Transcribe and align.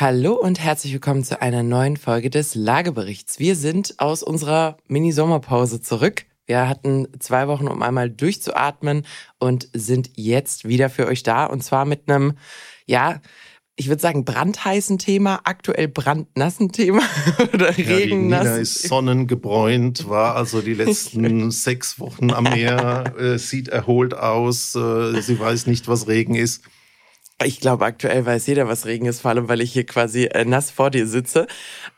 Hallo 0.00 0.32
und 0.32 0.58
herzlich 0.58 0.94
willkommen 0.94 1.24
zu 1.24 1.42
einer 1.42 1.62
neuen 1.62 1.98
Folge 1.98 2.30
des 2.30 2.54
Lageberichts. 2.54 3.38
Wir 3.38 3.54
sind 3.54 3.96
aus 3.98 4.22
unserer 4.22 4.78
Mini-Sommerpause 4.88 5.82
zurück. 5.82 6.24
Wir 6.46 6.70
hatten 6.70 7.06
zwei 7.18 7.48
Wochen, 7.48 7.68
um 7.68 7.82
einmal 7.82 8.08
durchzuatmen 8.08 9.04
und 9.38 9.68
sind 9.74 10.08
jetzt 10.16 10.66
wieder 10.66 10.88
für 10.88 11.06
euch 11.06 11.22
da. 11.22 11.44
Und 11.44 11.62
zwar 11.62 11.84
mit 11.84 12.08
einem, 12.08 12.32
ja, 12.86 13.20
ich 13.76 13.88
würde 13.88 14.00
sagen, 14.00 14.24
brandheißen 14.24 14.96
Thema, 14.96 15.40
aktuell 15.44 15.88
brandnassen 15.88 16.72
Thema 16.72 17.02
oder 17.52 17.78
ja, 17.78 17.94
regennass. 17.94 18.44
Nina 18.44 18.56
ist 18.56 18.88
sonnengebräunt, 18.88 20.08
war 20.08 20.34
also 20.34 20.62
die 20.62 20.72
letzten 20.72 21.50
sechs 21.50 22.00
Wochen 22.00 22.30
am 22.30 22.44
Meer, 22.44 23.12
äh, 23.18 23.36
sieht 23.36 23.68
erholt 23.68 24.14
aus, 24.14 24.74
äh, 24.74 25.20
sie 25.20 25.38
weiß 25.38 25.66
nicht, 25.66 25.88
was 25.88 26.08
Regen 26.08 26.36
ist. 26.36 26.62
Ich 27.42 27.60
glaube, 27.60 27.86
aktuell 27.86 28.26
weiß 28.26 28.46
jeder, 28.48 28.68
was 28.68 28.84
Regen 28.84 29.06
ist, 29.06 29.20
vor 29.20 29.30
allem, 29.30 29.48
weil 29.48 29.62
ich 29.62 29.72
hier 29.72 29.86
quasi 29.86 30.24
äh, 30.24 30.44
nass 30.44 30.70
vor 30.70 30.90
dir 30.90 31.06
sitze. 31.06 31.46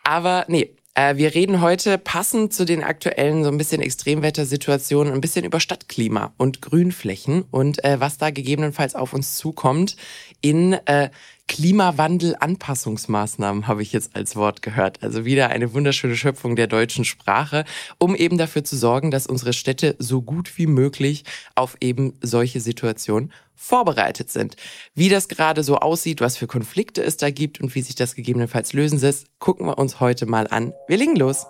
Aber 0.05 0.45
nee, 0.47 0.77
äh, 0.95 1.17
wir 1.17 1.35
reden 1.35 1.61
heute 1.61 1.99
passend 1.99 2.53
zu 2.53 2.65
den 2.65 2.85
aktuellen 2.85 3.43
so 3.43 3.51
ein 3.51 3.59
bisschen 3.59 3.81
Extremwettersituationen 3.81 5.13
ein 5.13 5.21
bisschen 5.21 5.45
über 5.45 5.59
Stadtklima 5.59 6.33
und 6.37 6.61
Grünflächen 6.61 7.45
und 7.51 7.83
äh, 7.83 7.99
was 7.99 8.19
da 8.19 8.31
gegebenenfalls 8.31 8.95
auf 8.95 9.15
uns 9.15 9.37
zukommt 9.37 9.97
in 10.43 10.75
äh, 10.85 11.11
Klimawandel-Anpassungsmaßnahmen 11.49 13.67
habe 13.69 13.83
ich 13.83 13.93
jetzt 13.93 14.17
als 14.17 14.37
Wort 14.37 14.63
gehört. 14.63 15.03
Also 15.03 15.27
wieder 15.27 15.51
eine 15.51 15.75
wunderschöne 15.75 16.17
Schöpfung 16.17 16.57
der 16.57 16.67
deutschen 16.67 17.05
Sprache, 17.05 17.67
um 17.99 18.15
eben 18.15 18.39
dafür 18.39 18.65
zu 18.65 18.75
sorgen, 18.77 19.11
dass 19.11 19.27
unsere 19.27 19.53
Städte 19.53 19.95
so 19.99 20.23
gut 20.23 20.57
wie 20.57 20.67
möglich 20.67 21.25
auf 21.55 21.77
eben 21.81 22.15
solche 22.23 22.61
Situationen 22.61 23.33
vorbereitet 23.55 24.31
sind. 24.31 24.57
Wie 24.95 25.11
das 25.11 25.29
gerade 25.29 25.63
so 25.63 25.77
aussieht, 25.77 26.21
was 26.21 26.37
für 26.37 26.47
Konflikte 26.47 27.03
es 27.03 27.19
da 27.19 27.31
gibt 27.31 27.61
und 27.61 27.75
wie 27.75 27.83
sich 27.83 27.97
das 27.97 28.15
gegebenenfalls 28.15 28.73
lösen 28.73 28.99
lässt, 28.99 29.27
gucken 29.39 29.67
wir 29.67 29.79
uns 29.79 30.01
heute 30.01 30.27
mal 30.27 30.49
an. 30.49 30.73
Wir 30.89 30.97
legen 30.97 31.17
los. 31.17 31.47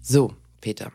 So, 0.00 0.32
Peter 0.60 0.90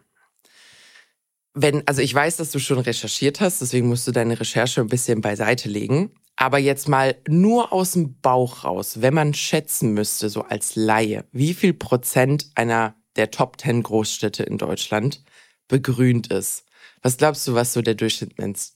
wenn, 1.56 1.88
also 1.88 2.02
ich 2.02 2.14
weiß, 2.14 2.38
dass 2.38 2.52
du 2.52 2.59
schon 2.59 2.80
recherchiert 2.80 3.39
hast, 3.39 3.61
deswegen 3.61 3.88
musst 3.88 4.08
du 4.08 4.11
deine 4.11 4.39
Recherche 4.39 4.81
ein 4.81 4.88
bisschen 4.88 5.22
beiseite 5.22 5.70
legen. 5.70 6.11
Aber 6.36 6.59
jetzt 6.59 6.89
mal 6.89 7.16
nur 7.30 7.72
aus 7.72 7.94
dem 7.94 8.20
Bauch 8.20 8.66
raus, 8.66 9.02
wenn 9.02 9.14
man 9.14 9.34
schätzen 9.34 9.94
müsste, 9.94 10.30
so 10.30 10.42
als 10.42 10.76
Laie, 10.76 11.23
wie 11.31 11.53
viel 11.53 11.73
Prozent 11.73 12.50
einer 12.56 12.95
der 13.16 13.31
Top 13.31 13.59
10 13.59 13.83
Großstädte 13.83 14.44
in 14.44 14.58
Deutschland 14.58 15.23
begrünt 15.70 16.28
ist? 16.28 16.66
Was 17.02 17.16
glaubst 17.16 17.48
du, 17.48 17.53
was 17.53 17.72
so 17.72 17.81
der 17.81 17.95
Durchschnittsmensch, 17.95 18.73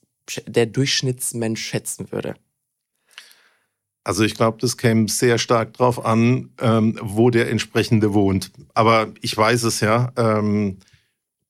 der 0.48 0.66
Durchschnittsmensch 0.66 1.62
schätzen 1.62 2.12
würde? 2.14 2.36
Also 4.06 4.24
ich 4.24 4.36
glaube, 4.36 4.58
das 4.62 4.78
käme 4.78 5.10
sehr 5.10 5.38
stark 5.38 5.74
drauf 5.74 6.06
an, 6.06 6.54
ähm, 6.62 6.98
wo 7.02 7.30
der 7.30 7.50
entsprechende 7.50 8.14
wohnt. 8.14 8.52
Aber 8.74 9.10
ich 9.20 9.36
weiß 9.36 9.64
es 9.64 9.82
ja. 9.82 10.14
Ähm, 10.16 10.80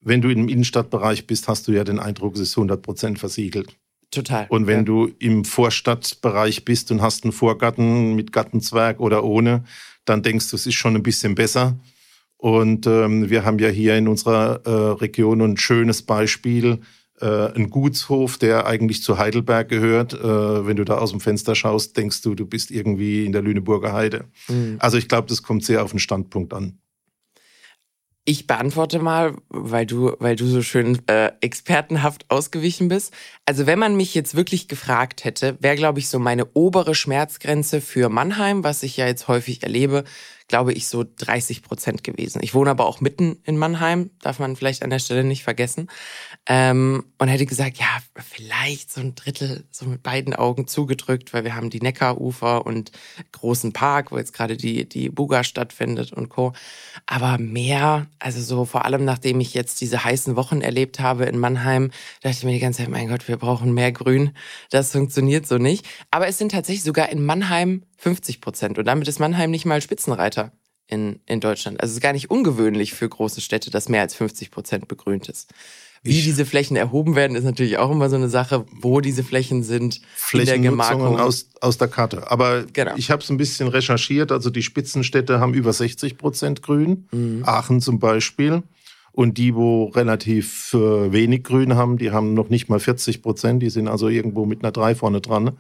wenn 0.02 0.22
du 0.22 0.30
im 0.30 0.48
Innenstadtbereich 0.48 1.28
bist, 1.28 1.48
hast 1.48 1.68
du 1.68 1.72
ja 1.72 1.84
den 1.84 2.00
Eindruck, 2.00 2.36
es 2.36 2.42
ist 2.42 2.58
100 2.58 2.82
Prozent 2.82 3.20
versiegelt. 3.20 3.76
Total. 4.12 4.48
Und 4.50 4.66
wenn 4.66 4.80
ja. 4.80 4.84
du 4.84 5.12
im 5.20 5.46
Vorstadtbereich 5.46 6.66
bist 6.66 6.92
und 6.92 7.02
hast 7.02 7.24
einen 7.24 7.32
Vorgarten 7.32 8.16
mit 8.16 8.32
Gartenzwerg 8.32 9.00
oder 9.00 9.24
ohne, 9.24 9.64
dann 10.06 10.24
denkst 10.24 10.50
du, 10.50 10.56
es 10.56 10.66
ist 10.66 10.76
schon 10.76 10.96
ein 10.96 11.04
bisschen 11.04 11.36
besser. 11.36 11.78
Und 12.38 12.88
ähm, 12.88 13.30
wir 13.30 13.46
haben 13.46 13.60
ja 13.60 13.68
hier 13.68 13.98
in 13.98 14.08
unserer 14.08 14.62
äh, 14.66 14.70
Region 14.70 15.42
ein 15.42 15.58
schönes 15.58 16.02
Beispiel, 16.02 16.80
äh, 17.22 17.54
ein 17.54 17.70
Gutshof, 17.70 18.38
der 18.38 18.66
eigentlich 18.66 19.04
zu 19.04 19.18
Heidelberg 19.18 19.70
gehört. 19.70 20.14
Äh, 20.14 20.66
wenn 20.66 20.78
du 20.78 20.86
da 20.86 20.98
aus 20.98 21.12
dem 21.12 21.20
Fenster 21.20 21.54
schaust, 21.54 21.98
denkst 21.98 22.22
du, 22.22 22.34
du 22.34 22.46
bist 22.46 22.72
irgendwie 22.72 23.26
in 23.26 23.34
der 23.34 23.42
Lüneburger 23.42 23.94
Heide. 23.94 24.26
Mhm. 24.48 24.78
Also 24.80 24.98
ich 24.98 25.08
glaube, 25.08 25.28
das 25.28 25.44
kommt 25.44 25.66
sehr 25.66 25.84
auf 25.84 25.92
den 25.92 26.00
Standpunkt 26.00 26.54
an. 26.54 26.79
Ich 28.30 28.46
beantworte 28.46 29.00
mal, 29.00 29.38
weil 29.50 29.88
du, 29.88 30.16
weil 30.20 30.36
du 30.36 30.46
so 30.46 30.62
schön 30.62 31.02
äh, 31.08 31.32
expertenhaft 31.42 32.30
ausgewichen 32.30 32.88
bist. 32.88 33.12
Also 33.48 33.66
wenn 33.66 33.80
man 33.80 33.98
mich 33.98 34.14
jetzt 34.14 34.36
wirklich 34.36 34.68
gefragt 34.68 35.24
hätte, 35.26 35.58
wäre, 35.62 35.76
glaube 35.76 35.98
ich, 35.98 36.10
so 36.10 36.20
meine 36.20 36.46
obere 36.54 36.94
Schmerzgrenze 36.94 37.82
für 37.82 38.08
Mannheim, 38.08 38.64
was 38.64 38.84
ich 38.84 38.98
ja 38.98 39.08
jetzt 39.08 39.28
häufig 39.30 39.64
erlebe, 39.64 40.04
glaube 40.50 40.74
ich, 40.74 40.88
so 40.88 41.06
30 41.06 41.64
Prozent 41.64 42.04
gewesen. 42.04 42.42
Ich 42.44 42.54
wohne 42.54 42.72
aber 42.72 42.88
auch 42.88 43.00
mitten 43.00 43.38
in 43.46 43.58
Mannheim, 43.58 44.10
darf 44.22 44.40
man 44.40 44.56
vielleicht 44.56 44.84
an 44.84 44.90
der 44.90 45.00
Stelle 45.00 45.24
nicht 45.24 45.44
vergessen. 45.44 45.90
Ähm, 46.48 47.06
und 47.20 47.28
hätte 47.28 47.46
gesagt, 47.46 47.78
ja, 47.78 47.86
vielleicht 48.18 48.92
so 48.92 49.00
ein 49.00 49.16
Drittel, 49.16 49.64
so 49.72 49.86
mit 49.86 50.04
beiden 50.04 50.34
Augen 50.34 50.68
zugedrückt, 50.68 51.34
weil 51.34 51.44
wir 51.44 51.56
haben 51.56 51.70
die 51.70 51.82
Neckarufer 51.82 52.66
und 52.66 52.92
großen 53.32 53.74
Park, 53.74 54.12
wo 54.12 54.18
jetzt 54.18 54.34
gerade 54.34 54.58
die, 54.58 54.90
die 54.90 55.10
Buga 55.10 55.44
stattfindet 55.44 56.12
und 56.12 56.30
Co. 56.30 56.54
Aber 57.06 57.38
mehr, 57.38 58.08
also 58.18 58.42
so 58.42 58.66
vor 58.66 58.86
allem 58.86 59.06
nachdem 59.06 59.40
ich 59.40 59.54
jetzt 59.54 59.80
diese 59.82 60.04
heißen 60.04 60.36
Wochen 60.36 60.62
erlebt 60.62 61.00
habe 61.00 61.26
in 61.26 61.38
Mannheim, 61.38 61.92
dachte 62.22 62.38
ich 62.38 62.44
mir 62.44 62.54
die 62.54 62.60
ganze 62.60 62.80
Zeit, 62.80 62.90
mein 62.90 63.08
Gott, 63.08 63.28
wir 63.28 63.38
brauchen 63.38 63.74
mehr 63.74 63.92
Grün. 63.92 64.32
Das 64.72 64.92
funktioniert 64.92 65.48
so 65.48 65.60
nicht. 65.60 65.86
Aber 66.10 66.28
es 66.28 66.40
sind 66.40 66.52
tatsächlich 66.52 66.84
sogar 66.84 67.10
in 67.10 67.24
Mannheim 67.24 67.84
50 68.00 68.42
Prozent. 68.42 68.78
Und 68.78 68.86
damit 68.86 69.08
ist 69.08 69.20
Mannheim 69.20 69.52
nicht 69.52 69.66
mal 69.66 69.82
Spitzenreiter 69.82 70.52
in, 70.88 71.20
in 71.26 71.40
Deutschland. 71.40 71.80
Also 71.82 71.92
es 71.92 71.98
ist 71.98 72.02
gar 72.02 72.14
nicht 72.14 72.32
ungewöhnlich 72.32 72.94
für 72.94 73.08
große 73.08 73.42
Städte, 73.42 73.70
dass 73.70 73.90
mehr 73.90 74.02
als 74.02 74.16
50 74.16 74.52
Prozent 74.52 74.88
begrünt 74.88 75.30
ist. 75.30 75.54
Wie 76.02 76.18
ich 76.18 76.24
diese 76.24 76.46
Flächen 76.46 76.78
erhoben 76.78 77.18
werden, 77.18 77.36
ist 77.36 77.44
natürlich 77.44 77.78
auch 77.78 77.92
immer 77.92 78.10
so 78.10 78.16
eine 78.16 78.30
Sache, 78.30 78.66
wo 78.72 79.02
diese 79.02 79.22
Flächen 79.22 79.64
sind 79.64 80.00
in 80.32 80.46
der 80.46 80.58
Gemarkung. 80.58 81.20
Aus, 81.20 81.50
aus 81.60 81.78
der 81.78 81.90
Karte. 81.90 82.32
Aber 82.32 82.64
genau. 82.64 82.94
ich 82.96 83.12
habe 83.12 83.22
es 83.22 83.30
ein 83.30 83.36
bisschen 83.36 83.68
recherchiert. 83.68 84.32
Also 84.32 84.50
die 84.50 84.64
Spitzenstädte 84.64 85.42
haben 85.42 85.54
über 85.54 85.74
60 85.74 86.18
Prozent 86.18 86.62
Grün. 86.62 87.10
Mhm. 87.12 87.44
Aachen 87.46 87.82
zum 87.82 88.00
Beispiel. 88.00 88.64
Und 89.12 89.38
die, 89.38 89.56
wo 89.56 89.86
relativ 89.88 90.74
äh, 90.74 91.12
wenig 91.12 91.44
Grün 91.44 91.76
haben, 91.76 91.98
die 91.98 92.12
haben 92.12 92.34
noch 92.34 92.48
nicht 92.48 92.70
mal 92.70 92.80
40 92.80 93.22
Prozent. 93.22 93.62
Die 93.62 93.70
sind 93.70 93.90
also 93.90 94.08
irgendwo 94.08 94.46
mit 94.46 94.64
einer 94.64 94.72
3 94.72 94.96
vorne 94.96 95.20
dran. 95.20 95.58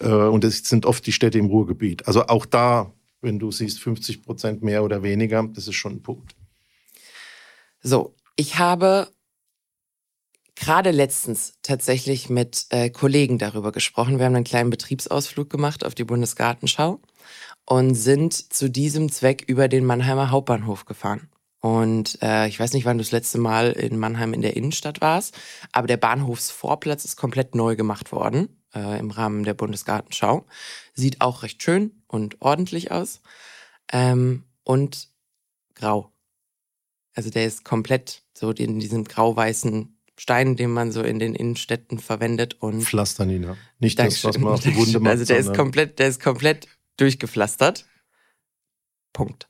Äh, 0.00 0.08
und 0.08 0.44
das 0.44 0.58
sind 0.58 0.86
oft 0.86 1.06
die 1.06 1.12
Städte 1.12 1.38
im 1.38 1.46
Ruhrgebiet. 1.46 2.06
Also 2.06 2.26
auch 2.26 2.46
da, 2.46 2.92
wenn 3.20 3.38
du 3.38 3.50
siehst, 3.52 3.80
50 3.80 4.22
Prozent 4.22 4.62
mehr 4.62 4.82
oder 4.82 5.02
weniger, 5.02 5.46
das 5.52 5.68
ist 5.68 5.76
schon 5.76 5.92
ein 5.92 6.02
Punkt. 6.02 6.34
So, 7.82 8.14
ich 8.36 8.58
habe 8.58 9.08
gerade 10.54 10.90
letztens 10.90 11.54
tatsächlich 11.62 12.28
mit 12.28 12.66
äh, 12.70 12.90
Kollegen 12.90 13.38
darüber 13.38 13.72
gesprochen. 13.72 14.18
Wir 14.18 14.26
haben 14.26 14.34
einen 14.34 14.44
kleinen 14.44 14.70
Betriebsausflug 14.70 15.48
gemacht 15.48 15.84
auf 15.84 15.94
die 15.94 16.04
Bundesgartenschau 16.04 17.00
und 17.64 17.94
sind 17.94 18.52
zu 18.52 18.68
diesem 18.68 19.10
Zweck 19.10 19.44
über 19.46 19.68
den 19.68 19.86
Mannheimer 19.86 20.30
Hauptbahnhof 20.30 20.84
gefahren. 20.84 21.30
Und 21.60 22.18
äh, 22.22 22.48
ich 22.48 22.58
weiß 22.58 22.72
nicht, 22.72 22.84
wann 22.86 22.98
du 22.98 23.04
das 23.04 23.12
letzte 23.12 23.38
Mal 23.38 23.72
in 23.72 23.98
Mannheim 23.98 24.32
in 24.32 24.40
der 24.42 24.56
Innenstadt 24.56 25.00
warst, 25.00 25.38
aber 25.72 25.86
der 25.86 25.98
Bahnhofsvorplatz 25.98 27.04
ist 27.04 27.16
komplett 27.16 27.54
neu 27.54 27.76
gemacht 27.76 28.12
worden 28.12 28.59
äh, 28.74 28.98
im 28.98 29.10
Rahmen 29.10 29.44
der 29.44 29.54
Bundesgartenschau. 29.54 30.46
Sieht 30.94 31.20
auch 31.20 31.42
recht 31.42 31.62
schön 31.62 32.02
und 32.06 32.40
ordentlich 32.40 32.90
aus. 32.90 33.20
Ähm, 33.92 34.44
und 34.64 35.08
grau. 35.74 36.12
Also 37.14 37.30
der 37.30 37.46
ist 37.46 37.64
komplett 37.64 38.22
so 38.32 38.50
in 38.50 38.78
diesem 38.78 39.04
grau-weißen 39.04 39.96
Stein, 40.16 40.54
den 40.54 40.70
man 40.70 40.92
so 40.92 41.02
in 41.02 41.18
den 41.18 41.34
Innenstädten 41.34 41.98
verwendet 41.98 42.54
und 42.60 42.82
Pflasternina. 42.82 43.56
Nicht 43.78 43.98
das, 43.98 44.22
was 44.22 44.38
man 44.38 44.52
auf 44.52 44.60
die 44.60 44.76
Wunde 44.76 45.00
macht. 45.00 45.12
Also 45.12 45.24
der 45.24 45.38
ist 45.38 45.54
komplett, 45.54 45.98
der 45.98 46.08
ist 46.08 46.20
komplett 46.20 46.68
durchgepflastert. 46.98 47.86
Punkt. 49.14 49.48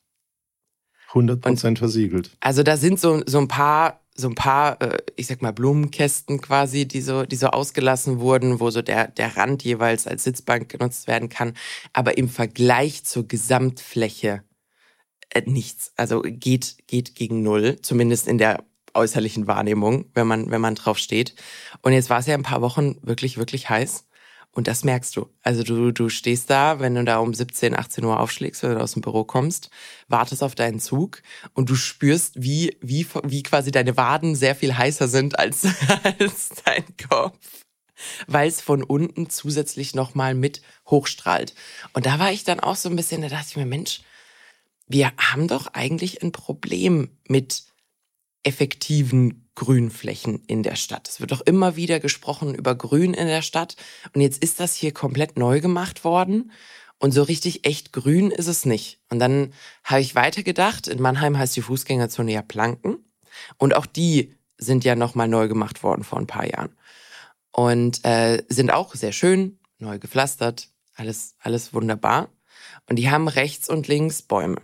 100 1.09 1.41
Prozent 1.41 1.78
versiegelt. 1.78 2.30
Also 2.38 2.62
da 2.62 2.76
sind 2.76 3.00
so, 3.00 3.20
so 3.26 3.38
ein 3.38 3.48
paar, 3.48 4.00
so 4.20 4.28
ein 4.28 4.34
paar, 4.34 4.81
äh, 4.81 4.98
ich 5.16 5.26
sag 5.26 5.42
mal, 5.42 5.53
Blumenkästen 5.53 6.41
quasi, 6.41 6.86
die 6.86 7.00
so, 7.00 7.24
die 7.24 7.36
so 7.36 7.48
ausgelassen 7.48 8.21
wurden, 8.21 8.60
wo 8.60 8.71
so 8.71 8.83
der, 8.83 9.09
der 9.09 9.36
Rand 9.36 9.65
jeweils 9.65 10.06
als 10.06 10.24
Sitzbank 10.24 10.68
genutzt 10.68 11.09
werden 11.09 11.28
kann. 11.28 11.54
Aber 11.92 12.16
im 12.18 12.28
Vergleich 12.28 13.04
zur 13.04 13.27
Gesamtfläche 13.27 14.45
äh, 15.30 15.42
nichts. 15.47 15.92
Also 15.97 16.22
geht, 16.22 16.77
geht 16.86 17.15
gegen 17.15 17.42
null, 17.42 17.80
zumindest 17.83 18.28
in 18.28 18.39
der 18.39 18.65
äußerlichen 18.95 19.47
Wahrnehmung, 19.47 20.06
wenn 20.15 20.27
man, 20.27 20.50
wenn 20.50 20.60
man 20.60 20.74
drauf 20.74 20.98
steht. 20.98 21.34
Und 21.83 21.92
jetzt 21.92 22.10
war 22.10 22.18
es 22.18 22.27
ja 22.27 22.34
ein 22.34 22.42
paar 22.42 22.62
Wochen 22.62 22.97
wirklich, 23.03 23.39
wirklich 23.39 23.68
heiß. 23.71 24.04
Und 24.52 24.66
das 24.66 24.82
merkst 24.82 25.16
du. 25.16 25.28
Also 25.42 25.62
du, 25.62 25.92
du 25.92 26.08
stehst 26.08 26.50
da, 26.50 26.80
wenn 26.80 26.97
du 26.97 27.04
da 27.04 27.18
um 27.18 27.32
17, 27.32 27.76
18 27.78 28.04
Uhr 28.04 28.18
aufschlägst, 28.18 28.62
wenn 28.62 28.74
du 28.74 28.80
aus 28.80 28.92
dem 28.92 29.02
Büro 29.02 29.22
kommst, 29.24 29.70
wartest 30.08 30.42
auf 30.42 30.56
deinen 30.56 30.80
Zug 30.80 31.22
und 31.54 31.70
du 31.70 31.76
spürst, 31.76 32.42
wie, 32.42 32.76
wie, 32.80 33.06
wie 33.22 33.42
quasi 33.44 33.70
deine 33.70 33.97
Waden 33.97 34.34
sehr 34.34 34.56
viel 34.56 34.76
heißer 34.76 35.06
sind 35.06 35.38
als, 35.38 35.66
als 36.18 36.50
dein 36.64 36.84
Kopf. 37.08 37.64
Weil 38.26 38.48
es 38.48 38.60
von 38.60 38.82
unten 38.82 39.30
zusätzlich 39.30 39.94
nochmal 39.94 40.34
mit 40.34 40.62
hochstrahlt. 40.86 41.54
Und 41.92 42.06
da 42.06 42.18
war 42.18 42.32
ich 42.32 42.44
dann 42.44 42.58
auch 42.58 42.76
so 42.76 42.88
ein 42.88 42.97
bisschen, 42.97 43.22
da 43.22 43.28
dachte 43.28 43.47
ich 43.50 43.56
mir, 43.56 43.66
Mensch, 43.66 44.00
wir 44.88 45.12
haben 45.16 45.47
doch 45.47 45.68
eigentlich 45.68 46.22
ein 46.22 46.32
Problem 46.32 47.10
mit 47.28 47.70
effektiven 48.42 49.51
Grünflächen 49.54 50.42
in 50.47 50.63
der 50.63 50.77
Stadt. 50.77 51.09
Es 51.09 51.21
wird 51.21 51.33
doch 51.33 51.42
immer 51.42 51.77
wieder 51.77 52.01
gesprochen 52.01 52.54
über 52.54 52.75
Grün 52.75 53.15
in 53.15 53.27
der 53.27 53.42
Stadt. 53.42 53.77
Und 54.15 54.21
jetzt 54.21 54.42
ist 54.42 54.60
das 54.60 54.75
hier 54.75 54.92
komplett 54.92 55.39
neu 55.39 55.60
gemacht 55.60 56.04
worden. 56.04 56.51
Und 56.98 57.13
so 57.13 57.22
richtig 57.22 57.66
echt 57.66 57.92
grün 57.92 58.31
ist 58.31 58.47
es 58.47 58.66
nicht. 58.66 59.01
Und 59.10 59.19
dann 59.19 59.53
habe 59.84 60.01
ich 60.01 60.15
weitergedacht, 60.15 60.87
in 60.87 61.01
Mannheim 61.01 61.39
heißt 61.39 61.57
die 61.57 61.63
Fußgängerzone 61.63 62.33
ja 62.33 62.42
Planken. 62.42 62.98
Und 63.59 63.75
auch 63.75 63.87
die 63.87 64.34
sind 64.59 64.84
ja 64.84 64.95
nochmal 64.95 65.28
neu 65.28 65.48
gemacht 65.48 65.83
worden 65.83 66.04
vor 66.04 66.19
ein 66.19 66.27
paar 66.27 66.47
Jahren. 66.47 66.77
Und 67.53 68.04
äh, 68.04 68.45
sind 68.48 68.71
auch 68.71 68.95
sehr 68.95 69.13
schön, 69.13 69.59
neu 69.78 69.98
gepflastert, 69.98 70.69
alles, 70.95 71.34
alles 71.41 71.72
wunderbar. 71.72 72.28
Und 72.89 72.97
die 72.97 73.10
haben 73.10 73.28
rechts 73.28 73.69
und 73.69 73.89
links 73.89 74.22
Bäume. 74.22 74.60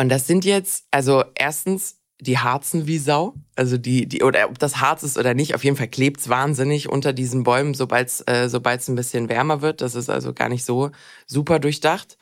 Und 0.00 0.08
das 0.08 0.26
sind 0.26 0.46
jetzt, 0.46 0.86
also 0.90 1.24
erstens, 1.34 1.98
die 2.18 2.38
harzen 2.38 2.86
wie 2.86 2.96
Sau. 2.96 3.34
Also 3.54 3.76
die, 3.76 4.08
die, 4.08 4.22
oder 4.22 4.48
ob 4.48 4.58
das 4.58 4.78
Harz 4.78 5.02
ist 5.02 5.18
oder 5.18 5.34
nicht, 5.34 5.54
auf 5.54 5.62
jeden 5.62 5.76
Fall 5.76 5.88
klebt's 5.88 6.30
wahnsinnig 6.30 6.88
unter 6.88 7.12
diesen 7.12 7.42
Bäumen, 7.42 7.74
sobald's, 7.74 8.22
äh, 8.22 8.48
ein 8.50 8.94
bisschen 8.94 9.28
wärmer 9.28 9.60
wird. 9.60 9.82
Das 9.82 9.94
ist 9.94 10.08
also 10.08 10.32
gar 10.32 10.48
nicht 10.48 10.64
so 10.64 10.90
super 11.26 11.58
durchdacht. 11.58 12.16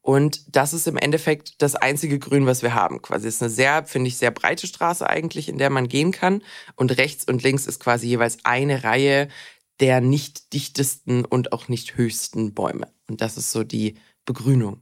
Und 0.00 0.56
das 0.56 0.72
ist 0.72 0.86
im 0.86 0.96
Endeffekt 0.96 1.60
das 1.60 1.74
einzige 1.74 2.18
Grün, 2.18 2.46
was 2.46 2.62
wir 2.62 2.72
haben. 2.72 3.02
Quasi 3.02 3.28
ist 3.28 3.42
eine 3.42 3.50
sehr, 3.50 3.84
finde 3.84 4.08
ich, 4.08 4.16
sehr 4.16 4.30
breite 4.30 4.66
Straße 4.66 5.06
eigentlich, 5.06 5.50
in 5.50 5.58
der 5.58 5.68
man 5.68 5.88
gehen 5.88 6.12
kann. 6.12 6.42
Und 6.76 6.96
rechts 6.96 7.26
und 7.26 7.42
links 7.42 7.66
ist 7.66 7.78
quasi 7.78 8.06
jeweils 8.08 8.38
eine 8.44 8.84
Reihe 8.84 9.28
der 9.80 10.00
nicht 10.00 10.54
dichtesten 10.54 11.26
und 11.26 11.52
auch 11.52 11.68
nicht 11.68 11.98
höchsten 11.98 12.54
Bäume. 12.54 12.88
Und 13.06 13.20
das 13.20 13.36
ist 13.36 13.52
so 13.52 13.64
die 13.64 13.98
Begrünung. 14.24 14.80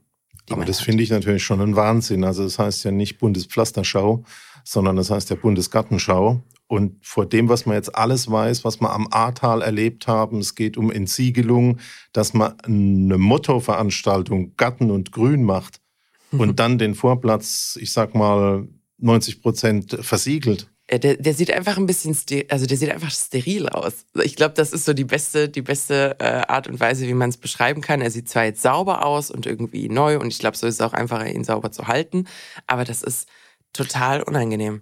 Aber 0.49 0.65
das 0.65 0.79
finde 0.79 1.03
ich 1.03 1.09
natürlich 1.09 1.43
schon 1.43 1.61
ein 1.61 1.75
Wahnsinn. 1.75 2.23
Also 2.23 2.43
das 2.43 2.57
heißt 2.57 2.85
ja 2.85 2.91
nicht 2.91 3.19
Bundespflasterschau, 3.19 4.23
sondern 4.63 4.95
das 4.95 5.09
heißt 5.09 5.29
ja 5.29 5.35
Bundesgartenschau. 5.35 6.41
Und 6.67 6.97
vor 7.05 7.25
dem, 7.25 7.47
was 7.47 7.65
man 7.65 7.75
jetzt 7.75 7.95
alles 7.95 8.29
weiß, 8.29 8.65
was 8.65 8.81
wir 8.81 8.91
am 8.91 9.07
Ahrtal 9.11 9.61
erlebt 9.61 10.07
haben, 10.07 10.39
es 10.39 10.55
geht 10.55 10.77
um 10.77 10.91
Entsiegelung, 10.91 11.79
dass 12.11 12.33
man 12.33 12.59
eine 12.61 13.17
Mottoveranstaltung 13.17 14.55
Garten 14.57 14.91
und 14.91 15.11
Grün 15.11 15.43
macht 15.43 15.79
und 16.31 16.59
dann 16.59 16.77
den 16.77 16.95
Vorplatz, 16.95 17.77
ich 17.81 17.93
sag 17.93 18.15
mal, 18.15 18.67
90 18.97 19.41
Prozent 19.41 19.97
versiegelt. 20.01 20.69
Der, 20.89 21.17
der 21.17 21.33
sieht 21.33 21.51
einfach 21.51 21.77
ein 21.77 21.85
bisschen, 21.85 22.15
also 22.49 22.65
der 22.65 22.77
sieht 22.77 22.89
einfach 22.89 23.11
steril 23.11 23.67
aus. 23.67 24.05
Ich 24.23 24.37
glaube, 24.37 24.53
das 24.53 24.71
ist 24.71 24.85
so 24.85 24.93
die 24.93 25.03
beste, 25.03 25.49
die 25.49 25.61
beste 25.61 26.15
äh, 26.19 26.43
Art 26.47 26.67
und 26.69 26.79
Weise, 26.79 27.05
wie 27.07 27.13
man 27.13 27.29
es 27.29 27.35
beschreiben 27.35 27.81
kann. 27.81 27.99
Er 27.99 28.09
sieht 28.09 28.29
zwar 28.29 28.45
jetzt 28.45 28.61
sauber 28.61 29.05
aus 29.05 29.29
und 29.29 29.45
irgendwie 29.45 29.89
neu 29.89 30.17
und 30.17 30.27
ich 30.27 30.39
glaube, 30.39 30.55
so 30.55 30.65
ist 30.65 30.75
es 30.75 30.81
auch 30.81 30.93
einfacher, 30.93 31.29
ihn 31.29 31.43
sauber 31.43 31.73
zu 31.73 31.87
halten, 31.87 32.25
aber 32.67 32.85
das 32.85 33.03
ist 33.03 33.27
total 33.73 34.23
unangenehm. 34.23 34.81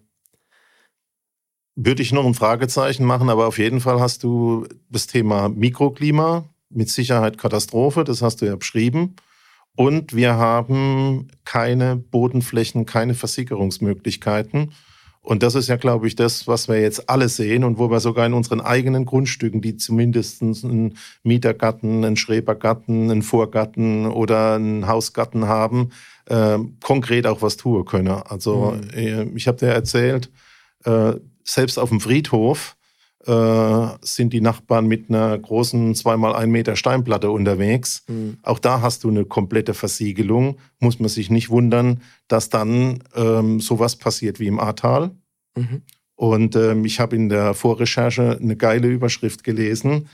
Würde 1.76 2.04
ich 2.04 2.12
noch 2.12 2.26
ein 2.26 2.36
Fragezeichen 2.36 3.04
machen, 3.04 3.30
aber 3.30 3.48
auf 3.48 3.58
jeden 3.58 3.82
Fall 3.82 4.00
hast 4.00 4.24
du 4.24 4.68
das 4.90 5.08
Thema 5.08 5.50
Mikroklima, 5.50 6.48
mit 6.70 6.90
Sicherheit 6.90 7.38
Katastrophe, 7.38 8.04
das 8.04 8.22
hast 8.22 8.42
du 8.42 8.46
ja 8.46 8.56
beschrieben. 8.56 9.16
Und 9.76 10.16
wir 10.16 10.36
haben 10.36 11.28
keine 11.44 11.96
Bodenflächen, 11.98 12.86
keine 12.86 13.14
Versickerungsmöglichkeiten. 13.14 14.72
Und 15.26 15.42
das 15.42 15.56
ist 15.56 15.68
ja, 15.70 15.76
glaube 15.76 16.06
ich, 16.06 16.16
das, 16.16 16.48
was 16.48 16.68
wir 16.68 16.80
jetzt 16.80 17.10
alle 17.10 17.30
sehen 17.30 17.64
und 17.64 17.80
wo 17.80 17.90
wir 17.90 18.00
sogar 18.00 18.28
in 18.28 18.34
unseren 18.34 18.62
eigenen 18.62 19.06
Grundstücken, 19.06 19.60
die 19.60 19.76
zumindest 19.76 20.44
einen 20.44 20.98
Mietergarten, 21.24 22.06
einen 22.06 22.16
Schrebergarten, 22.16 23.10
einen 23.10 23.24
Vorgarten 23.24 24.06
oder 24.06 24.54
einen 24.54 24.88
Hausgarten 24.88 25.48
haben, 25.48 25.90
äh, 26.28 26.60
konkret 26.84 27.26
auch 27.26 27.42
was 27.42 27.58
tun 27.58 27.86
können. 27.86 28.10
Also 28.10 28.78
mhm. 28.78 28.90
Äh, 28.94 29.24
ich 29.36 29.48
habe 29.48 29.58
dir 29.58 29.70
erzählt, 29.70 30.30
äh, 30.84 31.14
selbst 31.44 31.80
auf 31.80 31.90
dem 31.90 32.02
Friedhof 32.02 32.76
äh, 33.26 33.88
sind 34.02 34.34
die 34.34 34.42
Nachbarn 34.42 34.88
mit 34.88 35.10
einer 35.10 35.38
großen 35.38 35.96
zweimal 35.96 36.36
ein 36.36 36.52
Meter 36.52 36.76
Steinplatte 36.76 37.32
unterwegs. 37.32 38.04
Mhm. 38.08 38.38
Auch 38.44 38.60
da 38.60 38.82
hast 38.82 39.04
du 39.04 39.10
eine 39.10 39.26
komplette 39.26 39.74
Versiegelung. 39.74 40.58
Muss 40.80 41.00
man 41.00 41.10
sich 41.10 41.30
nicht 41.30 41.50
wundern, 41.50 42.02
dass 42.28 42.50
dann 42.50 43.04
ähm, 43.16 43.60
sowas 43.60 43.96
passiert 43.96 44.40
wie 44.40 44.48
im 44.48 44.60
Ahrtal. 44.60 45.12
Mhm. 45.56 45.82
Und 46.16 46.56
ähm, 46.56 46.86
ich 46.86 47.00
habe 47.00 47.16
in 47.16 47.30
der 47.30 47.54
Vorrecherche 47.54 48.38
eine 48.42 48.56
geile 48.56 48.88
Überschrift 48.88 49.44
gelesen, 49.44 50.08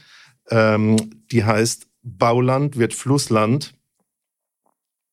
ähm, 0.50 0.98
die 1.31 1.44
heißt 1.44 1.88
Bauland 2.04 2.78
wird 2.78 2.94
Flussland, 2.94 3.75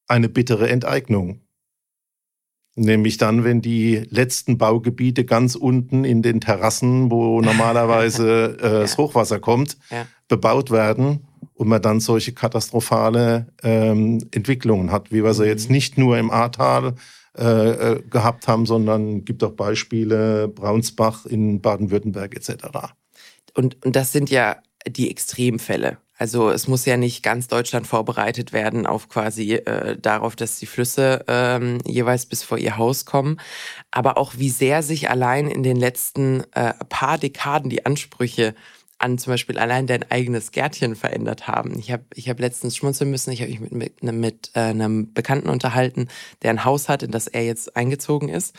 eine 0.06 0.28
bittere 0.28 0.70
Enteignung. 0.70 1.40
Nämlich 2.78 3.16
dann, 3.16 3.42
wenn 3.42 3.60
die 3.60 4.02
letzten 4.08 4.56
Baugebiete 4.56 5.24
ganz 5.24 5.56
unten 5.56 6.04
in 6.04 6.22
den 6.22 6.40
Terrassen, 6.40 7.10
wo 7.10 7.40
normalerweise 7.42 8.56
äh, 8.60 8.70
das 8.80 8.96
Hochwasser 8.96 9.40
kommt, 9.40 9.76
ja. 9.90 10.06
bebaut 10.28 10.70
werden 10.70 11.26
und 11.54 11.66
man 11.66 11.82
dann 11.82 11.98
solche 11.98 12.32
katastrophale 12.32 13.48
ähm, 13.64 14.18
Entwicklungen 14.30 14.92
hat, 14.92 15.10
wie 15.10 15.24
wir 15.24 15.34
sie 15.34 15.42
mhm. 15.42 15.48
jetzt 15.48 15.70
nicht 15.70 15.98
nur 15.98 16.18
im 16.18 16.30
Ahrtal 16.30 16.94
äh, 17.36 17.42
äh, 17.42 18.02
gehabt 18.08 18.46
haben, 18.46 18.64
sondern 18.64 19.24
gibt 19.24 19.42
auch 19.42 19.52
Beispiele, 19.52 20.46
Braunsbach 20.46 21.26
in 21.26 21.60
Baden-Württemberg 21.60 22.36
etc. 22.36 22.66
Und, 23.54 23.84
und 23.84 23.96
das 23.96 24.12
sind 24.12 24.30
ja 24.30 24.56
die 24.86 25.10
Extremfälle. 25.10 25.98
Also 26.18 26.50
es 26.50 26.66
muss 26.66 26.84
ja 26.84 26.96
nicht 26.96 27.22
ganz 27.22 27.46
Deutschland 27.46 27.86
vorbereitet 27.86 28.52
werden 28.52 28.86
auf 28.86 29.08
quasi 29.08 29.54
äh, 29.54 29.96
darauf, 29.96 30.34
dass 30.34 30.58
die 30.58 30.66
Flüsse 30.66 31.24
ähm, 31.28 31.78
jeweils 31.86 32.26
bis 32.26 32.42
vor 32.42 32.58
ihr 32.58 32.76
Haus 32.76 33.04
kommen, 33.04 33.40
aber 33.92 34.18
auch 34.18 34.32
wie 34.36 34.50
sehr 34.50 34.82
sich 34.82 35.08
allein 35.08 35.48
in 35.48 35.62
den 35.62 35.76
letzten 35.76 36.42
äh, 36.54 36.74
paar 36.88 37.18
Dekaden 37.18 37.70
die 37.70 37.86
Ansprüche 37.86 38.54
an 38.98 39.16
zum 39.18 39.32
Beispiel 39.32 39.58
allein 39.58 39.86
dein 39.86 40.10
eigenes 40.10 40.50
Gärtchen 40.50 40.96
verändert 40.96 41.46
haben. 41.46 41.78
Ich 41.78 41.92
habe 41.92 42.04
ich 42.14 42.28
hab 42.28 42.40
letztens 42.40 42.76
schmunzeln 42.76 43.10
müssen, 43.10 43.30
ich 43.30 43.40
habe 43.40 43.50
mich 43.50 43.60
mit, 43.60 44.02
mit, 44.02 44.14
mit 44.14 44.50
äh, 44.54 44.60
einem 44.60 45.12
Bekannten 45.12 45.48
unterhalten, 45.48 46.08
der 46.42 46.50
ein 46.50 46.64
Haus 46.64 46.88
hat, 46.88 47.02
in 47.02 47.12
das 47.12 47.28
er 47.28 47.44
jetzt 47.44 47.76
eingezogen 47.76 48.28
ist. 48.28 48.56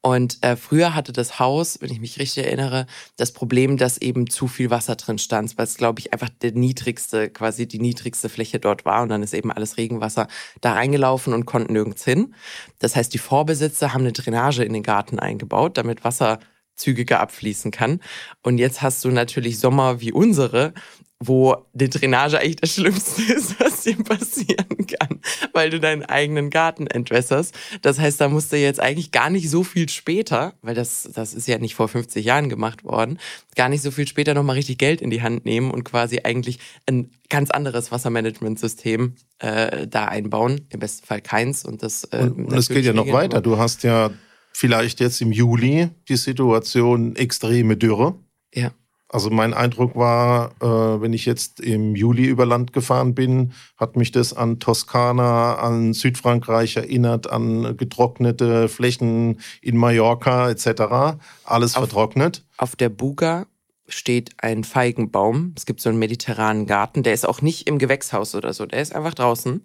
Und 0.00 0.38
äh, 0.42 0.56
früher 0.56 0.94
hatte 0.94 1.12
das 1.12 1.38
Haus, 1.40 1.78
wenn 1.80 1.90
ich 1.90 2.00
mich 2.00 2.18
richtig 2.18 2.44
erinnere, 2.44 2.86
das 3.16 3.32
Problem, 3.32 3.78
dass 3.78 3.98
eben 3.98 4.28
zu 4.28 4.46
viel 4.46 4.70
Wasser 4.70 4.94
drin 4.94 5.18
stand, 5.18 5.56
weil 5.56 5.64
es, 5.64 5.76
glaube 5.76 6.00
ich, 6.00 6.12
einfach 6.12 6.28
der 6.28 6.52
niedrigste, 6.52 7.30
quasi 7.30 7.66
die 7.66 7.80
niedrigste 7.80 8.28
Fläche 8.28 8.60
dort 8.60 8.84
war. 8.84 9.02
Und 9.02 9.08
dann 9.08 9.22
ist 9.22 9.34
eben 9.34 9.50
alles 9.50 9.76
Regenwasser 9.76 10.28
da 10.60 10.74
reingelaufen 10.74 11.32
und 11.32 11.46
konnten 11.46 11.72
nirgends 11.72 12.04
hin. 12.04 12.34
Das 12.78 12.94
heißt, 12.94 13.12
die 13.12 13.18
Vorbesitzer 13.18 13.92
haben 13.92 14.02
eine 14.02 14.12
Drainage 14.12 14.62
in 14.64 14.72
den 14.72 14.82
Garten 14.82 15.18
eingebaut, 15.18 15.78
damit 15.78 16.04
Wasser 16.04 16.38
zügiger 16.78 17.20
abfließen 17.20 17.70
kann. 17.70 18.00
Und 18.42 18.58
jetzt 18.58 18.82
hast 18.82 19.04
du 19.04 19.10
natürlich 19.10 19.58
Sommer 19.58 20.00
wie 20.00 20.12
unsere, 20.12 20.72
wo 21.20 21.56
die 21.72 21.90
Drainage 21.90 22.38
eigentlich 22.38 22.56
das 22.56 22.74
Schlimmste 22.74 23.22
ist, 23.32 23.58
was 23.58 23.82
dir 23.82 23.96
passieren 23.96 24.86
kann, 24.86 25.20
weil 25.52 25.70
du 25.70 25.80
deinen 25.80 26.04
eigenen 26.04 26.48
Garten 26.48 26.86
entwässerst. 26.86 27.54
Das 27.82 27.98
heißt, 27.98 28.20
da 28.20 28.28
musst 28.28 28.52
du 28.52 28.56
jetzt 28.56 28.80
eigentlich 28.80 29.10
gar 29.10 29.28
nicht 29.28 29.50
so 29.50 29.64
viel 29.64 29.88
später, 29.88 30.54
weil 30.62 30.74
das, 30.74 31.08
das 31.12 31.34
ist 31.34 31.48
ja 31.48 31.58
nicht 31.58 31.74
vor 31.74 31.88
50 31.88 32.24
Jahren 32.24 32.48
gemacht 32.48 32.84
worden, 32.84 33.18
gar 33.56 33.68
nicht 33.68 33.82
so 33.82 33.90
viel 33.90 34.06
später 34.06 34.34
nochmal 34.34 34.56
richtig 34.56 34.78
Geld 34.78 35.00
in 35.00 35.10
die 35.10 35.22
Hand 35.22 35.44
nehmen 35.44 35.72
und 35.72 35.84
quasi 35.84 36.20
eigentlich 36.22 36.60
ein 36.86 37.10
ganz 37.28 37.50
anderes 37.50 37.90
Wassermanagementsystem 37.90 39.16
äh, 39.40 39.88
da 39.88 40.04
einbauen. 40.04 40.66
Im 40.70 40.78
besten 40.78 41.04
Fall 41.04 41.20
keins. 41.20 41.64
Und 41.64 41.82
das, 41.82 42.04
äh, 42.04 42.18
und, 42.18 42.46
und 42.46 42.54
es 42.54 42.68
geht 42.68 42.84
ja 42.84 42.92
noch 42.92 43.10
weiter. 43.10 43.40
Du 43.40 43.58
hast 43.58 43.82
ja 43.82 44.10
vielleicht 44.58 44.98
jetzt 44.98 45.20
im 45.20 45.30
Juli 45.30 45.88
die 46.08 46.16
Situation 46.16 47.14
extreme 47.14 47.76
Dürre. 47.76 48.16
Ja. 48.52 48.72
Also 49.08 49.30
mein 49.30 49.54
Eindruck 49.54 49.94
war, 49.94 50.50
äh, 50.60 51.00
wenn 51.00 51.12
ich 51.12 51.26
jetzt 51.26 51.60
im 51.60 51.94
Juli 51.94 52.24
über 52.24 52.44
Land 52.44 52.72
gefahren 52.72 53.14
bin, 53.14 53.52
hat 53.76 53.96
mich 53.96 54.10
das 54.10 54.32
an 54.32 54.58
Toskana, 54.58 55.54
an 55.54 55.94
Südfrankreich 55.94 56.76
erinnert, 56.76 57.30
an 57.30 57.76
getrocknete 57.76 58.68
Flächen 58.68 59.38
in 59.62 59.76
Mallorca 59.76 60.50
etc. 60.50 61.20
Alles 61.44 61.76
auf, 61.76 61.84
vertrocknet. 61.84 62.44
Auf 62.56 62.74
der 62.74 62.88
Buga 62.88 63.46
steht 63.86 64.32
ein 64.38 64.64
Feigenbaum. 64.64 65.54
Es 65.56 65.66
gibt 65.66 65.80
so 65.80 65.88
einen 65.88 66.00
mediterranen 66.00 66.66
Garten, 66.66 67.04
der 67.04 67.14
ist 67.14 67.28
auch 67.28 67.42
nicht 67.42 67.68
im 67.68 67.78
Gewächshaus 67.78 68.34
oder 68.34 68.52
so, 68.52 68.66
der 68.66 68.82
ist 68.82 68.92
einfach 68.92 69.14
draußen. 69.14 69.62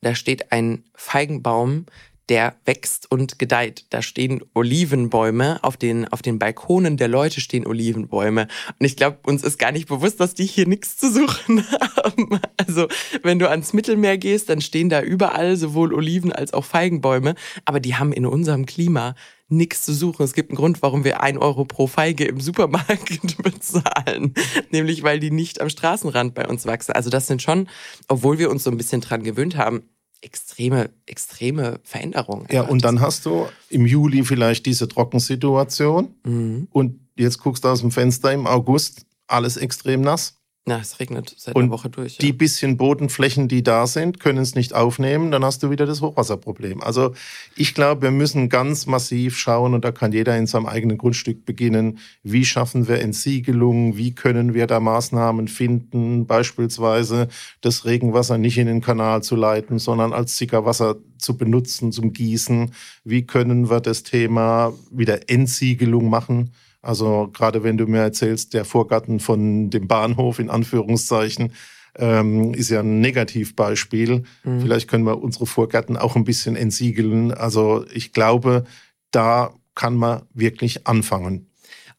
Da 0.00 0.14
steht 0.14 0.50
ein 0.50 0.84
Feigenbaum, 0.94 1.84
der 2.30 2.54
wächst 2.64 3.10
und 3.10 3.40
gedeiht. 3.40 3.86
Da 3.90 4.02
stehen 4.02 4.42
Olivenbäume, 4.54 5.58
auf 5.62 5.76
den, 5.76 6.06
auf 6.08 6.22
den 6.22 6.38
Balkonen 6.38 6.96
der 6.96 7.08
Leute 7.08 7.40
stehen 7.40 7.66
Olivenbäume. 7.66 8.46
Und 8.78 8.86
ich 8.86 8.96
glaube, 8.96 9.18
uns 9.26 9.42
ist 9.42 9.58
gar 9.58 9.72
nicht 9.72 9.88
bewusst, 9.88 10.20
dass 10.20 10.34
die 10.34 10.46
hier 10.46 10.66
nichts 10.68 10.96
zu 10.96 11.12
suchen 11.12 11.66
haben. 11.96 12.40
Also, 12.56 12.86
wenn 13.22 13.40
du 13.40 13.50
ans 13.50 13.72
Mittelmeer 13.72 14.16
gehst, 14.16 14.48
dann 14.48 14.60
stehen 14.60 14.88
da 14.88 15.02
überall 15.02 15.56
sowohl 15.56 15.92
Oliven 15.92 16.32
als 16.32 16.54
auch 16.54 16.64
Feigenbäume. 16.64 17.34
Aber 17.64 17.80
die 17.80 17.96
haben 17.96 18.12
in 18.12 18.24
unserem 18.24 18.64
Klima 18.64 19.16
nichts 19.48 19.82
zu 19.82 19.92
suchen. 19.92 20.22
Es 20.22 20.32
gibt 20.32 20.50
einen 20.50 20.56
Grund, 20.56 20.82
warum 20.82 21.02
wir 21.02 21.22
ein 21.22 21.36
Euro 21.36 21.64
pro 21.64 21.88
Feige 21.88 22.24
im 22.26 22.40
Supermarkt 22.40 23.36
bezahlen. 23.42 24.34
Nämlich, 24.70 25.02
weil 25.02 25.18
die 25.18 25.32
nicht 25.32 25.60
am 25.60 25.68
Straßenrand 25.68 26.34
bei 26.34 26.46
uns 26.46 26.64
wachsen. 26.64 26.92
Also 26.92 27.10
das 27.10 27.26
sind 27.26 27.42
schon, 27.42 27.68
obwohl 28.06 28.38
wir 28.38 28.50
uns 28.50 28.62
so 28.62 28.70
ein 28.70 28.76
bisschen 28.76 29.00
dran 29.00 29.24
gewöhnt 29.24 29.56
haben, 29.56 29.82
extreme, 30.22 30.90
extreme 31.06 31.80
Veränderung. 31.82 32.46
Ja, 32.50 32.62
und 32.62 32.84
dann 32.84 33.00
hast 33.00 33.26
du 33.26 33.46
im 33.68 33.86
Juli 33.86 34.24
vielleicht 34.24 34.66
diese 34.66 34.88
Trockensituation 34.88 36.14
mhm. 36.24 36.68
und 36.70 37.00
jetzt 37.16 37.38
guckst 37.38 37.64
du 37.64 37.68
aus 37.68 37.80
dem 37.80 37.90
Fenster 37.90 38.32
im 38.32 38.46
August, 38.46 39.06
alles 39.26 39.56
extrem 39.56 40.00
nass. 40.00 40.39
Na, 40.70 40.78
es 40.78 41.00
regnet 41.00 41.34
seit 41.36 41.56
und 41.56 41.64
einer 41.64 41.72
Woche 41.72 41.90
durch. 41.90 42.12
Ja. 42.12 42.18
Die 42.20 42.32
bisschen 42.32 42.76
Bodenflächen, 42.76 43.48
die 43.48 43.64
da 43.64 43.88
sind, 43.88 44.20
können 44.20 44.38
es 44.38 44.54
nicht 44.54 44.72
aufnehmen, 44.72 45.32
dann 45.32 45.44
hast 45.44 45.64
du 45.64 45.70
wieder 45.70 45.84
das 45.84 46.00
Hochwasserproblem. 46.00 46.80
Also 46.80 47.12
ich 47.56 47.74
glaube, 47.74 48.02
wir 48.02 48.12
müssen 48.12 48.48
ganz 48.48 48.86
massiv 48.86 49.36
schauen 49.36 49.74
und 49.74 49.84
da 49.84 49.90
kann 49.90 50.12
jeder 50.12 50.38
in 50.38 50.46
seinem 50.46 50.66
eigenen 50.66 50.96
Grundstück 50.96 51.44
beginnen. 51.44 51.98
Wie 52.22 52.44
schaffen 52.44 52.86
wir 52.86 53.00
Entsiegelung? 53.00 53.96
Wie 53.96 54.14
können 54.14 54.54
wir 54.54 54.68
da 54.68 54.78
Maßnahmen 54.78 55.48
finden? 55.48 56.26
Beispielsweise 56.26 57.26
das 57.62 57.84
Regenwasser 57.84 58.38
nicht 58.38 58.56
in 58.56 58.68
den 58.68 58.80
Kanal 58.80 59.24
zu 59.24 59.34
leiten, 59.34 59.80
sondern 59.80 60.12
als 60.12 60.38
Sickerwasser 60.38 60.98
zu 61.18 61.36
benutzen 61.36 61.90
zum 61.90 62.12
Gießen. 62.12 62.70
Wie 63.02 63.26
können 63.26 63.70
wir 63.70 63.80
das 63.80 64.04
Thema 64.04 64.72
wieder 64.92 65.28
Entsiegelung 65.28 66.08
machen? 66.08 66.52
Also 66.82 67.28
gerade 67.32 67.62
wenn 67.62 67.76
du 67.76 67.86
mir 67.86 68.00
erzählst, 68.00 68.54
der 68.54 68.64
Vorgarten 68.64 69.20
von 69.20 69.70
dem 69.70 69.86
Bahnhof 69.86 70.38
in 70.38 70.50
Anführungszeichen 70.50 71.52
ähm, 71.96 72.54
ist 72.54 72.70
ja 72.70 72.80
ein 72.80 73.00
Negativbeispiel. 73.00 74.24
Mhm. 74.44 74.60
Vielleicht 74.60 74.88
können 74.88 75.04
wir 75.04 75.22
unsere 75.22 75.46
Vorgärten 75.46 75.96
auch 75.96 76.16
ein 76.16 76.24
bisschen 76.24 76.56
entsiegeln. 76.56 77.32
Also 77.32 77.84
ich 77.92 78.12
glaube, 78.12 78.64
da 79.10 79.52
kann 79.74 79.94
man 79.94 80.22
wirklich 80.32 80.86
anfangen. 80.86 81.50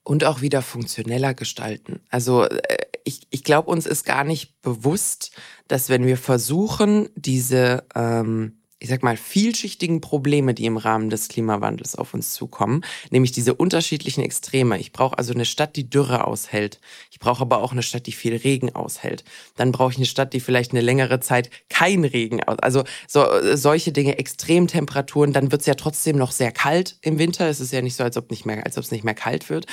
Und 0.04 0.24
auch 0.24 0.42
wieder 0.42 0.62
funktioneller 0.62 1.34
gestalten. 1.34 2.00
Also 2.10 2.46
äh, 2.46 2.78
ich, 3.04 3.28
ich 3.30 3.44
glaube, 3.44 3.70
uns 3.70 3.86
ist 3.86 4.06
gar 4.06 4.24
nicht 4.24 4.62
bewusst, 4.62 5.32
dass 5.68 5.90
wenn 5.90 6.06
wir 6.06 6.18
versuchen, 6.18 7.10
diese 7.16 7.86
ähm, 7.96 8.61
ich 8.82 8.90
sag 8.90 9.04
mal, 9.04 9.16
vielschichtigen 9.16 10.02
Probleme, 10.02 10.56
die 10.56 10.66
im 10.66 10.76
Rahmen 10.76 11.12
des 11.12 11.28
Klimawandels 11.28 11.96
auf 11.96 12.16
uns 12.16 12.34
zukommen, 12.34 12.84
nämlich 13.12 13.32
diese 13.32 13.54
unterschiedlichen 13.54 14.24
Extreme. 14.24 14.80
Ich 14.80 14.92
brauche 14.92 15.20
also 15.20 15.34
eine 15.34 15.46
Stadt, 15.46 15.76
die 15.76 15.88
Dürre 15.88 16.26
aushält. 16.26 16.80
Ich 17.12 17.20
brauche 17.20 17.42
aber 17.42 17.62
auch 17.62 17.74
eine 17.74 17.84
Stadt, 17.84 18.08
die 18.08 18.12
viel 18.12 18.36
Regen 18.36 18.74
aushält. 18.74 19.24
Dann 19.56 19.72
brauche 19.72 19.92
ich 19.92 19.98
eine 19.98 20.08
Stadt, 20.08 20.34
die 20.34 20.40
vielleicht 20.40 20.72
eine 20.72 20.82
längere 20.82 21.20
Zeit 21.20 21.52
kein 21.70 22.04
Regen 22.04 22.44
aus. 22.44 22.58
Also 22.58 22.84
so, 23.08 23.24
solche 23.54 23.92
Dinge, 23.92 24.18
Extremtemperaturen, 24.18 25.32
dann 25.32 25.52
wird 25.52 25.62
es 25.62 25.68
ja 25.68 25.76
trotzdem 25.76 26.18
noch 26.18 26.32
sehr 26.32 26.52
kalt 26.52 26.98
im 27.02 27.20
Winter. 27.20 27.48
Es 27.48 27.60
ist 27.60 27.72
ja 27.72 27.84
nicht 27.84 27.96
so, 27.96 28.04
als 28.04 28.18
ob 28.18 28.32
nicht 28.32 28.48
mehr, 28.48 28.66
als 28.66 28.80
ob 28.80 28.84
es 28.84 28.92
nicht 28.92 29.04
mehr 29.04 29.14
kalt 29.14 29.52
wird. 29.52 29.68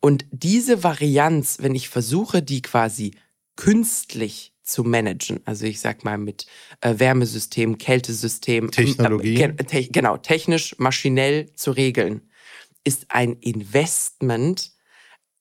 Und 0.00 0.26
diese 0.32 0.82
Varianz, 0.82 1.58
wenn 1.60 1.76
ich 1.76 1.88
versuche, 1.88 2.42
die 2.42 2.60
quasi 2.60 3.12
künstlich 3.54 4.52
zu 4.68 4.84
managen. 4.84 5.40
Also 5.44 5.66
ich 5.66 5.80
sag 5.80 6.04
mal 6.04 6.18
mit 6.18 6.46
äh, 6.80 6.98
Wärmesystem, 6.98 7.78
Kältesystem, 7.78 8.70
Technologie. 8.70 9.42
Äh, 9.42 9.54
te 9.64 9.88
genau, 9.88 10.16
technisch, 10.16 10.76
maschinell 10.78 11.52
zu 11.54 11.70
regeln, 11.70 12.30
ist 12.84 13.06
ein 13.08 13.34
Investment, 13.34 14.72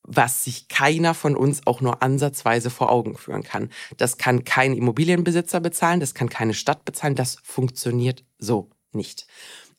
was 0.03 0.45
sich 0.45 0.69
keiner 0.69 1.13
von 1.13 1.35
uns 1.35 1.67
auch 1.67 1.81
nur 1.81 2.01
ansatzweise 2.01 2.69
vor 2.69 2.89
Augen 2.89 3.17
führen 3.17 3.43
kann. 3.43 3.69
Das 3.97 4.17
kann 4.17 4.45
kein 4.45 4.73
Immobilienbesitzer 4.73 5.59
bezahlen, 5.59 5.99
das 5.99 6.13
kann 6.13 6.29
keine 6.29 6.53
Stadt 6.53 6.85
bezahlen, 6.85 7.15
das 7.15 7.37
funktioniert 7.43 8.23
so 8.39 8.69
nicht. 8.93 9.27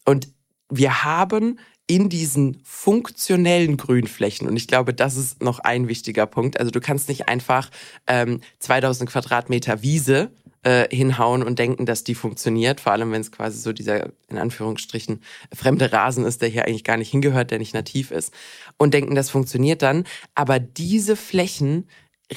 Und 0.05 0.28
wir 0.71 1.05
haben 1.05 1.59
in 1.88 2.09
diesen 2.09 2.61
funktionellen 2.64 3.76
Grünflächen, 3.76 4.47
und 4.47 4.57
ich 4.57 4.68
glaube, 4.68 4.95
das 4.95 5.16
ist 5.16 5.42
noch 5.42 5.59
ein 5.59 5.88
wichtiger 5.88 6.26
Punkt, 6.26 6.61
also 6.61 6.71
du 6.71 6.80
kannst 6.80 7.09
nicht 7.09 7.28
einfach 7.28 7.71
ähm, 8.07 8.40
2000 8.61 9.11
Quadratmeter 9.11 9.83
Wiese 9.83 10.30
äh, 10.62 10.95
hinhauen 10.95 11.42
und 11.42 11.59
denken, 11.59 11.87
dass 11.87 12.04
die 12.04 12.14
funktioniert, 12.14 12.80
vor 12.80 12.92
allem 12.92 13.11
wenn 13.11 13.23
es 13.23 13.33
quasi 13.33 13.59
so 13.59 13.73
dieser, 13.73 14.11
in 14.28 14.38
Anführungsstrichen, 14.38 15.23
fremde 15.54 15.92
Rasen 15.92 16.25
ist, 16.25 16.42
der 16.42 16.50
hier 16.50 16.66
eigentlich 16.66 16.85
gar 16.85 16.99
nicht 16.99 17.11
hingehört, 17.11 17.50
der 17.50 17.59
nicht 17.59 17.75
nativ 17.75 18.11
ist, 18.11 18.35
und 18.76 18.92
denken, 18.92 19.14
das 19.14 19.30
funktioniert 19.30 19.83
dann. 19.83 20.04
Aber 20.35 20.59
diese 20.59 21.16
Flächen 21.16 21.88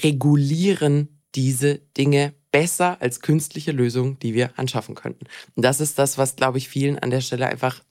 regulieren 0.03 1.19
diese 1.35 1.79
Dinge 1.97 2.33
besser 2.51 2.97
als 3.01 3.21
künstliche 3.21 3.71
Lösungen, 3.71 4.19
die 4.19 4.33
wir 4.33 4.51
anschaffen 4.57 4.95
könnten. 4.95 5.25
Und 5.55 5.63
das 5.63 5.79
ist 5.79 5.97
das, 5.97 6.17
was, 6.17 6.35
glaube 6.35 6.57
ich, 6.57 6.69
vielen 6.69 6.99
an 6.99 7.09
der 7.09 7.21
Stelle 7.21 7.47
einfach 7.47 7.81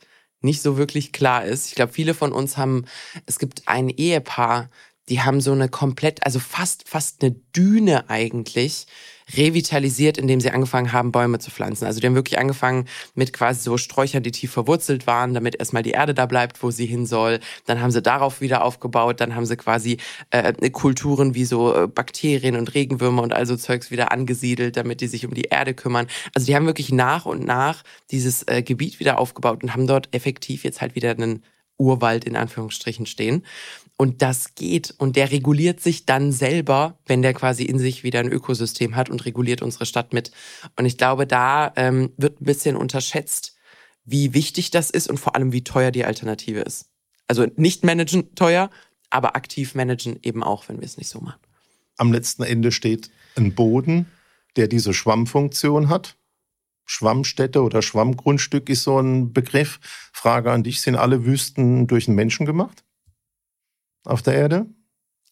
nicht 0.41 0.63
so 0.63 0.77
wirklich 0.77 1.13
klar 1.13 1.45
ist. 1.45 1.69
Ich 1.69 1.75
glaube, 1.75 1.93
viele 1.93 2.15
von 2.15 2.33
uns 2.33 2.57
haben, 2.57 2.85
es 3.27 3.39
gibt 3.39 3.63
ein 3.67 3.89
Ehepaar, 3.89 4.71
die 5.09 5.21
haben 5.21 5.41
so 5.41 5.53
eine 5.53 5.69
komplett, 5.69 6.25
also 6.25 6.39
fast, 6.39 6.89
fast 6.89 7.23
eine 7.23 7.33
Düne 7.33 8.09
eigentlich 8.09 8.87
revitalisiert, 9.37 10.19
indem 10.19 10.41
sie 10.41 10.51
angefangen 10.51 10.93
haben, 10.93 11.13
Bäume 11.13 11.39
zu 11.39 11.51
pflanzen. 11.51 11.87
Also 11.87 12.01
die 12.01 12.07
haben 12.07 12.15
wirklich 12.15 12.39
angefangen 12.39 12.87
mit 13.15 13.33
quasi 13.33 13.63
so 13.63 13.77
Sträuchern, 13.77 14.23
die 14.23 14.31
tief 14.31 14.53
verwurzelt 14.53 15.07
waren, 15.07 15.35
damit 15.35 15.57
erstmal 15.57 15.83
die 15.83 15.91
Erde 15.91 16.15
da 16.15 16.27
bleibt, 16.27 16.63
wo 16.63 16.71
sie 16.71 16.87
hin 16.87 17.07
soll. 17.07 17.41
Dann 17.67 17.81
haben 17.81 17.91
sie 17.91 18.03
darauf 18.03 18.41
wieder 18.41 18.65
aufgebaut. 18.65 19.21
Dann 19.21 19.35
haben 19.35 19.47
sie 19.47 19.57
quasi 19.57 19.99
äh, 20.31 20.53
Kulturen 20.71 21.35
wie 21.35 21.45
so 21.45 21.75
äh, 21.75 21.87
Bakterien 21.87 22.57
und 22.57 22.75
Regenwürmer 22.75 23.23
und 23.23 23.33
also 23.33 23.57
Zeugs 23.57 23.91
wieder 23.91 24.13
angesiedelt, 24.13 24.77
damit 24.77 25.01
die 25.01 25.09
sich 25.09 25.27
um 25.27 25.35
die 25.35 25.43
Erde 25.51 25.75
kümmern. 25.75 26.07
Also 26.35 26.47
die 26.47 26.57
haben 26.57 26.67
wirklich 26.67 26.93
nach 26.93 27.27
und 27.27 27.45
nach 27.45 27.83
dieses 28.11 28.47
äh, 28.49 28.63
Gebiet 28.63 29.01
wieder 29.01 29.19
aufgebaut 29.19 29.63
und 29.63 29.75
haben 29.75 29.87
dort 29.87 30.15
effektiv 30.15 30.65
jetzt 30.65 30.81
halt 30.81 30.95
wieder 30.95 31.11
einen 31.11 31.43
Urwald 31.81 32.25
in 32.25 32.37
Anführungsstrichen 32.37 33.07
stehen. 33.07 33.45
Und 33.97 34.23
das 34.23 34.55
geht. 34.55 34.95
Und 34.97 35.17
der 35.17 35.31
reguliert 35.31 35.81
sich 35.81 36.07
dann 36.07 36.33
selber, 36.33 36.99
wenn 37.07 37.23
der 37.23 37.35
quasi 37.35 37.65
in 37.65 37.79
sich 37.79 38.03
wieder 38.05 38.21
ein 38.21 38.33
Ökosystem 38.33 38.97
hat 38.97 39.11
und 39.11 39.25
reguliert 39.25 39.61
unsere 39.63 39.85
Stadt 39.85 40.13
mit. 40.13 40.31
Und 40.77 40.87
ich 40.87 40.97
glaube, 40.97 41.27
da 41.27 41.73
ähm, 41.77 42.13
wird 42.17 42.41
ein 42.41 42.45
bisschen 42.45 42.77
unterschätzt, 42.77 43.57
wie 44.05 44.33
wichtig 44.33 44.71
das 44.71 44.91
ist 44.91 45.09
und 45.09 45.19
vor 45.19 45.37
allem, 45.37 45.53
wie 45.53 45.65
teuer 45.65 45.91
die 45.91 46.05
Alternative 46.05 46.61
ist. 46.61 46.87
Also 47.29 47.47
nicht 47.57 47.85
managen 47.85 48.35
teuer, 48.35 48.71
aber 49.11 49.37
aktiv 49.37 49.75
managen 49.75 50.19
eben 50.23 50.43
auch, 50.43 50.69
wenn 50.69 50.79
wir 50.79 50.87
es 50.87 50.97
nicht 50.97 51.11
so 51.11 51.21
machen. 51.21 51.41
Am 51.97 52.13
letzten 52.13 52.43
Ende 52.43 52.73
steht 52.73 53.11
ein 53.37 53.55
Boden, 53.55 54.07
der 54.57 54.67
diese 54.67 54.95
Schwammfunktion 54.95 55.89
hat. 55.89 56.17
Schwammstätte 56.91 57.63
oder 57.63 57.83
Schwammgrundstück 57.83 58.69
ist 58.69 58.83
so 58.83 58.99
ein 58.99 59.33
Begriff. 59.33 59.79
Frage 60.13 60.51
an 60.51 60.65
dich, 60.65 60.81
sind 60.81 60.97
alle 60.97 61.25
Wüsten 61.25 61.87
durch 61.87 62.07
den 62.07 62.17
Menschen 62.17 62.47
gemacht? 62.47 62.85
Auf 64.05 64.23
der 64.23 64.35
Erde? 64.35 64.67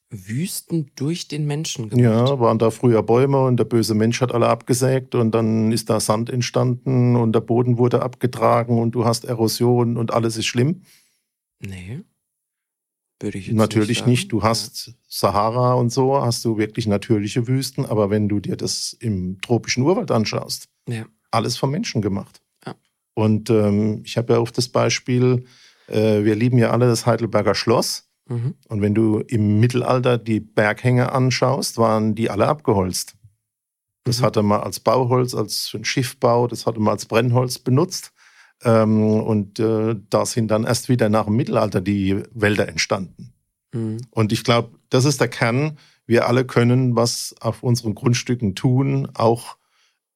Wüsten 0.09 0.93
durch 0.95 1.27
den 1.27 1.47
Menschen 1.47 1.91
gemacht? 1.91 2.05
Ja, 2.05 2.39
waren 2.39 2.61
da 2.61 2.71
früher 2.71 3.03
Bäume 3.03 3.45
und 3.45 3.57
der 3.57 3.65
böse 3.65 3.95
Mensch 3.95 4.21
hat 4.21 4.33
alle 4.33 4.47
abgesägt 4.47 5.17
und 5.17 5.33
dann 5.33 5.73
ist 5.73 5.91
da 5.91 5.99
Sand 5.99 6.31
entstanden 6.31 7.17
und 7.17 7.33
der 7.33 7.41
Boden 7.41 7.77
wurde 7.77 8.03
abgetragen 8.03 8.79
und 8.79 8.93
du 8.93 9.05
hast 9.05 9.25
Erosion 9.25 9.97
und 9.97 10.13
alles 10.13 10.37
ist 10.37 10.47
schlimm? 10.47 10.83
Nee. 11.59 12.05
Würde 13.21 13.37
ich 13.37 13.49
jetzt 13.49 13.57
Natürlich 13.57 14.07
nicht, 14.07 14.07
nicht. 14.07 14.33
Du 14.33 14.45
hast 14.45 14.87
ja. 14.87 14.93
Sahara 15.09 15.75
und 15.75 15.91
so, 15.91 16.23
hast 16.23 16.45
du 16.45 16.57
wirklich 16.57 16.87
natürliche 16.87 17.49
Wüsten, 17.49 17.85
aber 17.85 18.11
wenn 18.11 18.29
du 18.29 18.39
dir 18.39 18.57
das 18.57 18.93
im 18.93 19.41
tropischen 19.41 19.83
Urwald 19.83 20.13
anschaust, 20.13 20.69
ja 20.89 21.05
alles 21.31 21.57
vom 21.57 21.71
Menschen 21.71 22.03
gemacht. 22.03 22.41
Ja. 22.67 22.75
Und 23.15 23.51
ähm, 23.51 24.03
ich 24.05 24.17
habe 24.17 24.35
ja 24.35 24.39
oft 24.41 24.57
das 24.57 24.69
Beispiel, 24.69 25.45
äh, 25.89 26.25
wir 26.25 26.35
lieben 26.35 26.59
ja 26.59 26.71
alle 26.71 26.87
das 26.87 27.07
Heidelberger 27.07 27.55
Schloss. 27.55 28.09
Mhm. 28.27 28.55
Und 28.69 28.83
wenn 28.83 28.95
du 28.95 29.21
im 29.21 29.59
Mittelalter 29.61 30.19
die 30.19 30.41
Berghänge 30.41 31.13
anschaust, 31.13 31.79
waren 31.79 32.15
die 32.15 32.31
alle 32.31 32.47
abgeholzt. 32.47 33.15
Das 34.05 34.21
mhm. 34.21 34.25
hatte 34.25 34.43
man 34.43 34.61
als 34.61 34.81
Bauholz, 34.81 35.35
als 35.35 35.69
für 35.69 35.85
Schiffbau, 35.85 36.47
das 36.47 36.67
hatte 36.67 36.81
man 36.81 36.93
als 36.93 37.07
Brennholz 37.07 37.59
benutzt. 37.59 38.13
Ähm, 38.65 39.03
und 39.03 39.61
äh, 39.61 39.97
da 40.11 40.27
sind 40.27 40.49
dann 40.49 40.65
erst 40.65 40.89
wieder 40.89 41.09
nach 41.09 41.27
dem 41.27 41.37
Mittelalter 41.37 41.81
die 41.81 42.23
Wälder 42.33 42.69
entstanden. 42.69 43.33
Mhm. 43.73 43.99
Und 44.11 44.33
ich 44.33 44.45
glaube, 44.45 44.79
das 44.91 45.05
ist 45.05 45.21
der 45.21 45.29
Kern. 45.29 45.79
Wir 46.07 46.27
alle 46.27 46.45
können 46.45 46.97
was 46.97 47.35
auf 47.41 47.63
unseren 47.63 47.95
Grundstücken 47.95 48.55
tun, 48.55 49.09
auch 49.15 49.58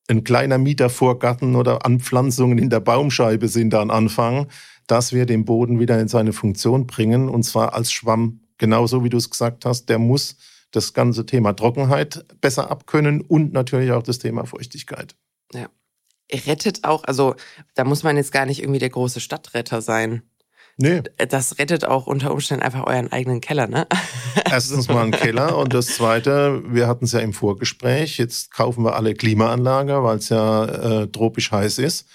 ein 0.08 0.24
kleiner 0.24 0.58
Mietervorgarten 0.58 1.56
oder 1.56 1.86
Anpflanzungen 1.86 2.58
in 2.58 2.70
der 2.70 2.80
Baumscheibe 2.80 3.48
sind 3.48 3.70
da 3.70 3.80
ein 3.80 3.90
Anfang, 3.90 4.48
dass 4.86 5.12
wir 5.12 5.26
den 5.26 5.44
Boden 5.44 5.78
wieder 5.78 6.00
in 6.00 6.08
seine 6.08 6.32
Funktion 6.32 6.86
bringen 6.86 7.28
und 7.28 7.44
zwar 7.44 7.74
als 7.74 7.92
Schwamm. 7.92 8.40
Genauso 8.58 9.04
wie 9.04 9.08
du 9.08 9.16
es 9.16 9.30
gesagt 9.30 9.64
hast, 9.64 9.88
der 9.88 9.98
muss 9.98 10.36
das 10.72 10.92
ganze 10.92 11.26
Thema 11.26 11.52
Trockenheit 11.52 12.24
besser 12.40 12.70
abkönnen 12.70 13.20
und 13.20 13.52
natürlich 13.52 13.92
auch 13.92 14.02
das 14.02 14.18
Thema 14.18 14.44
Feuchtigkeit. 14.46 15.14
Ja. 15.52 15.68
Rettet 16.46 16.84
auch, 16.84 17.04
also 17.04 17.34
da 17.74 17.84
muss 17.84 18.02
man 18.04 18.16
jetzt 18.16 18.32
gar 18.32 18.46
nicht 18.46 18.60
irgendwie 18.60 18.78
der 18.78 18.88
große 18.88 19.20
Stadtretter 19.20 19.82
sein. 19.82 20.22
Nee. 20.82 21.02
Das 21.28 21.60
rettet 21.60 21.84
auch 21.84 22.08
unter 22.08 22.32
Umständen 22.32 22.64
einfach 22.64 22.84
euren 22.88 23.12
eigenen 23.12 23.40
Keller, 23.40 23.68
ne? 23.68 23.86
Erstens 24.50 24.88
mal 24.88 25.04
einen 25.04 25.12
Keller 25.12 25.56
und 25.56 25.72
das 25.72 25.86
Zweite, 25.86 26.60
wir 26.66 26.88
hatten 26.88 27.04
es 27.04 27.12
ja 27.12 27.20
im 27.20 27.32
Vorgespräch, 27.32 28.18
jetzt 28.18 28.50
kaufen 28.50 28.84
wir 28.84 28.96
alle 28.96 29.14
Klimaanlage, 29.14 30.02
weil 30.02 30.18
es 30.18 30.28
ja 30.28 30.64
äh, 30.64 31.06
tropisch 31.06 31.52
heiß 31.52 31.78
ist. 31.78 32.08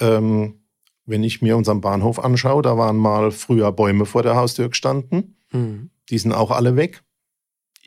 Ähm, 0.00 0.62
wenn 1.04 1.22
ich 1.24 1.42
mir 1.42 1.58
unseren 1.58 1.82
Bahnhof 1.82 2.18
anschaue, 2.18 2.62
da 2.62 2.78
waren 2.78 2.96
mal 2.96 3.32
früher 3.32 3.70
Bäume 3.70 4.06
vor 4.06 4.22
der 4.22 4.34
Haustür 4.34 4.70
gestanden. 4.70 5.36
Mhm. 5.52 5.90
Die 6.08 6.16
sind 6.16 6.32
auch 6.32 6.50
alle 6.50 6.74
weg. 6.74 7.02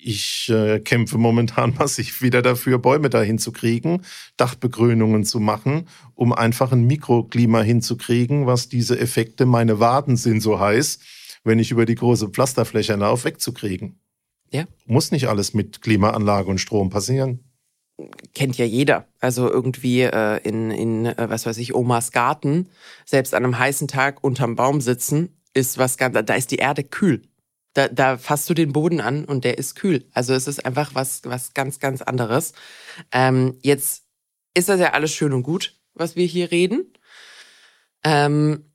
Ich 0.01 0.50
äh, 0.50 0.79
kämpfe 0.79 1.18
momentan 1.18 1.74
massiv 1.79 2.22
wieder 2.22 2.41
dafür, 2.41 2.79
Bäume 2.79 3.10
dahin 3.10 3.39
zu 3.39 3.51
kriegen, 3.51 4.01
Dachbegrünungen 4.38 5.24
zu 5.24 5.39
machen, 5.39 5.88
um 6.15 6.34
einfach 6.34 6.72
ein 6.72 6.86
Mikroklima 6.86 7.62
hinzukriegen, 7.62 8.46
was 8.46 8.70
diese 8.70 9.00
Effekte, 9.00 9.46
meine 9.46 9.79
Waden 9.79 10.18
sind 10.18 10.41
so 10.41 10.60
heiß, 10.60 11.00
wenn 11.44 11.60
ich 11.60 11.72
über 11.72 11.86
die 11.86 11.96
große 11.96 12.29
Pflasterfläche 12.29 12.96
laufe, 12.96 13.25
wegzukriegen. 13.25 14.00
Ja. 14.51 14.65
Muss 14.86 15.12
nicht 15.12 15.27
alles 15.27 15.53
mit 15.53 15.82
Klimaanlage 15.82 16.50
und 16.50 16.60
Strom 16.60 16.89
passieren. 16.89 17.44
Kennt 18.34 18.58
ja 18.58 18.65
jeder. 18.65 19.08
Also 19.20 19.50
irgendwie 19.51 20.01
äh, 20.01 20.39
in, 20.48 20.72
in 20.72 21.06
äh, 21.06 21.29
was 21.29 21.46
weiß 21.46 21.58
ich, 21.58 21.75
Omas 21.75 22.12
Garten, 22.12 22.70
selbst 23.06 23.34
an 23.34 23.44
einem 23.44 23.60
heißen 23.60 23.88
Tag 23.88 24.24
unterm 24.24 24.56
Baum 24.56 24.79
sitzen, 24.82 25.38
ist 25.53 25.77
was 25.77 25.98
ganz, 25.98 26.18
da 26.25 26.34
ist 26.34 26.51
die 26.51 26.58
Erde 26.58 26.84
kühl. 26.84 27.24
Da, 27.74 27.88
da 27.88 28.18
fasst 28.18 28.50
du 28.50 28.54
den 28.54 28.74
Boden 28.74 29.00
an 29.00 29.26
und 29.26 29.44
der 29.44 29.58
ist 29.58 29.76
kühl. 29.76 30.08
Also 30.14 30.34
es 30.34 30.48
ist 30.48 30.66
einfach 30.66 30.96
was, 30.96 31.22
was 31.26 31.54
ganz, 31.54 31.80
ganz 31.80 32.02
anderes. 32.02 32.54
Ähm, 33.12 33.58
jetzt 33.62 34.06
ist 34.56 34.70
das 34.70 34.80
ja 34.80 34.94
alles 34.94 35.14
schön 35.14 35.34
und 35.34 35.44
gut, 35.44 35.76
was 35.94 36.16
wir 36.16 36.26
hier 36.26 36.52
reden. 36.52 36.94
Ähm, 38.04 38.66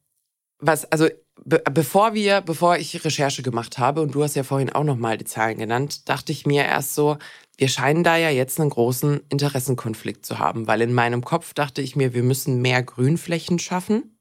was, 0.58 0.84
also 0.90 1.08
be 1.44 1.62
bevor 1.72 2.14
wir, 2.14 2.40
bevor 2.40 2.76
ich 2.76 3.04
Recherche 3.04 3.42
gemacht 3.42 3.78
habe, 3.78 4.00
und 4.00 4.14
du 4.14 4.22
hast 4.22 4.36
ja 4.36 4.44
vorhin 4.44 4.70
auch 4.70 4.84
nochmal 4.84 5.18
die 5.18 5.24
Zahlen 5.24 5.58
genannt, 5.58 6.08
dachte 6.08 6.32
ich 6.32 6.46
mir 6.46 6.64
erst 6.64 6.94
so, 6.94 7.18
wir 7.56 7.68
scheinen 7.68 8.04
da 8.04 8.16
ja 8.16 8.30
jetzt 8.30 8.60
einen 8.60 8.70
großen 8.70 9.20
Interessenkonflikt 9.28 10.26
zu 10.26 10.38
haben, 10.38 10.66
weil 10.66 10.80
in 10.80 10.94
meinem 10.94 11.24
Kopf 11.24 11.54
dachte 11.54 11.82
ich 11.82 11.96
mir, 11.96 12.14
wir 12.14 12.22
müssen 12.22 12.62
mehr 12.62 12.82
Grünflächen 12.82 13.58
schaffen. 13.58 14.13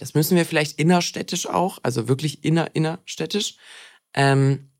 Das 0.00 0.14
müssen 0.14 0.34
wir 0.36 0.46
vielleicht 0.46 0.78
innerstädtisch 0.78 1.46
auch, 1.46 1.78
also 1.82 2.08
wirklich 2.08 2.42
inner, 2.42 2.74
innerstädtisch. 2.74 3.56
Ähm, 4.14 4.70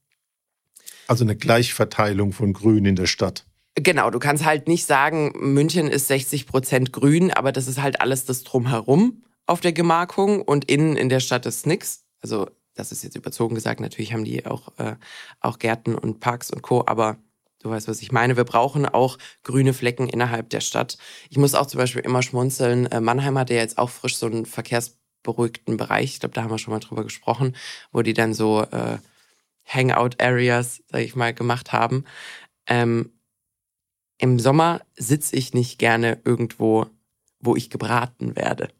also 1.06 1.24
eine 1.24 1.36
Gleichverteilung 1.36 2.32
von 2.32 2.54
Grün 2.54 2.86
in 2.86 2.96
der 2.96 3.06
Stadt. 3.06 3.44
Genau, 3.74 4.10
du 4.10 4.18
kannst 4.18 4.44
halt 4.46 4.66
nicht 4.66 4.86
sagen, 4.86 5.32
München 5.36 5.88
ist 5.88 6.08
60 6.08 6.46
Prozent 6.46 6.92
grün, 6.92 7.30
aber 7.30 7.52
das 7.52 7.68
ist 7.68 7.82
halt 7.82 8.00
alles 8.00 8.24
das 8.24 8.44
drumherum 8.44 9.22
auf 9.46 9.60
der 9.60 9.72
Gemarkung 9.72 10.40
und 10.40 10.70
innen 10.70 10.96
in 10.96 11.10
der 11.10 11.20
Stadt 11.20 11.44
ist 11.44 11.66
nix. 11.66 12.04
Also 12.22 12.48
das 12.74 12.90
ist 12.90 13.04
jetzt 13.04 13.16
überzogen 13.16 13.54
gesagt, 13.54 13.80
natürlich 13.80 14.14
haben 14.14 14.24
die 14.24 14.46
auch, 14.46 14.68
äh, 14.78 14.96
auch 15.40 15.58
Gärten 15.58 15.96
und 15.96 16.20
Parks 16.20 16.50
und 16.50 16.62
Co., 16.62 16.84
aber 16.86 17.18
du 17.62 17.68
weißt, 17.68 17.88
was 17.88 18.00
ich 18.00 18.10
meine. 18.10 18.38
Wir 18.38 18.44
brauchen 18.44 18.86
auch 18.86 19.18
grüne 19.42 19.74
Flecken 19.74 20.08
innerhalb 20.08 20.48
der 20.48 20.60
Stadt. 20.60 20.96
Ich 21.28 21.36
muss 21.36 21.54
auch 21.54 21.66
zum 21.66 21.78
Beispiel 21.78 22.02
immer 22.02 22.22
schmunzeln, 22.22 22.86
äh, 22.86 23.00
Mannheim 23.00 23.38
hat 23.38 23.50
ja 23.50 23.56
jetzt 23.56 23.76
auch 23.76 23.90
frisch 23.90 24.16
so 24.16 24.26
einen 24.26 24.46
Verkehrs 24.46 24.99
beruhigten 25.22 25.76
Bereich. 25.76 26.14
Ich 26.14 26.20
glaube, 26.20 26.34
da 26.34 26.42
haben 26.42 26.50
wir 26.50 26.58
schon 26.58 26.72
mal 26.72 26.80
drüber 26.80 27.04
gesprochen, 27.04 27.56
wo 27.92 28.02
die 28.02 28.14
dann 28.14 28.34
so 28.34 28.62
äh, 28.62 28.98
Hangout-Areas, 29.66 30.82
sag 30.88 31.02
ich 31.02 31.16
mal, 31.16 31.34
gemacht 31.34 31.72
haben. 31.72 32.04
Ähm, 32.66 33.12
Im 34.18 34.38
Sommer 34.38 34.80
sitze 34.96 35.36
ich 35.36 35.54
nicht 35.54 35.78
gerne 35.78 36.20
irgendwo, 36.24 36.86
wo 37.38 37.56
ich 37.56 37.70
gebraten 37.70 38.36
werde. 38.36 38.70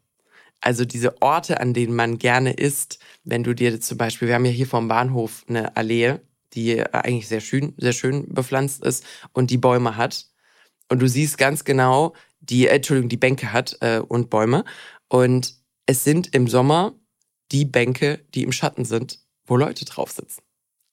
Also 0.61 0.85
diese 0.85 1.21
Orte, 1.21 1.59
an 1.59 1.73
denen 1.73 1.95
man 1.95 2.19
gerne 2.19 2.53
isst, 2.53 2.99
wenn 3.23 3.43
du 3.43 3.55
dir 3.55 3.81
zum 3.81 3.97
Beispiel, 3.97 4.27
wir 4.27 4.35
haben 4.35 4.45
ja 4.45 4.51
hier 4.51 4.67
vom 4.67 4.87
Bahnhof 4.87 5.43
eine 5.47 5.75
Allee, 5.75 6.19
die 6.53 6.83
eigentlich 6.93 7.27
sehr 7.27 7.41
schön, 7.41 7.73
sehr 7.77 7.93
schön 7.93 8.31
bepflanzt 8.31 8.83
ist 8.83 9.05
und 9.33 9.49
die 9.49 9.57
Bäume 9.57 9.97
hat. 9.97 10.27
Und 10.89 11.01
du 11.01 11.07
siehst 11.07 11.37
ganz 11.37 11.63
genau, 11.63 12.13
die, 12.41 12.67
äh, 12.67 12.75
Entschuldigung, 12.75 13.09
die 13.09 13.17
Bänke 13.17 13.53
hat 13.53 13.77
äh, 13.81 13.99
und 13.99 14.29
Bäume. 14.29 14.65
Und 15.07 15.55
es 15.85 16.03
sind 16.03 16.33
im 16.33 16.47
Sommer 16.47 16.93
die 17.51 17.65
Bänke, 17.65 18.25
die 18.33 18.43
im 18.43 18.51
Schatten 18.51 18.85
sind, 18.85 19.19
wo 19.45 19.57
Leute 19.57 19.85
drauf 19.85 20.11
sitzen. 20.11 20.41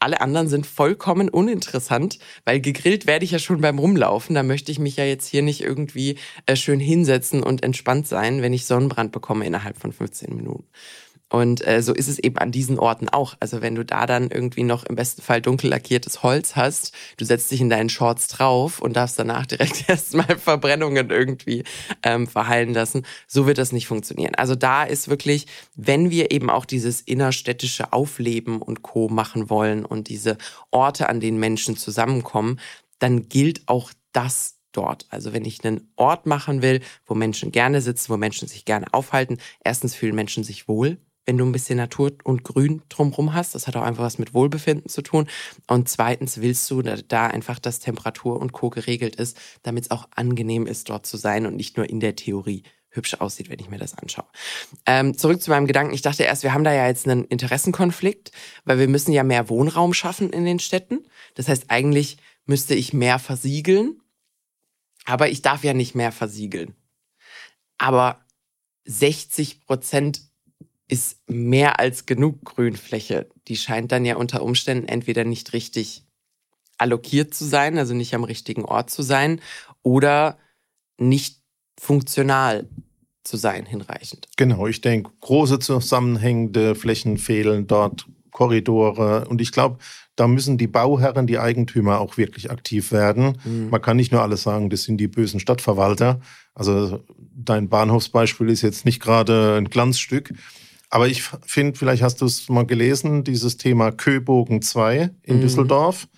Alle 0.01 0.21
anderen 0.21 0.49
sind 0.49 0.65
vollkommen 0.65 1.29
uninteressant, 1.29 2.21
weil 2.45 2.61
gegrillt 2.61 3.09
werde 3.09 3.25
ich 3.25 3.33
ja 3.33 3.41
schon 3.41 3.61
beim 3.61 3.81
Rumlaufen. 3.81 4.35
Da 4.35 4.45
möchte 4.45 4.71
ich 4.71 4.79
mich 4.79 4.97
ja 4.97 5.05
jetzt 5.05 5.27
hier 5.27 5.43
nicht 5.43 5.61
irgendwie 5.61 6.19
äh, 6.47 6.55
schön 6.55 6.79
hinsetzen 6.79 7.43
und 7.43 7.65
entspannt 7.65 8.07
sein, 8.07 8.41
wenn 8.41 8.53
ich 8.53 8.65
Sonnenbrand 8.65 9.11
bekomme 9.11 9.45
innerhalb 9.45 9.77
von 9.77 9.93
15 9.93 10.37
Minuten. 10.37 10.69
Und 11.31 11.67
äh, 11.67 11.83
so 11.83 11.93
ist 11.93 12.09
es 12.09 12.19
eben 12.19 12.39
an 12.39 12.53
diesen 12.53 12.79
Orten 12.79 13.09
auch. 13.09 13.35
Also 13.41 13.61
wenn 13.61 13.75
du 13.75 13.85
da 13.85 14.07
dann 14.07 14.31
irgendwie 14.31 14.63
noch 14.63 14.85
im 14.85 14.97
besten 14.97 15.21
Fall 15.21 15.43
dunkel 15.43 15.71
lackiertes 15.71 16.23
Holz 16.23 16.57
hast, 16.57 16.93
du 17.19 17.25
setzt 17.25 17.51
dich 17.51 17.61
in 17.61 17.69
deinen 17.69 17.91
Shorts 17.91 18.29
drauf 18.29 18.81
und 18.81 18.97
darfst 18.97 19.19
danach 19.19 19.47
direkt 19.47 19.85
erstmal 19.89 20.39
Verbrennungen 20.39 21.11
irgendwie 21.11 21.65
ähm, 22.03 22.27
verheilen 22.27 22.73
lassen, 22.73 23.05
so 23.27 23.47
wird 23.47 23.59
das 23.59 23.73
nicht 23.73 23.87
funktionieren. 23.87 24.35
Also 24.37 24.55
da 24.55 24.85
ist 24.85 25.09
wirklich, 25.09 25.47
wenn 25.75 26.11
wir 26.11 26.31
eben 26.31 26.49
auch 26.49 26.65
dieses 26.65 27.03
innerstädtische 27.03 27.93
Aufleben 27.93 28.63
und 28.63 28.83
Co 28.83 29.09
machen 29.09 29.51
wollen 29.51 29.85
und 29.85 30.09
diese 30.09 30.39
Orte, 30.71 31.09
an 31.09 31.21
denen 31.21 31.39
Menschen 31.39 31.77
zusammenkommen, 31.77 32.59
dann 32.99 33.29
gilt 33.29 33.63
auch 33.67 33.93
das 34.13 34.57
dort. 34.73 35.07
Also 35.11 35.33
wenn 35.33 35.45
ich 35.45 35.65
einen 35.65 35.93
Ort 35.97 36.27
machen 36.27 36.63
will, 36.63 36.81
wo 37.07 37.15
Menschen 37.15 37.53
gerne 37.53 37.81
sitzen, 37.81 38.11
wo 38.11 38.17
Menschen 38.17 38.49
sich 38.49 38.65
gerne 38.65 38.87
aufhalten, 38.93 39.39
erstens 39.63 39.95
fühlen 39.95 40.15
Menschen 40.15 40.45
sich 40.45 40.69
wohl 40.69 40.99
wenn 41.29 41.37
du 41.37 41.45
ein 41.45 41.53
bisschen 41.53 41.77
Natur 41.77 42.13
und 42.25 42.43
Grün 42.43 42.81
drumherum 42.89 43.35
hast. 43.35 43.55
Das 43.55 43.67
hat 43.67 43.77
auch 43.77 43.83
einfach 43.83 44.03
was 44.03 44.17
mit 44.17 44.33
Wohlbefinden 44.33 44.89
zu 44.89 45.03
tun. 45.03 45.29
Und 45.67 45.87
zweitens 45.87 46.41
willst 46.41 46.71
du 46.71 46.81
da 46.81 47.27
einfach, 47.27 47.59
dass 47.59 47.81
Temperatur 47.81 48.41
und 48.41 48.53
Co. 48.53 48.71
geregelt 48.71 49.17
ist, 49.17 49.37
damit 49.63 49.85
es 49.85 49.91
auch 49.91 50.09
angenehm 50.17 50.67
ist, 50.67 50.89
dort 50.89 51.05
zu 51.05 51.19
sein 51.19 51.45
und 51.45 51.55
nicht 51.55 51.77
nur 51.77 51.87
in 51.91 52.01
der 52.01 52.17
Theorie 52.17 52.63
hübsch 52.89 53.13
aussieht, 53.13 53.51
wenn 53.51 53.59
ich 53.59 53.69
mir 53.69 53.77
das 53.77 53.93
anschaue. 53.93 54.25
Ähm, 54.87 55.19
zurück 55.19 55.43
zu 55.43 55.51
meinem 55.51 55.67
Gedanken. 55.67 55.93
Ich 55.93 56.01
dachte 56.01 56.23
erst, 56.23 56.45
wir 56.45 56.55
haben 56.55 56.65
da 56.65 56.73
ja 56.73 56.87
jetzt 56.87 57.07
einen 57.07 57.27
Interessenkonflikt, 57.27 58.33
weil 58.65 58.79
wir 58.79 58.89
müssen 58.89 59.13
ja 59.13 59.23
mehr 59.23 59.51
Wohnraum 59.51 59.93
schaffen 59.93 60.31
in 60.31 60.47
den 60.47 60.61
Städten. 60.61 61.07
Das 61.35 61.47
heißt, 61.47 61.67
eigentlich 61.69 62.17
müsste 62.47 62.75
ich 62.75 62.95
mehr 62.95 63.19
versiegeln, 63.19 64.01
aber 65.05 65.29
ich 65.29 65.43
darf 65.43 65.63
ja 65.63 65.75
nicht 65.75 65.95
mehr 65.95 66.11
versiegeln. 66.11 66.75
Aber 67.77 68.25
60 68.87 69.67
Prozent 69.67 70.28
ist 70.89 71.19
mehr 71.29 71.79
als 71.79 72.07
genug 72.07 72.45
Grünfläche. 72.45 73.29
Die 73.47 73.57
scheint 73.57 73.93
dann 73.93 74.05
ja 74.05 74.17
unter 74.17 74.43
Umständen 74.43 74.89
entweder 74.89 75.25
nicht 75.25 75.53
richtig 75.53 76.05
allokiert 76.79 77.35
zu 77.35 77.45
sein, 77.45 77.77
also 77.77 77.95
nicht 77.95 78.15
am 78.15 78.25
richtigen 78.25 78.65
Ort 78.65 78.91
zu 78.91 79.03
sein, 79.03 79.41
oder 79.83 80.39
nicht 80.99 81.41
funktional 81.79 82.67
zu 83.25 83.37
sein, 83.37 83.67
hinreichend. 83.67 84.29
Genau, 84.37 84.67
ich 84.67 84.81
denke, 84.81 85.11
große 85.21 85.59
zusammenhängende 85.59 86.75
Flächen 86.75 87.19
fehlen 87.19 87.67
dort, 87.67 88.07
Korridore. 88.31 89.27
Und 89.29 89.41
ich 89.41 89.53
glaube, 89.53 89.79
da 90.17 90.27
müssen 90.29 90.59
die 90.59 90.67
Bauherren, 90.67 91.27
die 91.27 91.39
Eigentümer 91.39 92.01
auch 92.01 92.17
wirklich 92.17 92.51
aktiv 92.51 92.93
werden. 92.93 93.39
Mhm. 93.45 93.71
Man 93.71 93.83
kann 93.83 93.97
nicht 93.97 94.13
nur 94.13 94.23
alles 94.23 94.43
sagen, 94.43 94.71
das 94.71 94.85
sind 94.85 94.99
die 94.99 95.09
bösen 95.09 95.41
Stadtverwalter. 95.41 96.21
Also 96.55 97.05
dein 97.35 97.69
Bahnhofsbeispiel 97.69 98.49
ist 98.49 98.63
jetzt 98.63 98.85
nicht 98.85 99.01
gerade 99.01 99.57
ein 99.57 99.71
Glanzstück. 99.71 100.33
Aber 100.91 101.09
ich 101.09 101.23
finde, 101.23 101.79
vielleicht 101.79 102.03
hast 102.03 102.21
du 102.21 102.27
es 102.27 102.49
mal 102.49 102.67
gelesen, 102.67 103.25
dieses 103.25 103.57
Thema 103.57 103.93
Köbogen 103.93 104.63
2 104.63 105.11
in 105.23 105.37
mhm. 105.37 105.41
Düsseldorf, 105.41 106.09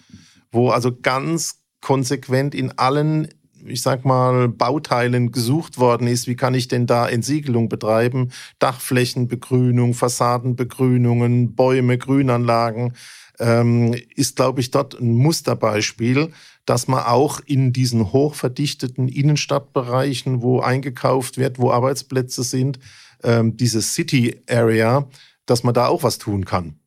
wo 0.52 0.70
also 0.70 0.96
ganz 1.00 1.60
konsequent 1.80 2.54
in 2.54 2.78
allen, 2.78 3.28
ich 3.64 3.82
sag 3.82 4.04
mal, 4.04 4.48
Bauteilen 4.48 5.32
gesucht 5.32 5.78
worden 5.78 6.06
ist, 6.06 6.26
wie 6.28 6.36
kann 6.36 6.54
ich 6.54 6.68
denn 6.68 6.86
da 6.86 7.08
Entsiegelung 7.08 7.68
betreiben, 7.68 8.30
Dachflächenbegrünung, 8.58 9.94
Fassadenbegrünungen, 9.94 11.54
Bäume, 11.54 11.98
Grünanlagen, 11.98 12.94
ähm, 13.40 13.96
ist, 14.14 14.36
glaube 14.36 14.60
ich, 14.60 14.70
dort 14.70 15.00
ein 15.00 15.14
Musterbeispiel, 15.14 16.30
dass 16.66 16.86
man 16.86 17.02
auch 17.02 17.40
in 17.44 17.72
diesen 17.72 18.12
hochverdichteten 18.12 19.08
Innenstadtbereichen, 19.08 20.42
wo 20.42 20.60
eingekauft 20.60 21.38
wird, 21.38 21.58
wo 21.58 21.72
Arbeitsplätze 21.72 22.44
sind, 22.44 22.78
ähm, 23.22 23.56
diese 23.56 23.82
City 23.82 24.40
Area, 24.48 25.08
dass 25.46 25.62
man 25.62 25.74
da 25.74 25.88
auch 25.88 26.02
was 26.02 26.18
tun 26.18 26.44
kann. 26.44 26.78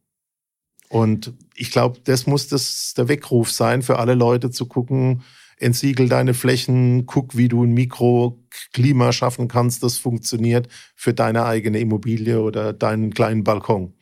Und 0.89 1.33
ich 1.55 1.71
glaube, 1.71 1.99
das 2.03 2.27
muss 2.27 2.47
das 2.47 2.93
der 2.95 3.07
Weckruf 3.07 3.51
sein 3.51 3.81
für 3.81 3.97
alle 3.97 4.13
Leute 4.13 4.51
zu 4.51 4.67
gucken, 4.67 5.23
entsiegel 5.57 6.07
deine 6.09 6.33
Flächen, 6.33 7.05
guck, 7.05 7.35
wie 7.35 7.47
du 7.47 7.63
ein 7.63 7.73
Mikroklima 7.73 9.11
schaffen 9.11 9.47
kannst, 9.47 9.81
das 9.81 9.97
funktioniert 9.97 10.67
für 10.95 11.13
deine 11.13 11.45
eigene 11.45 11.79
Immobilie 11.79 12.41
oder 12.41 12.73
deinen 12.73 13.13
kleinen 13.13 13.43
Balkon. 13.43 13.93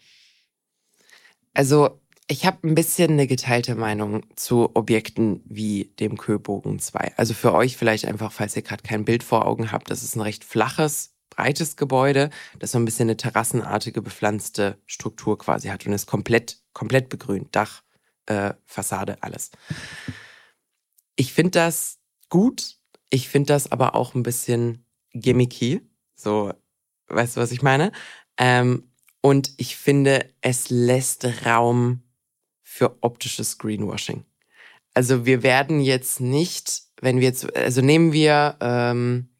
Also 1.53 2.01
ich 2.27 2.45
habe 2.45 2.67
ein 2.67 2.75
bisschen 2.75 3.11
eine 3.11 3.27
geteilte 3.27 3.75
Meinung 3.75 4.23
zu 4.35 4.69
Objekten 4.73 5.41
wie 5.45 5.93
dem 5.99 6.17
Köbogen 6.17 6.79
2. 6.79 7.13
Also 7.17 7.33
für 7.33 7.53
euch 7.53 7.77
vielleicht 7.77 8.05
einfach, 8.05 8.31
falls 8.31 8.55
ihr 8.55 8.61
gerade 8.61 8.83
kein 8.83 9.05
Bild 9.05 9.23
vor 9.23 9.45
Augen 9.45 9.71
habt, 9.71 9.89
das 9.91 10.03
ist 10.03 10.15
ein 10.15 10.21
recht 10.21 10.43
flaches 10.43 11.13
breites 11.41 11.75
Gebäude, 11.75 12.29
das 12.59 12.71
so 12.71 12.77
ein 12.77 12.85
bisschen 12.85 13.07
eine 13.07 13.17
terrassenartige 13.17 14.03
bepflanzte 14.03 14.77
Struktur 14.85 15.39
quasi 15.39 15.69
hat 15.69 15.87
und 15.87 15.93
ist 15.93 16.05
komplett, 16.05 16.61
komplett 16.71 17.09
begrünt. 17.09 17.55
Dach, 17.55 17.81
äh, 18.27 18.53
Fassade, 18.67 19.17
alles. 19.21 19.49
Ich 21.15 21.33
finde 21.33 21.51
das 21.51 21.97
gut. 22.29 22.77
Ich 23.09 23.27
finde 23.27 23.53
das 23.53 23.71
aber 23.71 23.95
auch 23.95 24.13
ein 24.13 24.21
bisschen 24.21 24.85
gimmicky. 25.13 25.81
So, 26.13 26.53
weißt 27.07 27.37
du, 27.37 27.41
was 27.41 27.51
ich 27.51 27.63
meine? 27.63 27.91
Ähm, 28.37 28.91
und 29.21 29.51
ich 29.57 29.77
finde, 29.77 30.31
es 30.41 30.69
lässt 30.69 31.25
Raum 31.43 32.03
für 32.61 32.97
optisches 33.01 33.57
Greenwashing. 33.57 34.25
Also 34.93 35.25
wir 35.25 35.41
werden 35.41 35.81
jetzt 35.81 36.21
nicht, 36.21 36.83
wenn 37.01 37.17
wir 37.19 37.29
jetzt, 37.29 37.55
also 37.55 37.81
nehmen 37.81 38.13
wir 38.13 38.57
ähm, 38.61 39.30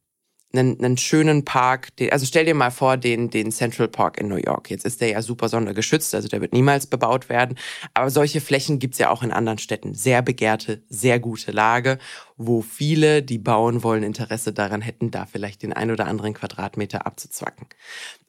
einen, 0.54 0.84
einen 0.84 0.98
schönen 0.98 1.46
Park, 1.46 1.96
den, 1.98 2.12
also 2.12 2.26
stell 2.26 2.46
dir 2.46 2.56
mal 2.56 2.72
vor, 2.72 2.98
den, 2.98 3.30
den 3.30 3.52
Central 3.52 3.88
Park 3.88 4.20
in 4.20 4.28
New 4.28 4.36
York. 4.36 4.70
Jetzt 4.70 4.86
ist 4.86 5.02
der 5.02 5.10
ja 5.10 5.22
super 5.22 5.50
sondergeschützt, 5.50 6.14
also 6.16 6.28
der 6.28 6.42
wird 6.42 6.54
niemals 6.54 6.88
bebaut 6.88 7.30
werden. 7.30 7.58
Aber 7.94 8.10
solche 8.10 8.42
Flächen 8.42 8.80
gibt's 8.80 8.98
ja 8.98 9.10
auch 9.10 9.24
in 9.24 9.32
anderen 9.32 9.58
Städten. 9.58 9.94
Sehr 9.94 10.22
begehrte, 10.22 10.84
sehr 10.90 11.20
gute 11.20 11.52
Lage, 11.52 11.98
wo 12.38 12.62
viele, 12.62 13.24
die 13.24 13.38
bauen 13.38 13.84
wollen, 13.84 14.04
Interesse 14.04 14.54
daran 14.54 14.82
hätten, 14.82 15.12
da 15.12 15.26
vielleicht 15.26 15.64
den 15.64 15.74
ein 15.74 15.92
oder 15.92 16.08
anderen 16.08 16.34
Quadratmeter 16.34 17.06
abzuzwacken. 17.06 17.68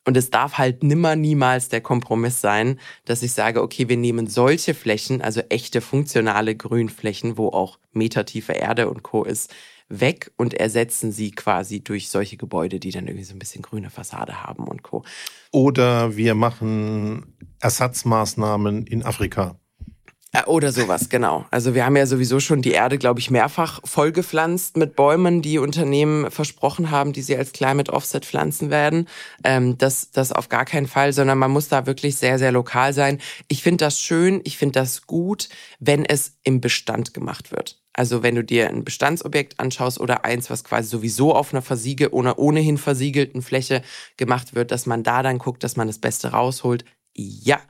Und 0.05 0.17
es 0.17 0.31
darf 0.31 0.59
halt 0.59 0.83
nimmer 0.83 1.15
niemals 1.15 1.69
der 1.69 1.81
Kompromiss 1.81 2.41
sein, 2.41 2.81
dass 3.05 3.23
ich 3.23 3.33
sage, 3.33 3.63
okay, 3.63 3.89
wir 3.89 3.97
nehmen 3.97 4.27
solche 4.27 4.75
Flächen, 4.75 5.23
also 5.23 5.41
echte 5.49 5.81
funktionale 5.81 6.57
Grünflächen, 6.57 7.39
wo 7.39 7.49
auch 7.49 7.79
metertiefe 7.93 8.53
Erde 8.53 8.89
und 8.89 9.05
Co. 9.05 9.23
ist, 9.25 9.55
weg 10.01 10.33
und 10.37 10.55
ersetzen 10.55 11.13
sie 11.13 11.31
quasi 11.31 11.81
durch 11.85 12.09
solche 12.09 12.37
Gebäude, 12.37 12.81
die 12.81 12.91
dann 12.91 13.07
irgendwie 13.07 13.25
so 13.25 13.35
ein 13.35 13.39
bisschen 13.39 13.63
grüne 13.63 13.91
Fassade 13.91 14.43
haben 14.43 14.65
und 14.65 14.83
Co. 14.83 15.05
Oder 15.51 16.17
wir 16.17 16.35
machen 16.35 17.37
Ersatzmaßnahmen 17.61 18.87
in 18.87 19.03
Afrika. 19.03 19.59
Äh, 20.33 20.45
oder 20.47 20.73
sowas, 20.73 21.09
genau. 21.11 21.45
Also 21.51 21.75
wir 21.75 21.85
haben 21.85 21.97
ja 21.97 22.07
sowieso 22.07 22.41
schon 22.41 22.63
die 22.63 22.73
Erde, 22.73 22.97
glaube 22.99 23.21
ich, 23.21 23.31
mehrfach 23.31 23.81
vollgepflanzt 23.85 24.77
mit 24.77 24.97
Bäumen, 24.97 25.43
die 25.43 25.59
Unternehmen 25.59 26.31
versprochen 26.31 26.91
haben, 26.91 27.13
die 27.13 27.23
sie 27.23 27.37
als 27.37 27.53
Climate 27.53 27.93
Offset 27.93 28.25
pflanzen 28.25 28.71
werden. 28.71 29.09
Ähm, 29.45 29.77
das, 29.77 30.11
das 30.11 30.33
auf 30.33 30.49
gar 30.49 30.65
keinen 30.65 30.87
Fall, 30.87 31.13
sondern 31.13 31.39
man 31.39 31.51
muss 31.51 31.69
da 31.69 31.87
wirklich 31.87 32.17
sehr, 32.17 32.39
sehr 32.39 32.53
lokal 32.53 32.95
sein. 32.95 33.21
Ich 33.49 33.63
finde 33.63 33.85
das 33.85 34.01
schön, 34.01 34.41
ich 34.45 34.57
finde 34.57 34.81
das 34.81 35.07
gut, 35.07 35.49
wenn 35.81 36.05
es 36.05 36.39
im 36.45 36.61
Bestand 36.61 37.13
gemacht 37.13 37.53
wird. 37.53 37.79
Also 37.95 38.23
wenn 38.23 38.35
du 38.35 38.43
dir 38.43 38.71
ein 38.71 38.85
Bestandsobjekt 38.85 39.61
anschaust 39.61 40.01
oder 40.01 40.25
eins, 40.25 40.49
was 40.49 40.65
quasi 40.65 40.89
sowieso 40.89 41.35
auf 41.35 41.53
einer 41.53 41.61
versiegel 41.61 42.09
oder 42.09 42.39
ohnehin 42.39 42.79
versiegelten 42.79 43.43
Fläche 43.43 43.83
gemacht 44.17 44.55
wird, 44.55 44.71
dass 44.71 44.87
man 44.87 45.03
da 45.03 45.23
dann 45.23 45.37
guckt, 45.37 45.63
dass 45.63 45.77
man 45.77 45.89
das 45.89 45.99
Beste 45.99 46.29
rausholt. 46.29 46.87
Ja, 47.15 47.61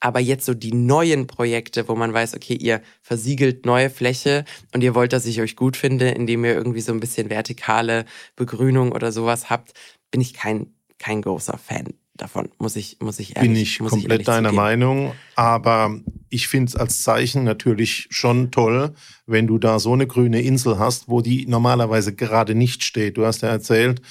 aber 0.00 0.20
jetzt 0.20 0.46
so 0.46 0.54
die 0.54 0.72
neuen 0.72 1.26
Projekte, 1.26 1.88
wo 1.88 1.94
man 1.94 2.12
weiß, 2.12 2.34
okay, 2.34 2.54
ihr 2.54 2.80
versiegelt 3.02 3.66
neue 3.66 3.90
Fläche 3.90 4.44
und 4.74 4.82
ihr 4.82 4.94
wollt, 4.94 5.12
dass 5.12 5.26
ich 5.26 5.40
euch 5.40 5.56
gut 5.56 5.76
finde, 5.76 6.08
indem 6.08 6.44
ihr 6.44 6.54
irgendwie 6.54 6.80
so 6.80 6.92
ein 6.92 7.00
bisschen 7.00 7.30
vertikale 7.30 8.06
Begrünung 8.34 8.92
oder 8.92 9.12
sowas 9.12 9.50
habt, 9.50 9.74
bin 10.10 10.20
ich 10.20 10.32
kein, 10.32 10.74
kein 10.98 11.22
großer 11.22 11.58
Fan 11.58 11.94
davon, 12.16 12.48
muss 12.58 12.76
ich, 12.76 12.98
muss 13.00 13.18
ich 13.18 13.36
ehrlich 13.36 13.50
Bin 13.50 13.60
ich 13.60 13.78
komplett 13.78 14.20
ich 14.20 14.26
deiner. 14.26 14.52
Meinung, 14.52 15.12
aber 15.36 16.00
ich 16.28 16.48
finde 16.48 16.70
es 16.70 16.76
als 16.76 17.02
Zeichen 17.02 17.44
natürlich 17.44 18.08
schon 18.10 18.50
toll, 18.50 18.94
wenn 19.26 19.46
du 19.46 19.58
da 19.58 19.78
so 19.78 19.92
eine 19.92 20.06
grüne 20.06 20.40
Insel 20.42 20.78
hast, 20.78 21.08
wo 21.08 21.20
die 21.20 21.46
normalerweise 21.46 22.14
gerade 22.14 22.54
nicht 22.54 22.84
steht. 22.84 23.16
Du 23.16 23.24
hast 23.24 23.42
ja 23.42 23.48
erzählt, 23.48 24.02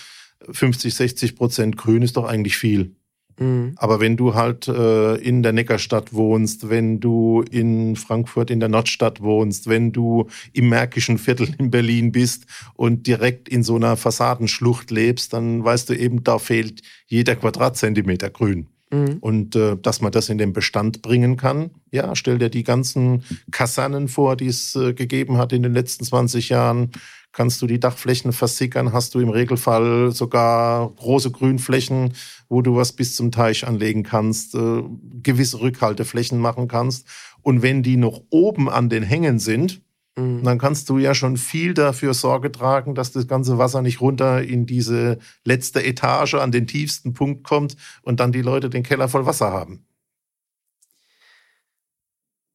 50, 0.49 0.93
60 0.93 1.35
Prozent 1.35 1.77
grün 1.77 2.01
ist 2.01 2.17
doch 2.17 2.25
eigentlich 2.25 2.57
viel. 2.57 2.95
Mhm. 3.39 3.73
Aber 3.77 3.99
wenn 3.99 4.17
du 4.17 4.35
halt 4.35 4.67
äh, 4.67 5.15
in 5.15 5.41
der 5.43 5.53
Neckarstadt 5.53 6.13
wohnst, 6.13 6.69
wenn 6.69 6.99
du 6.99 7.43
in 7.49 7.95
Frankfurt 7.95 8.51
in 8.51 8.59
der 8.59 8.69
Nordstadt 8.69 9.21
wohnst, 9.21 9.67
wenn 9.67 9.91
du 9.91 10.27
im 10.53 10.69
Märkischen 10.69 11.17
Viertel 11.17 11.55
in 11.57 11.71
Berlin 11.71 12.11
bist 12.11 12.45
und 12.75 13.07
direkt 13.07 13.49
in 13.49 13.63
so 13.63 13.75
einer 13.75 13.97
Fassadenschlucht 13.97 14.91
lebst, 14.91 15.33
dann 15.33 15.63
weißt 15.63 15.89
du 15.89 15.93
eben, 15.97 16.23
da 16.23 16.37
fehlt 16.37 16.81
jeder 17.07 17.35
Quadratzentimeter 17.35 18.29
grün. 18.29 18.67
Mhm. 18.91 19.17
Und 19.21 19.55
äh, 19.55 19.77
dass 19.77 20.01
man 20.01 20.11
das 20.11 20.29
in 20.29 20.37
den 20.37 20.53
Bestand 20.53 21.01
bringen 21.01 21.37
kann, 21.37 21.71
ja, 21.91 22.15
stell 22.15 22.39
dir 22.39 22.49
die 22.49 22.63
ganzen 22.63 23.23
Kasernen 23.51 24.07
vor, 24.07 24.35
die 24.35 24.47
es 24.47 24.75
äh, 24.75 24.93
gegeben 24.93 25.37
hat 25.37 25.53
in 25.53 25.63
den 25.63 25.73
letzten 25.73 26.03
20 26.05 26.49
Jahren 26.49 26.91
kannst 27.31 27.61
du 27.61 27.67
die 27.67 27.79
Dachflächen 27.79 28.33
versickern, 28.33 28.91
hast 28.91 29.13
du 29.13 29.19
im 29.19 29.29
Regelfall 29.29 30.11
sogar 30.11 30.89
große 30.89 31.31
Grünflächen, 31.31 32.13
wo 32.47 32.61
du 32.61 32.75
was 32.75 32.93
bis 32.93 33.15
zum 33.15 33.31
Teich 33.31 33.67
anlegen 33.67 34.03
kannst, 34.03 34.55
äh, 34.55 34.83
gewisse 35.23 35.61
Rückhalteflächen 35.61 36.39
machen 36.39 36.67
kannst. 36.67 37.07
Und 37.41 37.61
wenn 37.61 37.83
die 37.83 37.97
noch 37.97 38.21
oben 38.29 38.69
an 38.69 38.89
den 38.89 39.03
Hängen 39.03 39.39
sind, 39.39 39.81
mhm. 40.17 40.43
dann 40.43 40.57
kannst 40.57 40.89
du 40.89 40.97
ja 40.97 41.13
schon 41.13 41.37
viel 41.37 41.73
dafür 41.73 42.13
Sorge 42.13 42.51
tragen, 42.51 42.95
dass 42.95 43.11
das 43.11 43.27
ganze 43.27 43.57
Wasser 43.57 43.81
nicht 43.81 44.01
runter 44.01 44.41
in 44.41 44.65
diese 44.65 45.19
letzte 45.45 45.83
Etage 45.83 46.35
an 46.35 46.51
den 46.51 46.67
tiefsten 46.67 47.13
Punkt 47.13 47.43
kommt 47.43 47.75
und 48.01 48.19
dann 48.19 48.31
die 48.31 48.41
Leute 48.41 48.69
den 48.69 48.83
Keller 48.83 49.07
voll 49.07 49.25
Wasser 49.25 49.51
haben. 49.51 49.85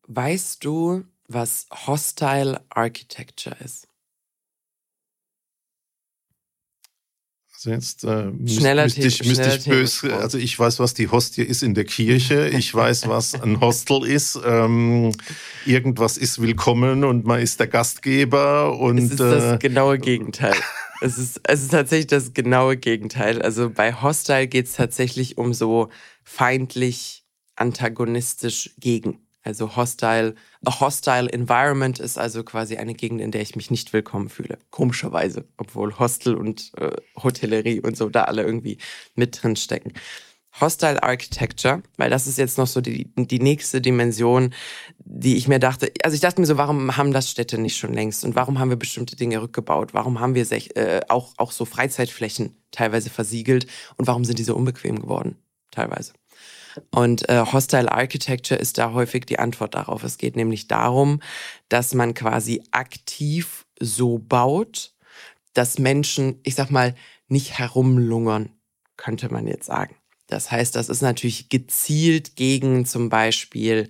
Weißt 0.07 0.65
du, 0.65 1.05
was 1.29 1.67
Hostile 1.87 2.61
Architecture 2.69 3.57
ist? 3.65 3.89
Also 7.65 7.71
jetzt 7.71 8.05
äh, 8.05 8.31
schneller 8.47 8.85
müsste 8.85 9.07
ich, 9.07 9.25
müsste 9.25 9.57
ich 9.57 9.65
böse, 9.65 10.15
also 10.15 10.37
ich 10.37 10.59
weiß, 10.59 10.81
was 10.81 10.93
die 10.93 11.09
Hostie 11.09 11.43
ist 11.43 11.63
in 11.63 11.73
der 11.73 11.85
Kirche, 11.85 12.49
ich 12.49 12.75
weiß, 12.75 13.09
was 13.09 13.41
ein 13.41 13.59
Hostel 13.61 14.05
ist, 14.05 14.39
ähm, 14.45 15.13
irgendwas 15.65 16.19
ist 16.19 16.43
willkommen 16.43 17.05
und 17.05 17.25
man 17.25 17.41
ist 17.41 17.61
der 17.61 17.69
Gastgeber 17.69 18.79
und... 18.79 18.99
Es 18.99 19.13
ist 19.13 19.21
das 19.21 19.55
äh, 19.55 19.59
genaue 19.59 19.99
Gegenteil. 19.99 20.53
es, 21.01 21.17
ist, 21.17 21.41
es 21.45 21.63
ist 21.63 21.71
tatsächlich 21.71 22.09
das 22.09 22.35
genaue 22.35 22.77
Gegenteil. 22.77 23.41
Also 23.41 23.71
bei 23.71 23.95
Hostile 23.95 24.47
geht 24.47 24.67
es 24.67 24.75
tatsächlich 24.75 25.39
um 25.39 25.55
so 25.55 25.89
feindlich, 26.23 27.25
antagonistisch 27.57 28.75
gegen. 28.79 29.21
Also 29.43 29.75
hostile, 29.75 30.35
a 30.67 30.81
hostile 30.81 31.29
environment 31.33 31.99
ist 31.99 32.19
also 32.19 32.43
quasi 32.43 32.77
eine 32.77 32.95
Gegend, 32.95 33.21
in 33.21 33.31
der 33.31 33.43
ich 33.43 33.57
mich 33.57 33.71
nicht 33.71 33.93
willkommen 33.93 34.29
fühle. 34.29 34.59
Komischerweise, 34.71 35.45
obwohl 35.57 35.99
Hostel 35.99 36.35
und 36.35 36.73
äh, 36.79 36.91
Hotellerie 37.23 37.81
und 37.81 37.97
so 37.97 38.09
da 38.09 38.25
alle 38.25 38.43
irgendwie 38.43 38.79
mit 39.15 39.43
drin 39.43 39.57
stecken. 39.57 39.93
Hostile 40.61 41.03
Architecture, 41.03 41.83
weil 41.97 42.11
das 42.11 42.29
ist 42.29 42.39
jetzt 42.39 42.59
noch 42.59 42.69
so 42.69 42.81
die, 42.81 43.11
die 43.17 43.41
nächste 43.41 43.81
Dimension, 43.81 44.55
die 44.99 45.37
ich 45.37 45.49
mir 45.49 45.59
dachte, 45.59 45.91
also 46.05 46.15
ich 46.15 46.21
dachte 46.21 46.41
mir 46.41 46.47
so, 46.47 46.57
warum 46.57 46.97
haben 46.97 47.13
das 47.13 47.29
Städte 47.29 47.59
nicht 47.59 47.77
schon 47.77 47.93
längst 47.93 48.25
und 48.25 48.37
warum 48.37 48.61
haben 48.61 48.71
wir 48.71 48.77
bestimmte 48.77 49.17
Dinge 49.17 49.43
rückgebaut? 49.43 49.95
Warum 49.95 50.21
haben 50.21 50.37
wir 50.37 50.47
äh, 50.53 51.01
auch, 51.09 51.33
auch 51.39 51.51
so 51.51 51.65
Freizeitflächen 51.65 52.57
teilweise 52.71 53.11
versiegelt 53.11 53.67
und 53.97 54.07
warum 54.07 54.25
sind 54.25 54.39
die 54.39 54.45
so 54.45 54.55
unbequem 54.55 55.01
geworden? 55.01 55.37
Teilweise. 55.73 56.13
Und 56.91 57.29
äh, 57.29 57.45
Hostile 57.53 57.91
Architecture 57.91 58.59
ist 58.59 58.79
da 58.79 58.93
häufig 58.93 59.27
die 59.27 59.39
Antwort 59.39 59.75
darauf. 59.75 60.03
Es 60.03 60.19
geht 60.19 60.37
nämlich 60.37 60.69
darum, 60.69 61.21
dass 61.69 61.95
man 61.95 62.15
quasi 62.15 62.63
aktiv 62.71 63.67
so 63.81 64.19
baut, 64.19 64.95
dass 65.53 65.79
Menschen, 65.79 66.41
ich 66.43 66.55
sag 66.55 66.71
mal, 66.71 66.95
nicht 67.29 67.59
herumlungern, 67.59 68.51
könnte 68.97 69.33
man 69.33 69.47
jetzt 69.47 69.67
sagen. 69.67 69.97
Das 70.27 70.51
heißt, 70.51 70.75
das 70.75 70.89
ist 70.89 71.03
natürlich 71.03 71.49
gezielt 71.49 72.35
gegen 72.37 72.87
zum 72.87 73.09
Beispiel 73.09 73.89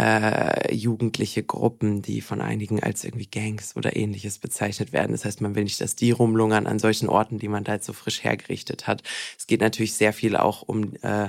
äh, 0.00 0.74
jugendliche 0.74 1.42
Gruppen, 1.42 2.00
die 2.00 2.22
von 2.22 2.40
einigen 2.40 2.82
als 2.82 3.04
irgendwie 3.04 3.26
Gangs 3.26 3.76
oder 3.76 3.96
ähnliches 3.96 4.38
bezeichnet 4.38 4.94
werden. 4.94 5.12
Das 5.12 5.26
heißt, 5.26 5.42
man 5.42 5.54
will 5.54 5.64
nicht, 5.64 5.78
dass 5.82 5.94
die 5.94 6.10
rumlungern 6.10 6.66
an 6.66 6.78
solchen 6.78 7.10
Orten, 7.10 7.38
die 7.38 7.48
man 7.48 7.64
da 7.64 7.74
jetzt 7.74 7.84
so 7.84 7.92
frisch 7.92 8.24
hergerichtet 8.24 8.86
hat. 8.86 9.02
Es 9.38 9.46
geht 9.46 9.60
natürlich 9.60 9.92
sehr 9.92 10.14
viel 10.14 10.36
auch 10.36 10.62
um 10.62 10.94
äh, 11.02 11.28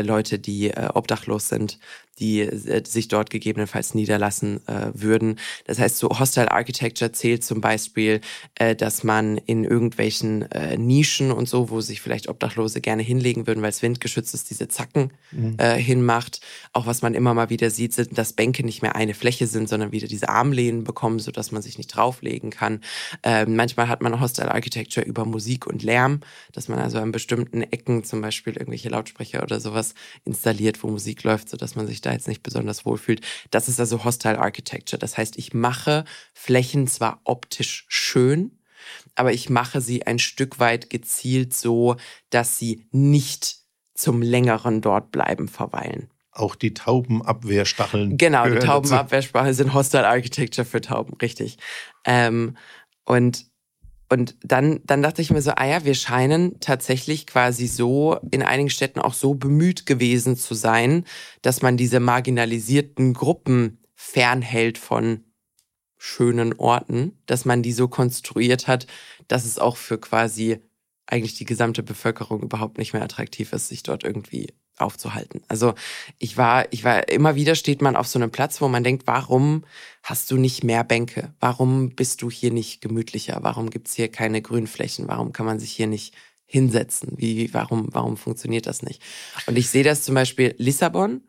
Leute, 0.00 0.38
die 0.38 0.70
äh, 0.70 0.90
obdachlos 0.94 1.48
sind 1.48 1.80
die 2.18 2.40
äh, 2.40 2.82
sich 2.86 3.08
dort 3.08 3.30
gegebenenfalls 3.30 3.94
niederlassen 3.94 4.66
äh, 4.68 4.90
würden. 4.94 5.38
Das 5.66 5.78
heißt, 5.78 5.98
so 5.98 6.08
Hostile 6.18 6.50
Architecture 6.50 7.12
zählt 7.12 7.44
zum 7.44 7.60
Beispiel, 7.60 8.20
äh, 8.54 8.76
dass 8.76 9.02
man 9.02 9.38
in 9.38 9.64
irgendwelchen 9.64 10.50
äh, 10.52 10.76
Nischen 10.76 11.32
und 11.32 11.48
so, 11.48 11.70
wo 11.70 11.80
sich 11.80 12.00
vielleicht 12.00 12.28
Obdachlose 12.28 12.80
gerne 12.80 13.02
hinlegen 13.02 13.46
würden, 13.46 13.62
weil 13.62 13.70
es 13.70 13.82
windgeschützt 13.82 14.34
ist, 14.34 14.50
diese 14.50 14.68
Zacken 14.68 15.10
mhm. 15.32 15.56
äh, 15.58 15.76
hinmacht. 15.76 16.40
Auch 16.72 16.86
was 16.86 17.02
man 17.02 17.14
immer 17.14 17.34
mal 17.34 17.50
wieder 17.50 17.70
sieht, 17.70 17.94
sind, 17.94 18.11
dass 18.14 18.32
Bänke 18.32 18.64
nicht 18.64 18.82
mehr 18.82 18.94
eine 18.94 19.14
Fläche 19.14 19.46
sind, 19.46 19.68
sondern 19.68 19.92
wieder 19.92 20.08
diese 20.08 20.28
Armlehnen 20.28 20.84
bekommen, 20.84 21.18
so 21.18 21.30
dass 21.30 21.52
man 21.52 21.62
sich 21.62 21.78
nicht 21.78 21.88
drauflegen 21.88 22.50
kann. 22.50 22.80
Äh, 23.22 23.46
manchmal 23.46 23.88
hat 23.88 24.02
man 24.02 24.20
Hostile 24.20 24.52
Architecture 24.52 25.04
über 25.04 25.24
Musik 25.24 25.66
und 25.66 25.82
Lärm, 25.82 26.20
dass 26.52 26.68
man 26.68 26.78
also 26.78 26.98
an 26.98 27.12
bestimmten 27.12 27.62
Ecken 27.62 28.04
zum 28.04 28.20
Beispiel 28.20 28.54
irgendwelche 28.54 28.88
Lautsprecher 28.88 29.42
oder 29.42 29.60
sowas 29.60 29.94
installiert, 30.24 30.82
wo 30.82 30.88
Musik 30.88 31.22
läuft, 31.24 31.48
so 31.48 31.56
dass 31.56 31.74
man 31.74 31.86
sich 31.86 32.00
da 32.00 32.12
jetzt 32.12 32.28
nicht 32.28 32.42
besonders 32.42 32.84
wohlfühlt. 32.84 33.20
Das 33.50 33.68
ist 33.68 33.80
also 33.80 34.04
Hostile 34.04 34.38
Architecture. 34.38 34.98
Das 34.98 35.16
heißt, 35.16 35.38
ich 35.38 35.54
mache 35.54 36.04
Flächen 36.34 36.86
zwar 36.86 37.20
optisch 37.24 37.84
schön, 37.88 38.58
aber 39.14 39.32
ich 39.32 39.50
mache 39.50 39.80
sie 39.80 40.06
ein 40.06 40.18
Stück 40.18 40.58
weit 40.58 40.90
gezielt 40.90 41.54
so, 41.54 41.96
dass 42.30 42.58
sie 42.58 42.86
nicht 42.90 43.58
zum 43.94 44.22
längeren 44.22 44.80
dort 44.80 45.12
bleiben 45.12 45.48
verweilen. 45.48 46.11
Auch 46.32 46.54
die 46.54 46.74
Taubenabwehrstacheln. 46.74 48.16
Genau, 48.16 48.48
die 48.48 48.58
Taubenabwehrstacheln 48.58 49.54
sind 49.54 49.74
Hostile 49.74 50.08
Architecture 50.08 50.64
für 50.64 50.80
Tauben, 50.80 51.14
richtig. 51.20 51.58
Ähm, 52.04 52.56
und 53.04 53.46
und 54.08 54.36
dann, 54.42 54.80
dann 54.84 55.00
dachte 55.00 55.22
ich 55.22 55.30
mir 55.30 55.40
so, 55.40 55.52
ah 55.52 55.64
ja, 55.64 55.86
wir 55.86 55.94
scheinen 55.94 56.60
tatsächlich 56.60 57.26
quasi 57.26 57.66
so 57.66 58.18
in 58.30 58.42
einigen 58.42 58.68
Städten 58.68 59.00
auch 59.00 59.14
so 59.14 59.32
bemüht 59.32 59.86
gewesen 59.86 60.36
zu 60.36 60.52
sein, 60.52 61.06
dass 61.40 61.62
man 61.62 61.78
diese 61.78 61.98
marginalisierten 61.98 63.14
Gruppen 63.14 63.78
fernhält 63.94 64.76
von 64.76 65.24
schönen 65.96 66.52
Orten, 66.58 67.22
dass 67.24 67.46
man 67.46 67.62
die 67.62 67.72
so 67.72 67.88
konstruiert 67.88 68.68
hat, 68.68 68.86
dass 69.28 69.46
es 69.46 69.58
auch 69.58 69.78
für 69.78 69.96
quasi 69.96 70.58
eigentlich 71.06 71.36
die 71.36 71.46
gesamte 71.46 71.82
Bevölkerung 71.82 72.42
überhaupt 72.42 72.76
nicht 72.76 72.92
mehr 72.92 73.02
attraktiv 73.02 73.54
ist, 73.54 73.68
sich 73.68 73.82
dort 73.82 74.04
irgendwie 74.04 74.52
aufzuhalten. 74.82 75.42
Also 75.48 75.74
ich 76.18 76.36
war, 76.36 76.66
ich 76.72 76.84
war, 76.84 77.08
immer 77.08 77.34
wieder 77.34 77.54
steht 77.54 77.82
man 77.82 77.96
auf 77.96 78.06
so 78.06 78.18
einem 78.18 78.30
Platz, 78.30 78.60
wo 78.60 78.68
man 78.68 78.84
denkt, 78.84 79.06
warum 79.06 79.64
hast 80.02 80.30
du 80.30 80.36
nicht 80.36 80.64
mehr 80.64 80.84
Bänke? 80.84 81.32
Warum 81.40 81.90
bist 81.90 82.22
du 82.22 82.30
hier 82.30 82.52
nicht 82.52 82.80
gemütlicher? 82.80 83.38
Warum 83.42 83.70
gibt's 83.70 83.94
hier 83.94 84.08
keine 84.08 84.42
Grünflächen? 84.42 85.08
Warum 85.08 85.32
kann 85.32 85.46
man 85.46 85.58
sich 85.58 85.72
hier 85.72 85.86
nicht 85.86 86.14
hinsetzen? 86.46 87.12
Wie, 87.16 87.52
warum, 87.54 87.88
warum 87.92 88.16
funktioniert 88.16 88.66
das 88.66 88.82
nicht? 88.82 89.02
Und 89.46 89.56
ich 89.56 89.70
sehe 89.70 89.84
das 89.84 90.02
zum 90.02 90.14
Beispiel 90.14 90.54
Lissabon, 90.58 91.22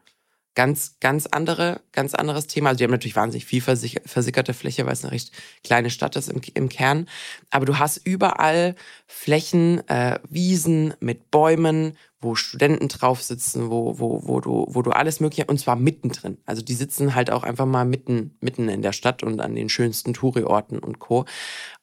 ganz, 0.55 0.97
ganz 0.99 1.25
andere, 1.27 1.81
ganz 1.91 2.13
anderes 2.13 2.47
Thema. 2.47 2.69
Also 2.69 2.77
die 2.77 2.83
haben 2.83 2.91
natürlich 2.91 3.15
wahnsinnig 3.15 3.45
viel 3.45 3.61
versickerte 3.61 4.53
Fläche, 4.53 4.85
weil 4.85 4.93
es 4.93 5.03
eine 5.03 5.11
recht 5.11 5.31
kleine 5.63 5.89
Stadt 5.89 6.15
ist 6.15 6.29
im, 6.29 6.41
im 6.53 6.69
Kern. 6.69 7.07
Aber 7.49 7.65
du 7.65 7.79
hast 7.79 7.97
überall 7.97 8.75
Flächen, 9.07 9.87
äh, 9.87 10.19
Wiesen 10.29 10.93
mit 10.99 11.31
Bäumen, 11.31 11.97
wo 12.23 12.35
Studenten 12.35 12.87
drauf 12.87 13.21
sitzen, 13.21 13.69
wo, 13.69 13.99
wo, 13.99 14.21
wo 14.25 14.39
du, 14.39 14.65
wo 14.69 14.81
du 14.81 14.91
alles 14.91 15.19
mögliche, 15.19 15.45
und 15.45 15.59
zwar 15.59 15.75
mittendrin. 15.75 16.37
Also 16.45 16.61
die 16.61 16.73
sitzen 16.73 17.15
halt 17.15 17.29
auch 17.29 17.43
einfach 17.43 17.65
mal 17.65 17.85
mitten, 17.85 18.37
mitten 18.39 18.69
in 18.69 18.81
der 18.81 18.93
Stadt 18.93 19.23
und 19.23 19.41
an 19.41 19.55
den 19.55 19.69
schönsten 19.69 20.13
Touri-Orten 20.13 20.79
und 20.79 20.99
Co. 20.99 21.25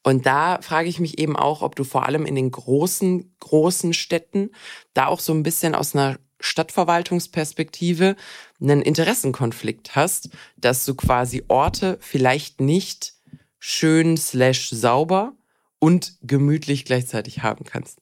Und 0.03 0.25
da 0.27 0.61
frage 0.63 0.89
ich 0.89 0.99
mich 0.99 1.19
eben 1.19 1.37
auch, 1.37 1.63
ob 1.63 1.77
du 1.77 1.85
vor 1.85 2.07
allem 2.07 2.25
in 2.25 2.35
den 2.35 2.51
großen, 2.51 3.37
großen 3.41 3.93
Städten 3.93 4.51
da 4.95 5.07
auch 5.07 5.21
so 5.21 5.35
ein 5.35 5.43
bisschen 5.43 5.75
aus 5.75 5.95
einer 5.95 6.19
Stadtverwaltungsperspektive 6.41 8.17
einen 8.61 8.83
Interessenkonflikt 8.83 9.95
hast, 9.95 10.31
dass 10.57 10.85
du 10.85 10.95
quasi 10.95 11.45
Orte 11.49 11.99
vielleicht 12.01 12.61
nicht 12.61 13.15
schön 13.59 14.17
slash 14.17 14.71
sauber 14.71 15.35
und 15.79 16.15
gemütlich 16.23 16.85
gleichzeitig 16.85 17.43
haben 17.43 17.65
kannst. 17.65 18.01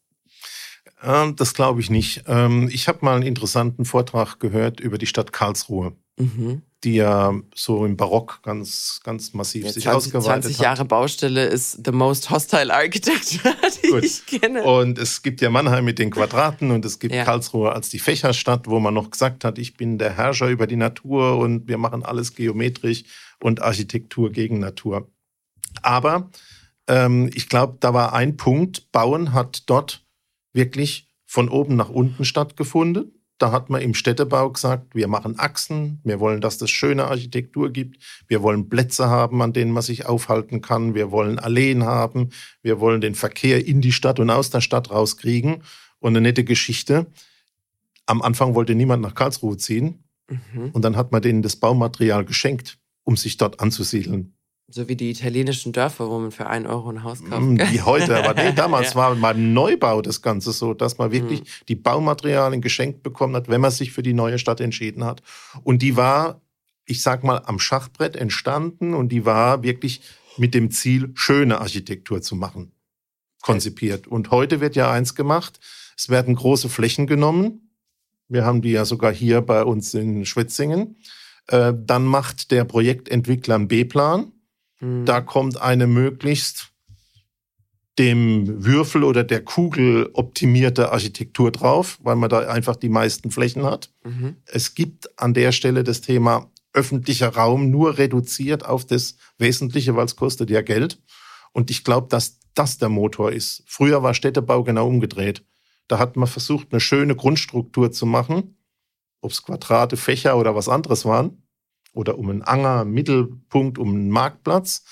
Ähm, 1.03 1.37
das 1.37 1.55
glaube 1.55 1.81
ich 1.81 1.91
nicht. 1.91 2.25
Ähm, 2.27 2.69
ich 2.73 2.89
habe 2.89 2.99
mal 3.03 3.15
einen 3.15 3.27
interessanten 3.27 3.85
Vortrag 3.85 4.39
gehört 4.39 4.81
über 4.81 4.99
die 4.99 5.07
Stadt 5.07 5.33
Karlsruhe. 5.33 5.97
Mhm 6.19 6.63
die 6.85 6.95
ja 6.95 7.35
so 7.55 7.85
im 7.85 7.97
Barock 7.97 8.41
ganz, 8.43 9.01
ganz 9.03 9.35
massiv 9.35 9.65
ja, 9.65 9.73
20, 9.73 9.83
sich 9.83 9.93
ausgeweitet 9.93 10.45
20 10.45 10.59
Jahre 10.59 10.81
hat. 10.81 10.89
Baustelle 10.89 11.47
ist 11.47 11.85
the 11.85 11.91
most 11.91 12.31
hostile 12.31 12.73
architecture, 12.73 13.55
die 13.83 13.89
Gut. 13.89 14.05
ich 14.05 14.27
kenne. 14.27 14.63
Und 14.63 14.99
es 14.99 15.23
gibt 15.23 15.41
ja 15.41 15.51
Mannheim 15.51 15.85
mit 15.85 15.99
den 15.99 16.11
Quadraten 16.11 16.71
und 16.71 16.85
es 16.85 17.01
gibt 17.01 17.15
ja. 17.15 17.25
Karlsruhe 17.25 17.73
als 17.73 17.89
die 17.89 17.99
Fächerstadt, 17.99 18.69
wo 18.69 18.79
man 18.79 18.95
noch 18.95 19.11
gesagt 19.11 19.45
hat, 19.45 19.59
ich 19.59 19.77
bin 19.77 19.99
der 19.99 20.17
Herrscher 20.17 20.49
über 20.49 20.67
die 20.67 20.77
Natur 20.77 21.39
und 21.39 21.67
wir 21.67 21.79
machen 21.79 22.05
alles 22.05 22.35
geometrisch 22.35 23.05
und 23.43 23.61
Architektur 23.61 24.31
gegen 24.31 24.61
Natur. 24.61 25.09
Aber 25.83 26.31
ähm, 26.87 27.29
ich 27.35 27.49
glaube, 27.49 27.79
da 27.81 27.93
war 27.93 28.13
ein 28.13 28.37
Punkt, 28.37 28.93
Bauen 28.93 29.33
hat 29.33 29.69
dort 29.69 30.07
wirklich 30.53 31.09
von 31.27 31.49
oben 31.49 31.75
nach 31.75 31.91
unten 31.91 32.25
stattgefunden. 32.25 33.18
Da 33.39 33.53
hat 33.53 33.71
man 33.71 33.81
im 33.81 33.95
Städtebau 33.95 34.51
gesagt, 34.51 34.95
wir 34.95 35.07
machen 35.07 35.39
Achsen, 35.39 36.01
wir 36.03 36.19
wollen, 36.19 36.41
dass 36.41 36.61
es 36.61 36.71
schöne 36.71 37.07
Architektur 37.07 37.71
gibt, 37.71 38.03
wir 38.27 38.43
wollen 38.43 38.69
Plätze 38.69 39.09
haben, 39.09 39.41
an 39.43 39.53
denen 39.53 39.71
man 39.71 39.83
sich 39.83 40.07
aufhalten 40.07 40.61
kann, 40.61 40.95
wir 40.95 41.13
wollen 41.13 41.39
Alleen 41.39 41.85
haben, 41.85 42.31
wir 42.63 42.81
wollen 42.81 43.01
den 43.01 43.15
Verkehr 43.15 43.65
in 43.65 43.81
die 43.81 43.93
Stadt 43.93 44.19
und 44.19 44.31
aus 44.31 44.51
der 44.51 44.61
Stadt 44.61 44.91
rauskriegen. 44.91 45.63
Und 46.01 46.13
eine 46.13 46.21
nette 46.21 46.45
Geschichte. 46.45 47.07
Am 48.07 48.23
Anfang 48.23 48.55
wollte 48.55 48.75
niemand 48.75 49.03
nach 49.03 49.15
Karlsruhe 49.15 49.57
ziehen 49.57 50.05
mhm. 50.29 50.71
und 50.73 50.83
dann 50.83 50.97
hat 50.97 51.11
man 51.13 51.23
denen 51.23 51.43
das 51.43 51.57
Baumaterial 51.57 52.25
geschenkt, 52.25 52.79
um 53.05 53.17
sich 53.17 53.37
dort 53.37 53.61
anzusiedeln. 53.61 54.38
So 54.71 54.87
wie 54.87 54.97
die 54.97 55.11
italienischen 55.11 55.73
Dörfer, 55.73 56.11
wo 56.11 56.19
man 56.19 56.31
für 56.31 56.47
einen 56.47 56.67
Euro 56.67 56.91
ein 56.91 57.03
Haus 57.03 57.25
kauft. 57.25 57.41
Mm, 57.41 57.59
wie 57.71 57.81
heute, 57.81 58.19
aber 58.19 58.35
nee, 58.35 58.53
damals 58.57 58.91
ja. 58.91 58.97
war 58.97 59.15
mal 59.15 59.35
Neubau 59.35 60.03
das 60.03 60.21
Ganze 60.21 60.53
so, 60.53 60.75
dass 60.75 60.99
man 60.99 61.11
wirklich 61.11 61.41
mhm. 61.41 61.45
die 61.69 61.75
Baumaterialien 61.75 62.61
geschenkt 62.61 63.03
bekommen 63.03 63.35
hat, 63.35 63.49
wenn 63.49 63.63
man 63.63 63.71
sich 63.71 63.93
für 63.93 64.03
die 64.03 64.13
neue 64.13 64.39
Stadt 64.39 64.61
entschieden 64.61 65.05
hat. 65.05 65.23
Und 65.65 65.81
die 65.81 65.97
war, 65.97 66.43
ich 66.85 67.01
sag 67.03 67.25
mal, 67.25 67.39
am 67.47 67.59
Schachbrett 67.59 68.15
entstanden 68.15 68.93
und 68.93 69.09
die 69.09 69.25
war 69.25 69.63
wirklich 69.63 70.03
mit 70.37 70.53
dem 70.53 70.71
Ziel, 70.71 71.13
schöne 71.15 71.63
Architektur 71.63 72.21
zu 72.21 72.37
machen, 72.37 72.73
konzipiert. 73.41 74.07
Und 74.07 74.31
heute 74.31 74.61
wird 74.61 74.77
ja 74.77 74.91
eins 74.93 75.15
gemacht, 75.15 75.61
es 75.97 76.11
werden 76.11 76.35
große 76.35 76.69
Flächen 76.69 77.07
genommen. 77.07 77.73
Wir 78.29 78.45
haben 78.45 78.61
die 78.61 78.73
ja 78.73 78.85
sogar 78.85 79.15
hier 79.15 79.41
bei 79.41 79.65
uns 79.65 79.95
in 79.95 80.27
Schwetzingen. 80.27 80.99
Äh, 81.47 81.73
dann 81.75 82.05
macht 82.05 82.51
der 82.51 82.65
Projektentwickler 82.65 83.55
einen 83.55 83.69
B-Plan 83.69 84.33
da 84.81 85.21
mhm. 85.21 85.27
kommt 85.27 85.61
eine 85.61 85.87
möglichst 85.87 86.73
dem 87.99 88.65
Würfel 88.65 89.03
oder 89.03 89.25
der 89.25 89.45
Kugel 89.45 90.09
optimierte 90.13 90.93
Architektur 90.93 91.51
drauf, 91.51 91.99
weil 92.01 92.15
man 92.15 92.31
da 92.31 92.41
einfach 92.49 92.77
die 92.77 92.89
meisten 92.89 93.33
Flächen 93.33 93.65
hat. 93.65 93.93
Mhm. 94.05 94.37
Es 94.47 94.75
gibt 94.75 95.19
an 95.19 95.35
der 95.35 95.51
Stelle 95.51 95.83
das 95.83 96.01
Thema 96.01 96.49
öffentlicher 96.73 97.35
Raum 97.35 97.71
nur 97.71 97.99
reduziert 97.99 98.65
auf 98.65 98.87
das 98.87 99.17
Wesentliche, 99.39 99.97
weil 99.97 100.07
es 100.07 100.15
kostet 100.15 100.49
ja 100.49 100.63
Geld. 100.63 101.03
Und 101.53 101.71
ich 101.71 101.83
glaube, 101.83 102.07
dass 102.09 102.39
das 102.55 102.79
der 102.79 102.89
Motor 102.89 103.33
ist. 103.33 103.65
Früher 103.67 104.03
war 104.03 104.15
Städtebau 104.15 104.63
genau 104.63 104.87
umgedreht. 104.87 105.45
Da 105.89 105.99
hat 105.99 106.17
man 106.17 106.29
versucht, 106.29 106.69
eine 106.71 106.81
schöne 106.81 107.17
Grundstruktur 107.17 107.91
zu 107.91 108.07
machen, 108.07 108.59
ob 109.23 109.33
es 109.33 109.43
Quadrate, 109.43 109.97
Fächer 109.97 110.37
oder 110.37 110.55
was 110.55 110.69
anderes 110.69 111.05
waren 111.05 111.43
oder 111.93 112.19
um 112.19 112.31
einen 112.31 112.43
Anger, 112.43 112.85
Mittelpunkt, 112.85 113.79
um 113.79 113.91
einen 113.91 114.11
Marktplatz. 114.11 114.85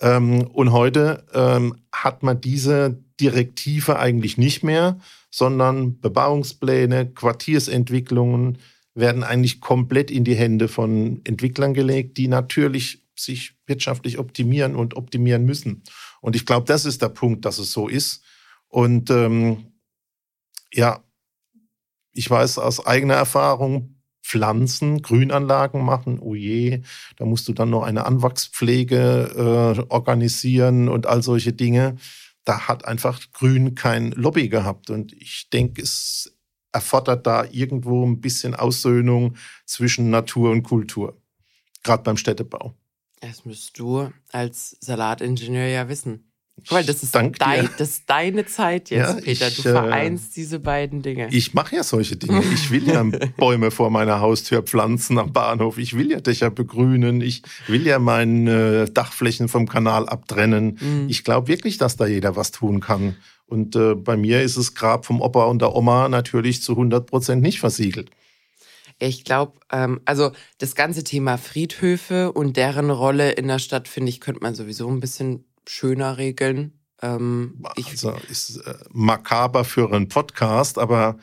Ähm, 0.00 0.46
und 0.46 0.72
heute 0.72 1.26
ähm, 1.32 1.76
hat 1.92 2.22
man 2.22 2.40
diese 2.40 2.98
Direktive 3.20 3.98
eigentlich 3.98 4.38
nicht 4.38 4.62
mehr, 4.62 4.98
sondern 5.30 6.00
Bebauungspläne, 6.00 7.10
Quartiersentwicklungen 7.12 8.58
werden 8.94 9.22
eigentlich 9.22 9.60
komplett 9.60 10.10
in 10.10 10.24
die 10.24 10.34
Hände 10.34 10.68
von 10.68 11.20
Entwicklern 11.24 11.74
gelegt, 11.74 12.16
die 12.16 12.28
natürlich 12.28 13.04
sich 13.14 13.54
wirtschaftlich 13.66 14.18
optimieren 14.18 14.74
und 14.74 14.96
optimieren 14.96 15.44
müssen. 15.44 15.82
Und 16.20 16.36
ich 16.36 16.46
glaube, 16.46 16.66
das 16.66 16.84
ist 16.84 17.02
der 17.02 17.08
Punkt, 17.08 17.44
dass 17.44 17.58
es 17.58 17.72
so 17.72 17.88
ist. 17.88 18.22
Und 18.68 19.10
ähm, 19.10 19.72
ja, 20.72 21.02
ich 22.12 22.28
weiß 22.28 22.58
aus 22.58 22.84
eigener 22.84 23.14
Erfahrung, 23.14 23.97
Pflanzen, 24.28 25.00
Grünanlagen 25.00 25.82
machen. 25.82 26.18
Oh 26.20 26.34
je, 26.34 26.82
da 27.16 27.24
musst 27.24 27.48
du 27.48 27.54
dann 27.54 27.70
noch 27.70 27.82
eine 27.82 28.04
Anwachspflege 28.04 29.78
äh, 29.78 29.90
organisieren 29.90 30.90
und 30.90 31.06
all 31.06 31.22
solche 31.22 31.54
Dinge. 31.54 31.96
Da 32.44 32.68
hat 32.68 32.84
einfach 32.84 33.22
Grün 33.32 33.74
kein 33.74 34.12
Lobby 34.12 34.50
gehabt. 34.50 34.90
Und 34.90 35.14
ich 35.14 35.48
denke, 35.50 35.80
es 35.80 36.36
erfordert 36.72 37.26
da 37.26 37.44
irgendwo 37.50 38.04
ein 38.04 38.20
bisschen 38.20 38.54
Aussöhnung 38.54 39.34
zwischen 39.64 40.10
Natur 40.10 40.50
und 40.50 40.62
Kultur. 40.62 41.16
Gerade 41.82 42.02
beim 42.02 42.18
Städtebau. 42.18 42.74
Das 43.20 43.46
müsst 43.46 43.78
du 43.78 44.12
als 44.30 44.76
Salatingenieur 44.80 45.68
ja 45.68 45.88
wissen. 45.88 46.27
Weil 46.68 46.84
das 46.84 47.02
ist, 47.02 47.14
dein, 47.14 47.32
das 47.78 47.88
ist 47.88 48.02
deine 48.06 48.46
Zeit 48.46 48.90
jetzt, 48.90 49.14
ja, 49.14 49.20
Peter. 49.20 49.50
Du 49.50 49.60
äh, 49.60 49.72
vereinst 49.72 50.32
äh, 50.32 50.34
diese 50.36 50.58
beiden 50.58 51.02
Dinge. 51.02 51.28
Ich 51.30 51.54
mache 51.54 51.76
ja 51.76 51.82
solche 51.82 52.16
Dinge. 52.16 52.42
Ich 52.52 52.70
will 52.70 52.88
ja 52.88 53.02
Bäume 53.36 53.70
vor 53.70 53.90
meiner 53.90 54.20
Haustür 54.20 54.62
pflanzen 54.62 55.18
am 55.18 55.32
Bahnhof. 55.32 55.78
Ich 55.78 55.96
will 55.96 56.10
ja 56.10 56.20
Dächer 56.20 56.50
begrünen. 56.50 57.20
Ich 57.20 57.42
will 57.66 57.86
ja 57.86 57.98
meine 57.98 58.84
äh, 58.86 58.90
Dachflächen 58.90 59.48
vom 59.48 59.68
Kanal 59.68 60.08
abtrennen. 60.08 60.78
Mhm. 60.80 61.06
Ich 61.08 61.24
glaube 61.24 61.48
wirklich, 61.48 61.78
dass 61.78 61.96
da 61.96 62.06
jeder 62.06 62.36
was 62.36 62.50
tun 62.50 62.80
kann. 62.80 63.16
Und 63.46 63.76
äh, 63.76 63.94
bei 63.94 64.16
mir 64.16 64.42
ist 64.42 64.58
das 64.58 64.74
Grab 64.74 65.06
vom 65.06 65.20
Opa 65.22 65.44
und 65.44 65.62
der 65.62 65.74
Oma 65.74 66.08
natürlich 66.08 66.62
zu 66.62 66.72
100 66.72 67.06
Prozent 67.06 67.42
nicht 67.42 67.60
versiegelt. 67.60 68.10
Ich 68.98 69.24
glaube, 69.24 69.52
ähm, 69.70 70.00
also 70.04 70.32
das 70.58 70.74
ganze 70.74 71.04
Thema 71.04 71.38
Friedhöfe 71.38 72.32
und 72.32 72.56
deren 72.56 72.90
Rolle 72.90 73.30
in 73.32 73.46
der 73.46 73.60
Stadt, 73.60 73.86
finde 73.86 74.10
ich, 74.10 74.20
könnte 74.20 74.42
man 74.42 74.54
sowieso 74.54 74.88
ein 74.88 75.00
bisschen 75.00 75.44
schöner 75.68 76.18
regeln. 76.18 76.72
Ähm, 77.00 77.62
also 77.76 78.16
ist 78.28 78.56
äh, 78.58 78.74
makaber 78.90 79.64
für 79.64 79.92
einen 79.92 80.08
Podcast, 80.08 80.78
aber 80.78 81.18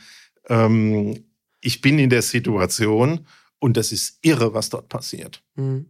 ähm, 0.47 1.25
ich 1.61 1.81
bin 1.81 1.99
in 1.99 2.09
der 2.09 2.21
Situation 2.21 3.27
und 3.59 3.75
das 3.75 3.91
ist 3.91 4.19
irre, 4.21 4.53
was 4.53 4.69
dort 4.69 4.87
passiert. 4.89 5.43
Mhm. 5.55 5.89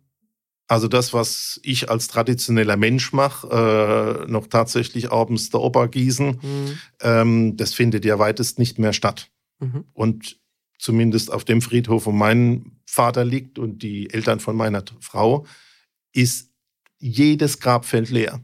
Also 0.67 0.87
das, 0.87 1.13
was 1.13 1.59
ich 1.61 1.91
als 1.91 2.07
traditioneller 2.07 2.77
Mensch 2.77 3.13
mache, 3.13 4.25
äh, 4.25 4.31
noch 4.31 4.47
tatsächlich 4.47 5.11
abends 5.11 5.51
der 5.51 5.59
Oper 5.61 5.87
gießen, 5.87 6.39
mhm. 6.41 6.79
ähm, 7.01 7.57
das 7.57 7.75
findet 7.75 8.03
ja 8.05 8.17
weitest 8.17 8.57
nicht 8.57 8.79
mehr 8.79 8.93
statt. 8.93 9.29
Mhm. 9.59 9.85
Und 9.93 10.39
zumindest 10.79 11.31
auf 11.31 11.43
dem 11.43 11.61
Friedhof, 11.61 12.07
wo 12.07 12.11
mein 12.11 12.79
Vater 12.87 13.23
liegt 13.23 13.59
und 13.59 13.83
die 13.83 14.09
Eltern 14.11 14.39
von 14.39 14.55
meiner 14.55 14.83
Frau, 15.01 15.45
ist 16.13 16.54
jedes 17.09 17.59
Grabfeld 17.59 18.09
leer. 18.09 18.41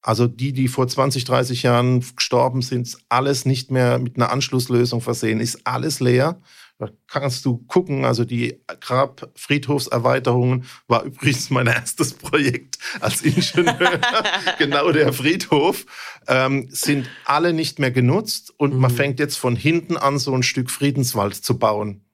Also 0.00 0.28
die, 0.28 0.52
die 0.52 0.68
vor 0.68 0.86
20, 0.86 1.24
30 1.24 1.64
Jahren 1.64 2.04
gestorben 2.14 2.62
sind, 2.62 2.96
alles 3.08 3.44
nicht 3.44 3.70
mehr 3.70 3.98
mit 3.98 4.16
einer 4.16 4.30
Anschlusslösung 4.30 5.00
versehen, 5.00 5.40
ist 5.40 5.66
alles 5.66 5.98
leer. 5.98 6.40
Da 6.78 6.90
kannst 7.08 7.44
du 7.44 7.58
gucken, 7.66 8.04
also 8.04 8.24
die 8.24 8.62
Grabfriedhofserweiterungen 8.80 10.64
war 10.86 11.04
übrigens 11.04 11.50
mein 11.50 11.66
erstes 11.66 12.14
Projekt 12.14 12.78
als 13.00 13.22
Ingenieur. 13.22 13.98
genau 14.58 14.92
der 14.92 15.12
Friedhof. 15.12 15.86
Ähm, 16.28 16.68
sind 16.70 17.08
alle 17.24 17.52
nicht 17.52 17.78
mehr 17.78 17.90
genutzt 17.90 18.54
und 18.58 18.74
mhm. 18.74 18.80
man 18.80 18.90
fängt 18.90 19.18
jetzt 19.18 19.36
von 19.38 19.56
hinten 19.56 19.96
an, 19.96 20.18
so 20.18 20.34
ein 20.34 20.42
Stück 20.42 20.70
Friedenswald 20.70 21.34
zu 21.34 21.58
bauen 21.58 22.05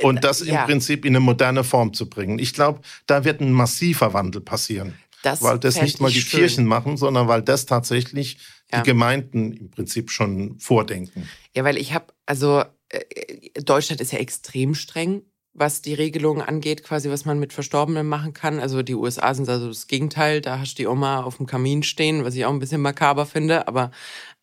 und 0.00 0.24
das 0.24 0.44
ja. 0.44 0.60
im 0.60 0.66
Prinzip 0.66 1.04
in 1.04 1.12
eine 1.12 1.20
moderne 1.20 1.64
Form 1.64 1.92
zu 1.92 2.08
bringen. 2.08 2.38
Ich 2.38 2.54
glaube, 2.54 2.80
da 3.06 3.24
wird 3.24 3.40
ein 3.40 3.52
massiver 3.52 4.14
Wandel 4.14 4.40
passieren. 4.40 4.94
Das 5.22 5.42
weil 5.42 5.58
das 5.58 5.80
nicht 5.80 6.00
mal 6.00 6.10
die 6.10 6.20
schön. 6.20 6.40
Kirchen 6.40 6.66
machen, 6.66 6.96
sondern 6.96 7.28
weil 7.28 7.42
das 7.42 7.66
tatsächlich 7.66 8.38
ja. 8.72 8.80
die 8.80 8.90
Gemeinden 8.90 9.52
im 9.52 9.70
Prinzip 9.70 10.10
schon 10.10 10.58
vordenken. 10.58 11.28
Ja, 11.54 11.62
weil 11.62 11.76
ich 11.76 11.94
habe, 11.94 12.06
also 12.26 12.64
äh, 12.88 13.60
Deutschland 13.60 14.00
ist 14.00 14.12
ja 14.12 14.18
extrem 14.18 14.74
streng, 14.74 15.22
was 15.54 15.82
die 15.82 15.94
Regelungen 15.94 16.42
angeht, 16.42 16.82
quasi 16.82 17.08
was 17.10 17.24
man 17.24 17.38
mit 17.38 17.52
Verstorbenen 17.52 18.06
machen 18.06 18.32
kann. 18.32 18.58
Also 18.58 18.82
die 18.82 18.94
USA 18.94 19.34
sind 19.34 19.48
also 19.48 19.68
das 19.68 19.86
Gegenteil, 19.86 20.40
da 20.40 20.58
hast 20.58 20.74
du 20.74 20.82
die 20.82 20.86
Oma 20.86 21.22
auf 21.22 21.36
dem 21.36 21.46
Kamin 21.46 21.82
stehen, 21.82 22.24
was 22.24 22.34
ich 22.34 22.44
auch 22.44 22.52
ein 22.52 22.58
bisschen 22.58 22.80
makaber 22.80 23.26
finde, 23.26 23.68
aber 23.68 23.90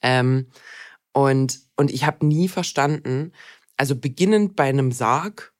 ähm, 0.01 0.47
und, 1.11 1.59
und 1.75 1.91
ich 1.91 2.05
habe 2.05 2.25
nie 2.25 2.47
verstanden, 2.47 3.33
also 3.79 3.95
beginnend 3.95 4.55
bei 4.55 4.65
einem 4.65 4.91
Sarg, 4.91 5.53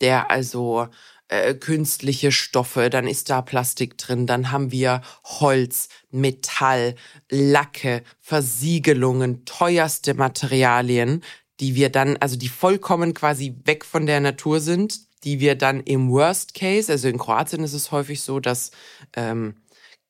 der 0.00 0.30
also 0.30 0.88
äh, 1.28 1.54
künstliche 1.54 2.30
Stoffe, 2.30 2.90
dann 2.90 3.08
ist 3.08 3.28
da 3.28 3.42
Plastik 3.42 3.98
drin, 3.98 4.26
dann 4.26 4.52
haben 4.52 4.70
wir 4.70 5.02
Holz, 5.24 5.88
Metall, 6.10 6.94
Lacke, 7.28 8.04
Versiegelungen, 8.20 9.44
teuerste 9.44 10.14
Materialien, 10.14 11.24
die 11.58 11.74
wir 11.74 11.90
dann, 11.90 12.16
also 12.18 12.36
die 12.36 12.48
vollkommen 12.48 13.14
quasi 13.14 13.56
weg 13.64 13.84
von 13.84 14.06
der 14.06 14.20
Natur 14.20 14.60
sind, 14.60 15.00
die 15.24 15.40
wir 15.40 15.56
dann 15.56 15.80
im 15.80 16.10
Worst 16.10 16.54
Case, 16.54 16.92
also 16.92 17.08
in 17.08 17.18
Kroatien 17.18 17.64
ist 17.64 17.72
es 17.72 17.90
häufig 17.90 18.22
so, 18.22 18.38
dass 18.38 18.70
ähm, 19.14 19.56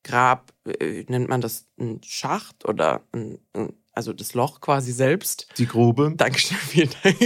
Grab, 0.04 0.52
äh, 0.66 1.04
nennt 1.08 1.28
man 1.28 1.40
das 1.40 1.66
ein 1.80 2.00
Schacht 2.04 2.66
oder 2.66 3.02
ein, 3.12 3.38
ein 3.54 3.72
also 3.96 4.12
das 4.12 4.34
Loch 4.34 4.60
quasi 4.60 4.92
selbst. 4.92 5.48
Die 5.56 5.66
Grube. 5.66 6.12
Dankeschön, 6.16 6.56
vielen 6.58 6.90
Dank. 7.02 7.16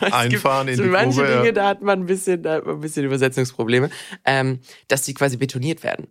Einfahren 0.12 0.68
in 0.68 0.76
so 0.76 0.82
die 0.82 0.88
manche 0.88 1.20
Grube. 1.20 1.28
Manche 1.28 1.36
Dinge, 1.36 1.46
ja. 1.46 1.52
da 1.52 1.68
hat 1.68 1.82
man 1.82 2.00
ein 2.00 2.06
bisschen, 2.06 2.42
da 2.42 2.54
hat 2.54 2.66
man 2.66 2.76
ein 2.76 2.80
bisschen 2.80 3.04
Übersetzungsprobleme, 3.04 3.90
ähm, 4.24 4.60
dass 4.88 5.02
die 5.02 5.14
quasi 5.14 5.36
betoniert 5.36 5.82
werden. 5.82 6.08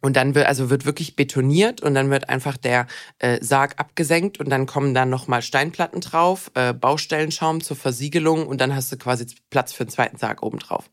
Und 0.00 0.16
dann 0.16 0.34
wird 0.34 0.46
also 0.46 0.68
wird 0.70 0.84
wirklich 0.84 1.16
betoniert 1.16 1.80
und 1.80 1.94
dann 1.94 2.10
wird 2.10 2.28
einfach 2.28 2.56
der 2.56 2.86
äh, 3.18 3.42
Sarg 3.42 3.80
abgesenkt 3.80 4.38
und 4.38 4.50
dann 4.50 4.66
kommen 4.66 4.92
dann 4.92 5.08
nochmal 5.08 5.40
Steinplatten 5.40 6.00
drauf, 6.00 6.50
äh, 6.54 6.74
Baustellenschaum 6.74 7.62
zur 7.62 7.76
Versiegelung 7.76 8.46
und 8.46 8.60
dann 8.60 8.76
hast 8.76 8.92
du 8.92 8.98
quasi 8.98 9.26
Platz 9.48 9.72
für 9.72 9.84
einen 9.84 9.90
zweiten 9.90 10.18
Sarg 10.18 10.42
oben 10.42 10.58
drauf. 10.58 10.90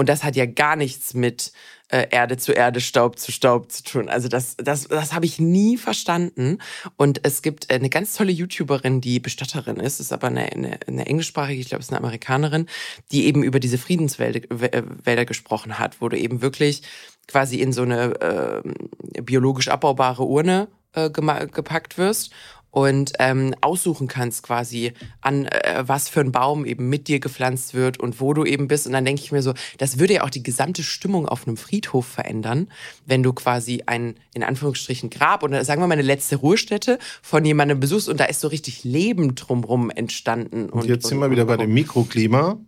Und 0.00 0.08
das 0.08 0.24
hat 0.24 0.34
ja 0.34 0.46
gar 0.46 0.76
nichts 0.76 1.12
mit 1.12 1.52
äh, 1.88 2.06
Erde 2.10 2.38
zu 2.38 2.52
Erde, 2.52 2.80
Staub 2.80 3.18
zu 3.18 3.32
Staub 3.32 3.70
zu 3.70 3.82
tun. 3.82 4.08
Also 4.08 4.28
das, 4.28 4.56
das, 4.56 4.88
das 4.88 5.12
habe 5.12 5.26
ich 5.26 5.38
nie 5.38 5.76
verstanden. 5.76 6.56
Und 6.96 7.20
es 7.22 7.42
gibt 7.42 7.70
eine 7.70 7.90
ganz 7.90 8.14
tolle 8.14 8.32
YouTuberin, 8.32 9.02
die 9.02 9.20
Bestatterin 9.20 9.76
ist, 9.76 10.00
ist 10.00 10.10
aber 10.10 10.28
eine, 10.28 10.50
eine, 10.50 10.78
eine 10.86 11.04
englischsprachige, 11.04 11.60
ich 11.60 11.68
glaube, 11.68 11.80
es 11.80 11.88
ist 11.88 11.92
eine 11.92 12.00
Amerikanerin, 12.00 12.64
die 13.12 13.26
eben 13.26 13.42
über 13.42 13.60
diese 13.60 13.76
Friedenswälder 13.76 14.40
Wälder 14.48 15.26
gesprochen 15.26 15.78
hat, 15.78 16.00
wo 16.00 16.08
du 16.08 16.16
eben 16.16 16.40
wirklich 16.40 16.80
quasi 17.28 17.56
in 17.56 17.74
so 17.74 17.82
eine 17.82 18.18
äh, 18.22 19.20
biologisch 19.20 19.68
abbaubare 19.68 20.22
Urne 20.24 20.68
äh, 20.94 21.10
gepackt 21.10 21.98
wirst 21.98 22.32
und 22.70 23.12
ähm, 23.18 23.54
aussuchen 23.60 24.08
kannst 24.08 24.42
quasi 24.42 24.92
an 25.20 25.46
äh, 25.46 25.82
was 25.86 26.08
für 26.08 26.20
ein 26.20 26.32
Baum 26.32 26.64
eben 26.64 26.88
mit 26.88 27.08
dir 27.08 27.20
gepflanzt 27.20 27.74
wird 27.74 27.98
und 27.98 28.20
wo 28.20 28.32
du 28.32 28.44
eben 28.44 28.68
bist 28.68 28.86
und 28.86 28.92
dann 28.92 29.04
denke 29.04 29.22
ich 29.22 29.32
mir 29.32 29.42
so, 29.42 29.54
das 29.78 29.98
würde 29.98 30.14
ja 30.14 30.24
auch 30.24 30.30
die 30.30 30.42
gesamte 30.42 30.82
Stimmung 30.82 31.26
auf 31.26 31.46
einem 31.46 31.56
Friedhof 31.56 32.06
verändern, 32.06 32.68
wenn 33.06 33.22
du 33.22 33.32
quasi 33.32 33.82
ein 33.86 34.14
in 34.34 34.42
Anführungsstrichen 34.42 35.10
Grab 35.10 35.42
oder 35.42 35.64
sagen 35.64 35.82
wir 35.82 35.86
mal 35.86 35.94
eine 35.94 36.02
letzte 36.02 36.36
Ruhestätte 36.36 36.98
von 37.22 37.44
jemandem 37.44 37.80
besuchst 37.80 38.08
und 38.08 38.20
da 38.20 38.24
ist 38.24 38.40
so 38.40 38.48
richtig 38.48 38.84
Leben 38.84 39.34
drumrum 39.34 39.90
entstanden. 39.90 40.68
Und, 40.70 40.82
und 40.82 40.88
jetzt 40.88 41.06
sind 41.06 41.18
wir 41.18 41.30
wieder 41.30 41.44
bei 41.44 41.56
dem 41.56 41.72
Mikroklima 41.74 42.58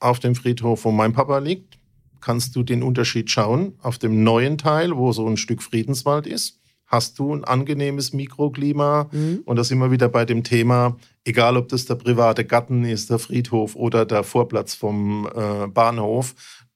auf 0.00 0.20
dem 0.20 0.34
Friedhof, 0.34 0.84
wo 0.84 0.90
mein 0.90 1.12
Papa 1.12 1.38
liegt. 1.38 1.78
Kannst 2.20 2.56
du 2.56 2.62
den 2.62 2.82
Unterschied 2.82 3.30
schauen 3.30 3.74
auf 3.82 3.98
dem 3.98 4.22
neuen 4.22 4.58
Teil, 4.58 4.96
wo 4.96 5.12
so 5.12 5.26
ein 5.28 5.36
Stück 5.36 5.62
Friedenswald 5.62 6.26
ist? 6.26 6.58
Hast 6.94 7.18
du 7.18 7.34
ein 7.34 7.44
angenehmes 7.44 8.12
Mikroklima. 8.12 9.08
Mhm. 9.12 9.42
Und 9.44 9.56
das 9.56 9.70
immer 9.70 9.90
wieder 9.90 10.08
bei 10.08 10.24
dem 10.24 10.44
Thema, 10.44 10.96
egal 11.24 11.56
ob 11.56 11.68
das 11.68 11.84
der 11.86 11.96
private 11.96 12.44
Garten 12.44 12.84
ist, 12.84 13.10
der 13.10 13.18
Friedhof 13.18 13.76
oder 13.76 14.06
der 14.06 14.22
Vorplatz 14.22 14.74
vom 14.74 15.28
äh, 15.34 15.66
Bahnhof, 15.66 16.34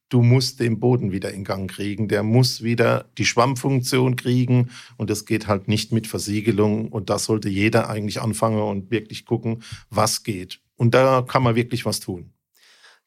du 0.08 0.22
musst 0.22 0.60
den 0.60 0.80
Boden 0.80 1.12
wieder 1.12 1.32
in 1.32 1.44
Gang 1.44 1.70
kriegen. 1.70 2.08
Der 2.08 2.22
muss 2.22 2.62
wieder 2.62 3.06
die 3.16 3.24
Schwammfunktion 3.24 4.16
kriegen 4.16 4.70
und 4.96 5.10
das 5.10 5.24
geht 5.24 5.46
halt 5.46 5.68
nicht 5.68 5.92
mit 5.92 6.06
Versiegelung. 6.06 6.88
Und 6.88 7.10
da 7.10 7.18
sollte 7.18 7.48
jeder 7.48 7.88
eigentlich 7.88 8.20
anfangen 8.20 8.60
und 8.60 8.90
wirklich 8.90 9.24
gucken, 9.24 9.62
was 9.90 10.22
geht. 10.22 10.60
Und 10.76 10.94
da 10.94 11.22
kann 11.26 11.42
man 11.42 11.54
wirklich 11.54 11.84
was 11.84 12.00
tun. 12.00 12.32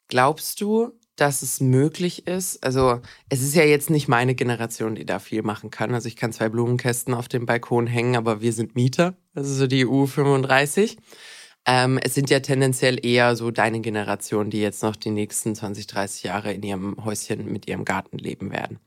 Glaubst 0.08 0.62
du, 0.62 0.92
dass 1.22 1.44
es 1.44 1.62
möglich 1.62 2.26
ist. 2.26 2.64
Also 2.64 3.00
es 3.30 3.44
ist 3.44 3.54
ja 3.54 3.64
jetzt 3.64 3.92
nicht 3.92 4.08
meine 4.08 4.34
Generation, 4.34 4.96
die 4.96 5.06
da 5.06 5.20
viel 5.20 5.44
machen 5.44 5.70
kann. 5.70 5.94
Also 5.94 6.08
ich 6.08 6.16
kann 6.16 6.34
zwei 6.34 6.50
Blumenkästen 6.50 7.14
auf 7.14 7.28
dem 7.28 7.46
Balkon 7.46 7.86
hängen, 7.86 8.16
aber 8.16 8.42
wir 8.42 8.52
sind 8.54 8.74
Mieter. 8.74 9.14
Das 9.36 9.48
ist 9.48 9.58
so 9.58 9.68
die 9.68 9.86
EU 9.86 10.08
35. 10.08 10.98
Ähm, 11.68 12.00
es 12.02 12.16
sind 12.16 12.32
ja 12.32 12.40
tendenziell 12.40 13.06
eher 13.06 13.36
so 13.36 13.52
deine 13.52 13.82
Generation, 13.82 14.50
die 14.50 14.62
jetzt 14.62 14.82
noch 14.82 14.96
die 14.96 15.12
nächsten 15.12 15.54
20, 15.54 15.86
30 15.86 16.24
Jahre 16.24 16.54
in 16.54 16.64
ihrem 16.64 17.06
Häuschen 17.06 17.46
mit 17.52 17.68
ihrem 17.68 17.86
Garten 17.86 18.18
leben 18.18 18.52
werden. 18.52 18.80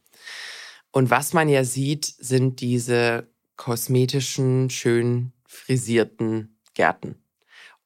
Und 0.90 1.10
was 1.10 1.34
man 1.34 1.48
ja 1.48 1.62
sieht, 1.62 2.04
sind 2.04 2.60
diese 2.60 3.28
kosmetischen, 3.56 4.70
schön 4.70 5.32
frisierten 5.46 6.58
Gärten. 6.74 7.14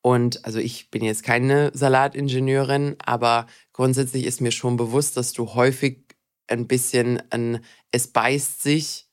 Und 0.09 0.42
also 0.47 0.59
ich 0.59 0.90
bin 0.90 1.05
jetzt 1.05 1.23
keine 1.23 1.71
Salatingenieurin, 1.75 2.97
aber 2.99 3.47
grundsätzlich 3.75 4.25
ist 4.25 4.40
mir 4.40 4.53
schon 4.53 4.79
bewusst, 4.79 5.18
dass 5.18 5.35
du 5.35 5.53
häufig 5.53 6.16
ein 6.47 6.66
bisschen 6.66 7.23
ein, 7.29 7.62
es 7.92 8.09
beißt 8.09 8.62
sich 8.62 9.07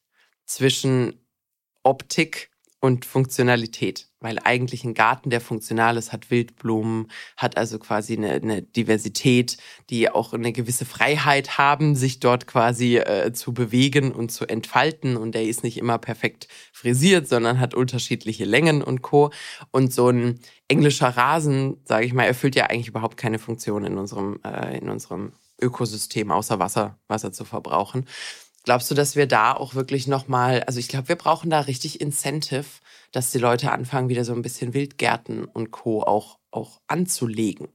zwischen 0.46 1.20
Optik 1.84 2.50
und 2.80 3.04
Funktionalität, 3.04 4.10
weil 4.26 4.40
eigentlich 4.44 4.84
ein 4.84 4.96
Garten, 4.96 5.30
der 5.30 5.40
funktional 5.40 5.98
ist, 5.98 6.12
hat 6.12 6.32
Wildblumen, 6.32 7.12
hat 7.38 7.58
also 7.58 7.78
quasi 7.78 8.18
eine, 8.18 8.32
eine 8.32 8.62
Diversität, 8.64 9.58
die 9.90 10.10
auch 10.10 10.34
eine 10.34 10.52
gewisse 10.52 10.84
Freiheit 10.84 11.60
haben, 11.60 11.96
sich 11.96 12.20
dort 12.20 12.48
quasi 12.48 12.98
äh, 12.98 13.32
zu 13.34 13.54
bewegen 13.54 14.12
und 14.12 14.32
zu 14.32 14.48
entfalten 14.48 15.16
und 15.16 15.36
der 15.36 15.44
ist 15.44 15.64
nicht 15.64 15.78
immer 15.78 16.00
perfekt 16.00 16.48
frisiert, 16.74 17.28
sondern 17.28 17.60
hat 17.60 17.76
unterschiedliche 17.76 18.46
Längen 18.46 18.82
und 18.82 19.04
co. 19.04 19.30
Und 19.72 19.94
so 19.94 20.10
ein 20.10 20.40
englischer 20.68 21.10
Rasen, 21.10 21.78
sage 21.86 22.08
ich 22.08 22.14
mal, 22.14 22.24
erfüllt 22.24 22.56
ja 22.56 22.66
eigentlich 22.66 22.88
überhaupt 22.88 23.18
keine 23.18 23.38
Funktion 23.38 23.86
in 23.86 23.98
unserem 24.00 24.40
äh, 24.44 24.80
in 24.80 24.90
unserem 24.90 25.34
Ökosystem, 25.62 26.32
außer 26.32 26.60
Wasser, 26.60 26.98
Wasser 27.08 27.32
zu 27.32 27.46
verbrauchen. 27.46 28.06
Glaubst 28.66 28.90
du, 28.90 28.96
dass 28.96 29.16
wir 29.16 29.28
da 29.28 29.54
auch 29.54 29.76
wirklich 29.76 30.08
nochmal, 30.08 30.64
also 30.64 30.80
ich 30.80 30.88
glaube, 30.88 31.10
wir 31.10 31.16
brauchen 31.16 31.52
da 31.52 31.60
richtig 31.62 32.02
Incentive, 32.02 32.66
dass 33.16 33.32
die 33.32 33.38
Leute 33.38 33.72
anfangen, 33.72 34.10
wieder 34.10 34.26
so 34.26 34.34
ein 34.34 34.42
bisschen 34.42 34.74
Wildgärten 34.74 35.46
und 35.46 35.72
Co. 35.72 36.04
auch, 36.04 36.38
auch 36.52 36.82
anzulegen. 36.88 37.70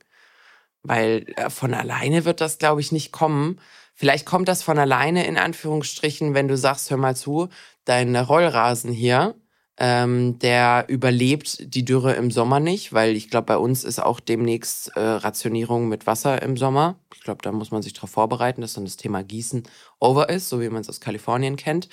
Weil 0.82 1.24
äh, 1.36 1.48
von 1.48 1.72
alleine 1.72 2.26
wird 2.26 2.42
das, 2.42 2.58
glaube 2.58 2.82
ich, 2.82 2.92
nicht 2.92 3.10
kommen. 3.10 3.58
Vielleicht 3.94 4.26
kommt 4.26 4.48
das 4.48 4.62
von 4.62 4.78
alleine 4.78 5.26
in 5.26 5.38
Anführungsstrichen, 5.38 6.34
wenn 6.34 6.48
du 6.48 6.58
sagst, 6.58 6.90
hör 6.90 6.98
mal 6.98 7.16
zu, 7.16 7.48
dein 7.86 8.14
Rollrasen 8.16 8.92
hier, 8.92 9.34
ähm, 9.78 10.38
der 10.38 10.84
überlebt 10.88 11.74
die 11.74 11.86
Dürre 11.86 12.12
im 12.12 12.30
Sommer 12.30 12.60
nicht, 12.60 12.92
weil 12.92 13.16
ich 13.16 13.30
glaube, 13.30 13.46
bei 13.46 13.56
uns 13.56 13.82
ist 13.82 13.98
auch 13.98 14.20
demnächst 14.20 14.88
äh, 14.94 15.00
Rationierung 15.00 15.88
mit 15.88 16.06
Wasser 16.06 16.42
im 16.42 16.58
Sommer. 16.58 16.96
Ich 17.14 17.22
glaube, 17.22 17.40
da 17.42 17.50
muss 17.50 17.70
man 17.70 17.80
sich 17.80 17.94
darauf 17.94 18.10
vorbereiten, 18.10 18.60
dass 18.60 18.74
dann 18.74 18.84
das 18.84 18.98
Thema 18.98 19.24
Gießen 19.24 19.62
over 19.98 20.28
ist, 20.28 20.50
so 20.50 20.60
wie 20.60 20.68
man 20.68 20.82
es 20.82 20.90
aus 20.90 21.00
Kalifornien 21.00 21.56
kennt. 21.56 21.88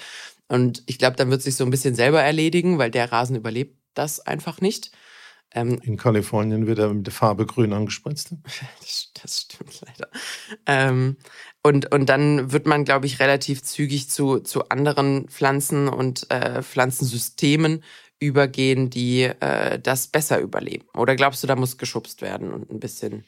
Und 0.47 0.83
ich 0.85 0.97
glaube, 0.97 1.15
dann 1.15 1.29
wird 1.29 1.41
sich 1.41 1.55
so 1.55 1.63
ein 1.63 1.69
bisschen 1.69 1.95
selber 1.95 2.21
erledigen, 2.21 2.77
weil 2.77 2.91
der 2.91 3.11
Rasen 3.11 3.35
überlebt 3.35 3.77
das 3.93 4.19
einfach 4.19 4.61
nicht. 4.61 4.91
Ähm, 5.51 5.79
In 5.83 5.97
Kalifornien 5.97 6.67
wird 6.67 6.79
er 6.79 6.93
mit 6.93 7.05
der 7.05 7.13
Farbe 7.13 7.45
grün 7.45 7.73
angespritzt. 7.73 8.33
das, 8.79 9.11
das 9.21 9.41
stimmt 9.41 9.81
leider. 9.81 10.09
Ähm, 10.65 11.17
und, 11.63 11.91
und 11.93 12.07
dann 12.07 12.51
wird 12.51 12.65
man, 12.65 12.85
glaube 12.85 13.05
ich, 13.05 13.19
relativ 13.19 13.63
zügig 13.63 14.09
zu, 14.09 14.39
zu 14.39 14.69
anderen 14.69 15.27
Pflanzen 15.29 15.87
und 15.87 16.29
äh, 16.31 16.61
Pflanzensystemen 16.63 17.83
übergehen, 18.19 18.89
die 18.89 19.23
äh, 19.23 19.79
das 19.79 20.07
besser 20.07 20.39
überleben. 20.39 20.87
Oder 20.93 21.15
glaubst 21.15 21.43
du, 21.43 21.47
da 21.47 21.55
muss 21.55 21.77
geschubst 21.77 22.21
werden 22.21 22.51
und 22.51 22.71
ein 22.71 22.79
bisschen? 22.79 23.25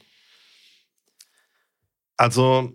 Also 2.17 2.73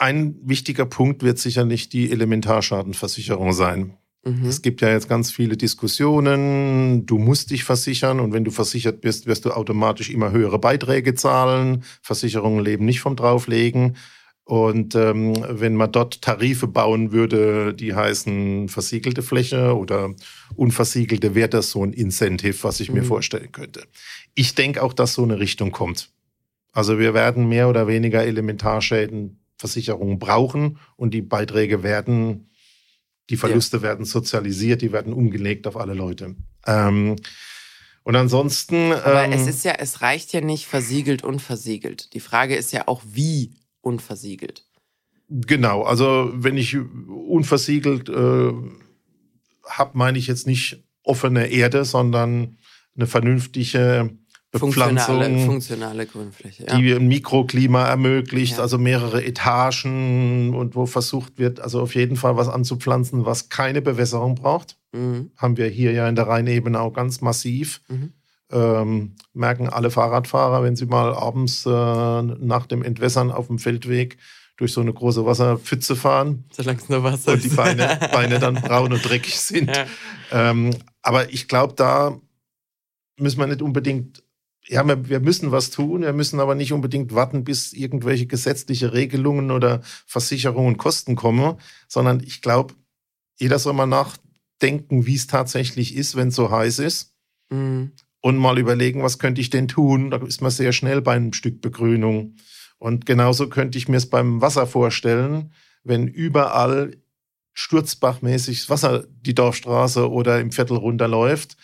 ein 0.00 0.36
wichtiger 0.42 0.86
Punkt 0.86 1.22
wird 1.22 1.38
sicherlich 1.38 1.88
die 1.90 2.10
Elementarschadenversicherung 2.10 3.52
sein. 3.52 3.94
Mhm. 4.24 4.46
Es 4.46 4.62
gibt 4.62 4.80
ja 4.80 4.90
jetzt 4.90 5.08
ganz 5.08 5.30
viele 5.30 5.56
Diskussionen. 5.56 7.06
Du 7.06 7.18
musst 7.18 7.50
dich 7.50 7.64
versichern 7.64 8.18
und 8.18 8.32
wenn 8.32 8.44
du 8.44 8.50
versichert 8.50 9.02
bist, 9.02 9.26
wirst 9.26 9.44
du 9.44 9.50
automatisch 9.50 10.10
immer 10.10 10.30
höhere 10.30 10.58
Beiträge 10.58 11.14
zahlen. 11.14 11.84
Versicherungen 12.02 12.64
leben 12.64 12.84
nicht 12.86 13.00
vom 13.00 13.14
Drauflegen. 13.14 13.96
Und 14.44 14.94
ähm, 14.94 15.34
wenn 15.48 15.76
man 15.76 15.92
dort 15.92 16.22
Tarife 16.22 16.66
bauen 16.66 17.12
würde, 17.12 17.72
die 17.72 17.94
heißen 17.94 18.68
versiegelte 18.68 19.22
Fläche 19.22 19.76
oder 19.76 20.14
unversiegelte, 20.56 21.34
wäre 21.34 21.50
das 21.50 21.70
so 21.70 21.84
ein 21.84 21.92
Incentive, 21.92 22.56
was 22.62 22.80
ich 22.80 22.88
mhm. 22.88 22.96
mir 22.96 23.04
vorstellen 23.04 23.52
könnte. 23.52 23.84
Ich 24.34 24.54
denke 24.54 24.82
auch, 24.82 24.92
dass 24.92 25.14
so 25.14 25.22
eine 25.22 25.38
Richtung 25.38 25.72
kommt. 25.72 26.10
Also 26.72 26.98
wir 26.98 27.14
werden 27.14 27.48
mehr 27.48 27.68
oder 27.68 27.86
weniger 27.86 28.24
Elementarschädenversicherungen 29.60 30.18
brauchen 30.18 30.78
und 30.96 31.14
die 31.14 31.22
Beiträge 31.22 31.82
werden 31.82 32.46
die 33.28 33.36
Verluste 33.36 33.76
ja. 33.78 33.82
werden 33.84 34.04
sozialisiert, 34.04 34.82
die 34.82 34.90
werden 34.90 35.12
umgelegt 35.12 35.68
auf 35.68 35.76
alle 35.76 35.94
Leute. 35.94 36.34
Ähm, 36.66 37.14
und 38.02 38.16
ansonsten. 38.16 38.92
Aber 38.92 39.24
ähm, 39.24 39.32
es 39.32 39.46
ist 39.46 39.64
ja, 39.64 39.74
es 39.78 40.02
reicht 40.02 40.32
ja 40.32 40.40
nicht 40.40 40.66
versiegelt 40.66 41.22
und 41.22 41.40
versiegelt. 41.40 42.12
Die 42.14 42.18
Frage 42.18 42.56
ist 42.56 42.72
ja 42.72 42.88
auch, 42.88 43.02
wie 43.06 43.52
unversiegelt. 43.82 44.64
Genau, 45.28 45.82
also 45.82 46.32
wenn 46.34 46.56
ich 46.56 46.76
unversiegelt 46.76 48.08
äh, 48.08 48.52
habe, 49.64 49.90
meine 49.92 50.18
ich 50.18 50.26
jetzt 50.26 50.48
nicht 50.48 50.82
offene 51.04 51.46
Erde, 51.46 51.84
sondern 51.84 52.58
eine 52.96 53.06
vernünftige 53.06 54.10
Bepflanzung, 54.52 55.20
funktionale, 55.20 55.46
funktionale 55.46 56.06
Grünfläche, 56.06 56.66
ja. 56.66 56.76
die 56.76 56.92
ein 56.92 57.06
Mikroklima 57.06 57.86
ermöglicht, 57.86 58.56
ja. 58.56 58.62
also 58.62 58.78
mehrere 58.78 59.24
Etagen 59.24 60.54
und 60.56 60.74
wo 60.74 60.86
versucht 60.86 61.38
wird, 61.38 61.60
also 61.60 61.80
auf 61.80 61.94
jeden 61.94 62.16
Fall 62.16 62.36
was 62.36 62.48
anzupflanzen, 62.48 63.24
was 63.24 63.48
keine 63.48 63.80
Bewässerung 63.80 64.34
braucht. 64.34 64.76
Mhm. 64.92 65.30
Haben 65.36 65.56
wir 65.56 65.68
hier 65.68 65.92
ja 65.92 66.08
in 66.08 66.16
der 66.16 66.26
Rheinebene 66.26 66.80
auch 66.80 66.92
ganz 66.92 67.20
massiv. 67.20 67.80
Mhm. 67.88 68.12
Ähm, 68.52 69.14
merken 69.32 69.68
alle 69.68 69.92
Fahrradfahrer, 69.92 70.64
wenn 70.64 70.74
sie 70.74 70.86
mal 70.86 71.14
abends 71.14 71.64
äh, 71.64 71.70
nach 71.70 72.66
dem 72.66 72.82
Entwässern 72.82 73.30
auf 73.30 73.46
dem 73.46 73.60
Feldweg 73.60 74.18
durch 74.56 74.72
so 74.72 74.80
eine 74.80 74.92
große 74.92 75.24
Wasserpfütze 75.24 75.94
fahren. 75.94 76.44
Solange 76.50 76.80
es 76.80 76.88
nur 76.88 77.04
Wasser 77.04 77.34
ist. 77.34 77.44
Und 77.44 77.52
die 77.52 77.56
Beine, 77.56 78.00
Beine 78.12 78.40
dann 78.40 78.56
braun 78.56 78.92
und 78.92 79.08
dreckig 79.08 79.38
sind. 79.38 79.74
Ja. 79.74 79.86
Ähm, 80.32 80.70
aber 81.02 81.32
ich 81.32 81.46
glaube, 81.46 81.74
da 81.74 82.18
müssen 83.16 83.38
wir 83.38 83.46
nicht 83.46 83.62
unbedingt 83.62 84.24
ja, 84.70 84.86
wir 84.86 85.20
müssen 85.20 85.50
was 85.50 85.70
tun, 85.70 86.02
wir 86.02 86.12
müssen 86.12 86.38
aber 86.38 86.54
nicht 86.54 86.72
unbedingt 86.72 87.12
warten, 87.12 87.42
bis 87.42 87.72
irgendwelche 87.72 88.26
gesetzliche 88.26 88.92
Regelungen 88.92 89.50
oder 89.50 89.82
Versicherungen 90.06 90.76
Kosten 90.76 91.16
kommen, 91.16 91.56
sondern 91.88 92.20
ich 92.20 92.40
glaube, 92.40 92.74
jeder 93.36 93.58
soll 93.58 93.72
mal 93.72 93.86
nachdenken, 93.86 95.06
wie 95.06 95.16
es 95.16 95.26
tatsächlich 95.26 95.96
ist, 95.96 96.14
wenn 96.14 96.28
es 96.28 96.36
so 96.36 96.52
heiß 96.52 96.78
ist. 96.78 97.12
Mhm. 97.50 97.92
Und 98.20 98.36
mal 98.36 98.58
überlegen, 98.58 99.02
was 99.02 99.18
könnte 99.18 99.40
ich 99.40 99.50
denn 99.50 99.66
tun? 99.66 100.10
Da 100.10 100.18
ist 100.18 100.40
man 100.40 100.52
sehr 100.52 100.72
schnell 100.72 101.00
bei 101.00 101.14
einem 101.14 101.32
Stück 101.32 101.60
Begrünung. 101.60 102.36
Und 102.78 103.06
genauso 103.06 103.48
könnte 103.48 103.76
ich 103.76 103.88
mir 103.88 103.96
es 103.96 104.08
beim 104.08 104.40
Wasser 104.40 104.66
vorstellen, 104.68 105.52
wenn 105.82 106.06
überall 106.06 106.96
sturzbachmäßig 107.54 108.70
Wasser 108.70 109.04
die 109.20 109.34
Dorfstraße 109.34 110.08
oder 110.08 110.38
im 110.38 110.52
Viertel 110.52 110.76
runterläuft, 110.76 111.56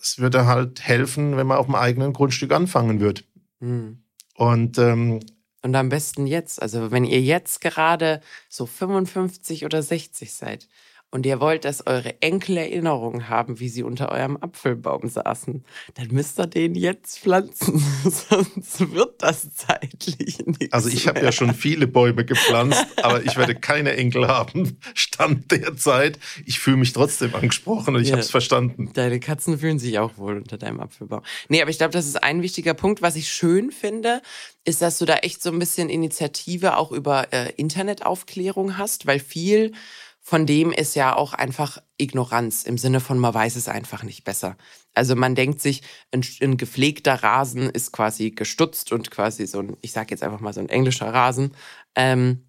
es 0.00 0.18
würde 0.18 0.46
halt 0.46 0.80
helfen, 0.80 1.36
wenn 1.36 1.46
man 1.46 1.58
auf 1.58 1.66
dem 1.66 1.74
eigenen 1.74 2.12
Grundstück 2.12 2.52
anfangen 2.52 3.00
würde. 3.00 3.22
Mhm. 3.60 4.02
Und 4.34 4.78
ähm, 4.78 5.20
und 5.62 5.74
am 5.76 5.90
besten 5.90 6.26
jetzt, 6.26 6.62
also 6.62 6.90
wenn 6.90 7.04
ihr 7.04 7.20
jetzt 7.20 7.60
gerade 7.60 8.22
so 8.48 8.64
55 8.64 9.66
oder 9.66 9.82
60 9.82 10.32
seid 10.32 10.68
und 11.12 11.26
ihr 11.26 11.40
wollt, 11.40 11.64
dass 11.64 11.86
eure 11.86 12.22
Enkel 12.22 12.56
Erinnerungen 12.56 13.28
haben, 13.28 13.58
wie 13.58 13.68
sie 13.68 13.82
unter 13.82 14.12
eurem 14.12 14.36
Apfelbaum 14.36 15.08
saßen, 15.08 15.64
dann 15.94 16.08
müsst 16.12 16.38
ihr 16.38 16.46
den 16.46 16.74
jetzt 16.74 17.18
pflanzen, 17.18 17.78
sonst 18.04 18.92
wird 18.92 19.20
das 19.20 19.54
zeitlich 19.54 20.38
nicht. 20.46 20.72
Also 20.72 20.88
ich 20.88 21.08
habe 21.08 21.20
ja 21.20 21.32
schon 21.32 21.54
viele 21.54 21.86
Bäume 21.86 22.24
gepflanzt, 22.24 22.86
aber 23.02 23.24
ich 23.24 23.36
werde 23.36 23.56
keine 23.56 23.96
Enkel 23.96 24.28
haben. 24.28 24.78
Stand 24.94 25.50
der 25.50 25.76
Zeit. 25.76 26.18
Ich 26.46 26.60
fühle 26.60 26.76
mich 26.76 26.92
trotzdem 26.92 27.34
angesprochen 27.34 27.96
und 27.96 28.02
ich 28.02 28.08
ja, 28.08 28.12
habe 28.12 28.22
es 28.22 28.30
verstanden. 28.30 28.90
Deine 28.94 29.18
Katzen 29.18 29.58
fühlen 29.58 29.78
sich 29.78 29.98
auch 29.98 30.16
wohl 30.16 30.36
unter 30.36 30.58
deinem 30.58 30.80
Apfelbaum. 30.80 31.22
Nee, 31.48 31.60
aber 31.60 31.70
ich 31.70 31.78
glaube, 31.78 31.92
das 31.92 32.06
ist 32.06 32.22
ein 32.22 32.42
wichtiger 32.42 32.74
Punkt. 32.74 33.02
Was 33.02 33.16
ich 33.16 33.32
schön 33.32 33.72
finde, 33.72 34.22
ist, 34.64 34.80
dass 34.80 34.98
du 34.98 35.06
da 35.06 35.16
echt 35.16 35.42
so 35.42 35.50
ein 35.50 35.58
bisschen 35.58 35.88
Initiative 35.88 36.76
auch 36.76 36.92
über 36.92 37.32
äh, 37.32 37.52
Internetaufklärung 37.56 38.78
hast, 38.78 39.06
weil 39.06 39.18
viel 39.18 39.72
von 40.20 40.46
dem 40.46 40.70
ist 40.70 40.94
ja 40.94 41.16
auch 41.16 41.32
einfach 41.32 41.82
Ignoranz 41.98 42.64
im 42.64 42.78
Sinne 42.78 43.00
von, 43.00 43.18
man 43.18 43.34
weiß 43.34 43.56
es 43.56 43.68
einfach 43.68 44.02
nicht 44.02 44.24
besser. 44.24 44.56
Also 44.94 45.16
man 45.16 45.34
denkt 45.34 45.60
sich, 45.60 45.82
ein, 46.12 46.24
ein 46.42 46.56
gepflegter 46.56 47.22
Rasen 47.22 47.70
ist 47.70 47.92
quasi 47.92 48.30
gestutzt 48.30 48.92
und 48.92 49.10
quasi 49.10 49.46
so 49.46 49.60
ein, 49.60 49.76
ich 49.80 49.92
sage 49.92 50.08
jetzt 50.10 50.22
einfach 50.22 50.40
mal 50.40 50.52
so 50.52 50.60
ein 50.60 50.68
englischer 50.68 51.12
Rasen. 51.12 51.52
Ähm, 51.94 52.44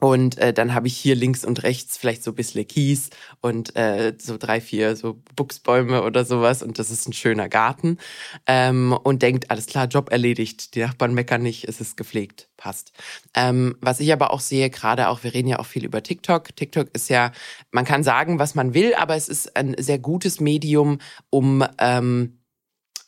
und 0.00 0.38
äh, 0.38 0.52
dann 0.52 0.74
habe 0.74 0.86
ich 0.86 0.96
hier 0.96 1.14
links 1.14 1.44
und 1.44 1.62
rechts 1.62 1.96
vielleicht 1.96 2.24
so 2.24 2.32
ein 2.32 2.34
bisschen 2.34 2.66
Kies 2.66 3.10
und 3.40 3.74
äh, 3.76 4.14
so 4.20 4.36
drei, 4.36 4.60
vier 4.60 4.96
so 4.96 5.22
Buchsbäume 5.36 6.02
oder 6.02 6.24
sowas. 6.24 6.62
Und 6.62 6.78
das 6.78 6.90
ist 6.90 7.08
ein 7.08 7.12
schöner 7.12 7.48
Garten. 7.48 7.98
Ähm, 8.46 8.92
und 8.92 9.22
denkt, 9.22 9.50
alles 9.50 9.66
klar, 9.66 9.86
Job 9.86 10.10
erledigt. 10.10 10.74
Die 10.74 10.80
Nachbarn 10.80 11.14
meckern 11.14 11.42
nicht, 11.42 11.68
es 11.68 11.80
ist 11.80 11.96
gepflegt, 11.96 12.48
passt. 12.56 12.92
Ähm, 13.34 13.76
was 13.80 14.00
ich 14.00 14.12
aber 14.12 14.32
auch 14.32 14.40
sehe, 14.40 14.68
gerade 14.68 15.08
auch, 15.08 15.22
wir 15.22 15.32
reden 15.32 15.48
ja 15.48 15.58
auch 15.58 15.66
viel 15.66 15.84
über 15.84 16.02
TikTok. 16.02 16.54
TikTok 16.54 16.88
ist 16.92 17.08
ja, 17.08 17.32
man 17.70 17.84
kann 17.84 18.02
sagen, 18.02 18.38
was 18.38 18.54
man 18.54 18.74
will, 18.74 18.94
aber 18.94 19.14
es 19.16 19.28
ist 19.28 19.56
ein 19.56 19.74
sehr 19.78 19.98
gutes 19.98 20.40
Medium, 20.40 20.98
um 21.30 21.64
ähm, 21.78 22.38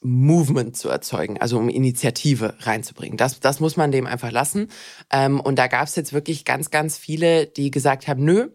Movement 0.07 0.77
zu 0.77 0.89
erzeugen, 0.89 1.41
also 1.41 1.59
um 1.59 1.69
Initiative 1.69 2.55
reinzubringen. 2.61 3.17
Das, 3.17 3.41
das 3.41 3.59
muss 3.59 3.77
man 3.77 3.91
dem 3.91 4.07
einfach 4.07 4.31
lassen. 4.31 4.69
Ähm, 5.11 5.41
und 5.41 5.59
da 5.59 5.67
gab 5.67 5.89
es 5.89 5.97
jetzt 5.97 6.13
wirklich 6.13 6.45
ganz, 6.45 6.71
ganz 6.71 6.97
viele, 6.97 7.47
die 7.47 7.73
gesagt 7.73 8.07
haben, 8.07 8.25
nö, 8.25 8.51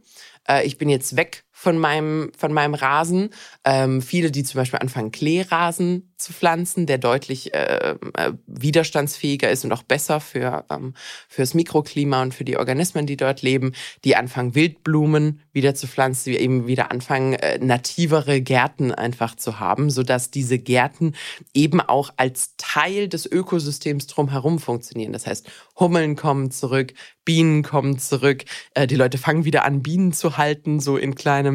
äh, 0.47 0.65
ich 0.65 0.77
bin 0.77 0.87
jetzt 0.87 1.17
weg 1.17 1.43
von 1.61 1.77
meinem, 1.77 2.31
von 2.35 2.53
meinem 2.53 2.73
Rasen. 2.73 3.29
Ähm, 3.63 4.01
viele, 4.01 4.31
die 4.31 4.41
zum 4.41 4.57
Beispiel 4.57 4.79
anfangen, 4.79 5.11
Kleerasen 5.11 6.11
zu 6.17 6.33
pflanzen, 6.33 6.87
der 6.87 6.97
deutlich 6.97 7.53
äh, 7.53 7.97
äh, 8.15 8.33
widerstandsfähiger 8.47 9.51
ist 9.51 9.63
und 9.63 9.71
auch 9.71 9.83
besser 9.83 10.21
für 10.21 10.65
ähm, 10.71 10.95
fürs 11.27 11.53
Mikroklima 11.53 12.23
und 12.23 12.33
für 12.33 12.45
die 12.45 12.57
Organismen, 12.57 13.05
die 13.05 13.15
dort 13.15 13.43
leben. 13.43 13.73
Die 14.05 14.15
anfangen, 14.15 14.55
Wildblumen 14.55 15.41
wieder 15.53 15.75
zu 15.75 15.85
pflanzen, 15.85 16.31
die 16.31 16.39
eben 16.39 16.65
wieder 16.65 16.89
anfangen, 16.89 17.33
äh, 17.33 17.59
nativere 17.59 18.41
Gärten 18.41 18.91
einfach 18.91 19.35
zu 19.35 19.59
haben, 19.59 19.91
sodass 19.91 20.31
diese 20.31 20.57
Gärten 20.57 21.13
eben 21.53 21.79
auch 21.79 22.09
als 22.17 22.55
Teil 22.57 23.07
des 23.07 23.27
Ökosystems 23.27 24.07
drumherum 24.07 24.57
funktionieren. 24.57 25.13
Das 25.13 25.27
heißt, 25.27 25.47
Hummeln 25.79 26.15
kommen 26.15 26.49
zurück, 26.49 26.93
Bienen 27.23 27.61
kommen 27.61 27.99
zurück, 27.99 28.45
äh, 28.73 28.87
die 28.87 28.95
Leute 28.95 29.19
fangen 29.19 29.45
wieder 29.45 29.63
an, 29.63 29.83
Bienen 29.83 30.11
zu 30.11 30.37
halten, 30.37 30.79
so 30.79 30.97
in 30.97 31.13
kleinem 31.13 31.50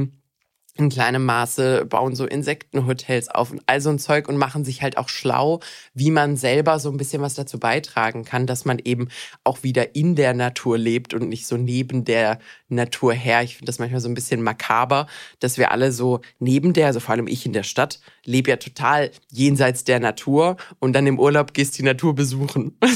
in 0.79 0.89
kleinem 0.89 1.25
Maße 1.25 1.85
bauen 1.87 2.15
so 2.15 2.27
Insektenhotels 2.27 3.29
auf 3.29 3.51
und 3.51 3.63
all 3.67 3.81
so 3.81 3.91
ein 3.91 3.99
Zeug 3.99 4.29
und 4.29 4.37
machen 4.37 4.65
sich 4.65 4.83
halt 4.83 4.99
auch 4.99 5.09
schlau, 5.09 5.61
wie 5.95 6.11
man 6.11 6.37
selber 6.37 6.79
so 6.79 6.91
ein 6.91 6.97
bisschen 6.97 7.23
was 7.23 7.35
dazu 7.35 7.59
beitragen 7.59 8.25
kann, 8.25 8.47
dass 8.47 8.65
man 8.65 8.79
eben 8.79 9.09
auch 9.45 9.63
wieder 9.63 9.95
in 9.95 10.15
der 10.15 10.35
Natur 10.35 10.79
lebt 10.79 11.15
und 11.15 11.29
nicht 11.29 11.47
so 11.47 11.57
neben 11.57 12.05
der 12.05 12.39
Natur 12.69 13.13
her. 13.13 13.43
Ich 13.43 13.57
finde 13.57 13.67
das 13.67 13.79
manchmal 13.79 14.01
so 14.01 14.09
ein 14.09 14.15
bisschen 14.15 14.43
makaber, 14.43 15.07
dass 15.41 15.59
wir 15.59 15.71
alle 15.71 15.93
so 15.93 16.21
neben 16.39 16.73
der, 16.73 16.87
also 16.87 17.01
vor 17.01 17.15
allem 17.15 17.29
ich 17.29 17.47
in 17.47 17.53
der 17.53 17.63
Stadt, 17.63 18.01
lebe 18.25 18.51
ja 18.51 18.57
total 18.57 19.11
jenseits 19.31 19.85
der 19.85 20.01
Natur 20.01 20.57
und 20.79 20.93
dann 20.93 21.07
im 21.07 21.19
Urlaub 21.19 21.55
gehst 21.55 21.79
die 21.79 21.83
Natur 21.83 22.15
besuchen. 22.15 22.77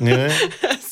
Ja. 0.00 0.28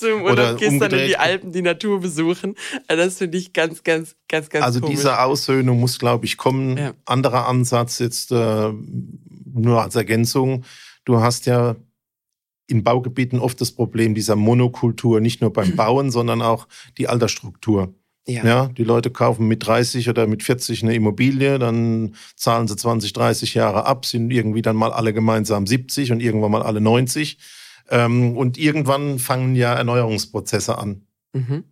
Also 0.02 0.16
im 0.16 0.22
Urlaub 0.22 0.32
Oder 0.32 0.54
gehst 0.54 0.72
umgedreht. 0.72 0.92
dann 0.92 1.00
in 1.00 1.06
die 1.08 1.16
Alpen 1.16 1.52
die 1.52 1.62
Natur 1.62 2.00
besuchen. 2.00 2.54
Also 2.86 3.04
das 3.04 3.18
finde 3.18 3.38
ich 3.38 3.52
ganz, 3.52 3.82
ganz, 3.82 4.16
ganz, 4.28 4.48
ganz 4.48 4.64
Also 4.64 4.80
komisch. 4.80 4.96
diese 4.96 5.20
Aussöhnung 5.20 5.80
muss, 5.80 5.98
glaube 5.98 6.26
ich, 6.26 6.36
kommen. 6.36 6.76
Ja. 6.76 6.92
Anderer 7.04 7.46
Ansatz 7.48 7.98
jetzt 7.98 8.32
äh, 8.32 8.72
nur 9.54 9.82
als 9.82 9.96
Ergänzung. 9.96 10.64
Du 11.04 11.20
hast 11.20 11.46
ja 11.46 11.76
in 12.66 12.84
Baugebieten 12.84 13.38
oft 13.38 13.60
das 13.60 13.72
Problem 13.72 14.14
dieser 14.14 14.36
Monokultur, 14.36 15.20
nicht 15.20 15.40
nur 15.40 15.52
beim 15.52 15.74
Bauen, 15.76 16.10
sondern 16.10 16.42
auch 16.42 16.68
die 16.98 17.08
Altersstruktur. 17.08 17.94
Ja. 18.26 18.44
ja. 18.44 18.66
Die 18.66 18.84
Leute 18.84 19.10
kaufen 19.10 19.48
mit 19.48 19.66
30 19.66 20.10
oder 20.10 20.26
mit 20.26 20.42
40 20.42 20.82
eine 20.82 20.94
Immobilie, 20.94 21.58
dann 21.58 22.14
zahlen 22.36 22.68
sie 22.68 22.76
20, 22.76 23.14
30 23.14 23.54
Jahre 23.54 23.86
ab, 23.86 24.04
sind 24.04 24.30
irgendwie 24.30 24.60
dann 24.60 24.76
mal 24.76 24.92
alle 24.92 25.14
gemeinsam 25.14 25.66
70 25.66 26.12
und 26.12 26.20
irgendwann 26.20 26.50
mal 26.52 26.62
alle 26.62 26.82
90. 26.82 27.38
Ähm, 27.88 28.36
und 28.36 28.58
irgendwann 28.58 29.18
fangen 29.18 29.54
ja 29.54 29.74
Erneuerungsprozesse 29.74 30.78
an. 30.78 31.06
Mhm. 31.32 31.64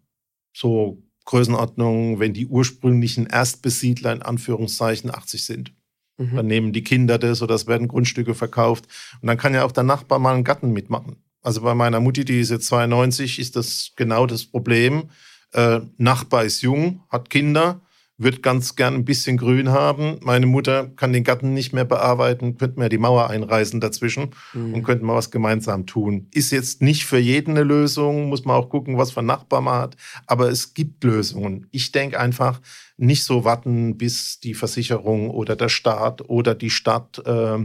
So 0.54 1.02
Größenordnung, 1.26 2.20
wenn 2.20 2.32
die 2.32 2.46
ursprünglichen 2.46 3.26
Erstbesiedler 3.26 4.12
in 4.12 4.22
Anführungszeichen 4.22 5.14
80 5.14 5.44
sind. 5.44 5.74
Mhm. 6.18 6.36
Dann 6.36 6.46
nehmen 6.46 6.72
die 6.72 6.84
Kinder 6.84 7.18
das 7.18 7.42
oder 7.42 7.54
es 7.54 7.66
werden 7.66 7.88
Grundstücke 7.88 8.34
verkauft. 8.34 8.86
Und 9.20 9.26
dann 9.26 9.36
kann 9.36 9.54
ja 9.54 9.64
auch 9.64 9.72
der 9.72 9.82
Nachbar 9.82 10.18
mal 10.18 10.34
einen 10.34 10.44
Gatten 10.44 10.72
mitmachen. 10.72 11.16
Also 11.42 11.60
bei 11.60 11.74
meiner 11.74 12.00
Mutti, 12.00 12.24
die 12.24 12.40
ist 12.40 12.50
jetzt 12.50 12.66
92, 12.66 13.38
ist 13.38 13.56
das 13.56 13.92
genau 13.96 14.26
das 14.26 14.44
Problem. 14.44 15.10
Äh, 15.52 15.80
Nachbar 15.96 16.44
ist 16.44 16.62
jung, 16.62 17.02
hat 17.08 17.30
Kinder, 17.30 17.80
würde 18.18 18.40
ganz 18.40 18.76
gern 18.76 18.94
ein 18.94 19.04
bisschen 19.04 19.36
Grün 19.36 19.70
haben. 19.70 20.18
Meine 20.22 20.46
Mutter 20.46 20.88
kann 20.96 21.12
den 21.12 21.24
Garten 21.24 21.52
nicht 21.52 21.72
mehr 21.72 21.84
bearbeiten, 21.84 22.56
könnte 22.56 22.78
mir 22.78 22.88
die 22.88 22.98
Mauer 22.98 23.28
einreißen 23.28 23.80
dazwischen 23.80 24.30
mhm. 24.54 24.74
und 24.74 24.82
könnten 24.84 25.06
wir 25.06 25.14
was 25.14 25.30
gemeinsam 25.30 25.86
tun. 25.86 26.28
Ist 26.32 26.50
jetzt 26.50 26.80
nicht 26.80 27.04
für 27.04 27.18
jeden 27.18 27.52
eine 27.52 27.62
Lösung, 27.62 28.28
muss 28.28 28.44
man 28.44 28.56
auch 28.56 28.70
gucken, 28.70 28.96
was 28.96 29.12
für 29.12 29.22
Nachbar 29.22 29.60
man 29.60 29.80
hat, 29.80 29.96
aber 30.26 30.48
es 30.48 30.72
gibt 30.72 31.04
Lösungen. 31.04 31.66
Ich 31.72 31.92
denke 31.92 32.18
einfach, 32.18 32.60
nicht 32.96 33.24
so 33.24 33.44
warten, 33.44 33.98
bis 33.98 34.40
die 34.40 34.54
Versicherung 34.54 35.30
oder 35.30 35.54
der 35.54 35.68
Staat 35.68 36.28
oder 36.28 36.54
die 36.54 36.70
Stadt 36.70 37.22
äh, 37.26 37.58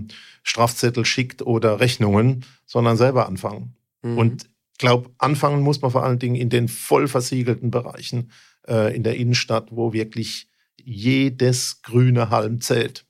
Strafzettel 0.43 1.05
schickt 1.05 1.41
oder 1.41 1.79
Rechnungen, 1.79 2.45
sondern 2.65 2.97
selber 2.97 3.27
anfangen. 3.27 3.75
Mhm. 4.01 4.17
Und 4.17 4.43
ich 4.73 4.77
glaube, 4.79 5.11
anfangen 5.17 5.61
muss 5.61 5.81
man 5.81 5.91
vor 5.91 6.03
allen 6.03 6.19
Dingen 6.19 6.35
in 6.35 6.49
den 6.49 6.67
voll 6.67 7.07
versiegelten 7.07 7.71
Bereichen 7.71 8.31
äh, 8.67 8.95
in 8.95 9.03
der 9.03 9.15
Innenstadt, 9.15 9.69
wo 9.71 9.93
wirklich 9.93 10.49
jedes 10.77 11.81
grüne 11.81 12.29
Halm 12.29 12.61
zählt. 12.61 13.05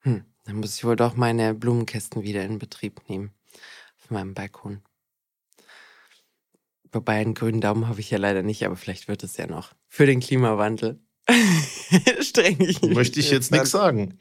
Hm, 0.00 0.24
dann 0.44 0.56
muss 0.56 0.76
ich 0.76 0.84
wohl 0.84 0.96
doch 0.96 1.16
meine 1.16 1.54
Blumenkästen 1.54 2.22
wieder 2.22 2.44
in 2.44 2.58
Betrieb 2.58 3.08
nehmen. 3.08 3.32
Auf 4.00 4.10
meinem 4.10 4.34
Balkon. 4.34 4.82
Wobei 6.92 7.20
einen 7.20 7.34
grünen 7.34 7.60
Daumen 7.60 7.88
habe 7.88 8.00
ich 8.00 8.10
ja 8.10 8.18
leider 8.18 8.42
nicht, 8.42 8.64
aber 8.64 8.76
vielleicht 8.76 9.08
wird 9.08 9.22
es 9.22 9.36
ja 9.36 9.46
noch. 9.46 9.74
Für 9.88 10.06
den 10.06 10.20
Klimawandel. 10.20 11.00
Streng 12.20 12.60
ich 12.60 12.80
Möchte 12.82 13.20
ich 13.20 13.30
jetzt 13.30 13.52
nichts 13.52 13.70
sagen. 13.70 14.18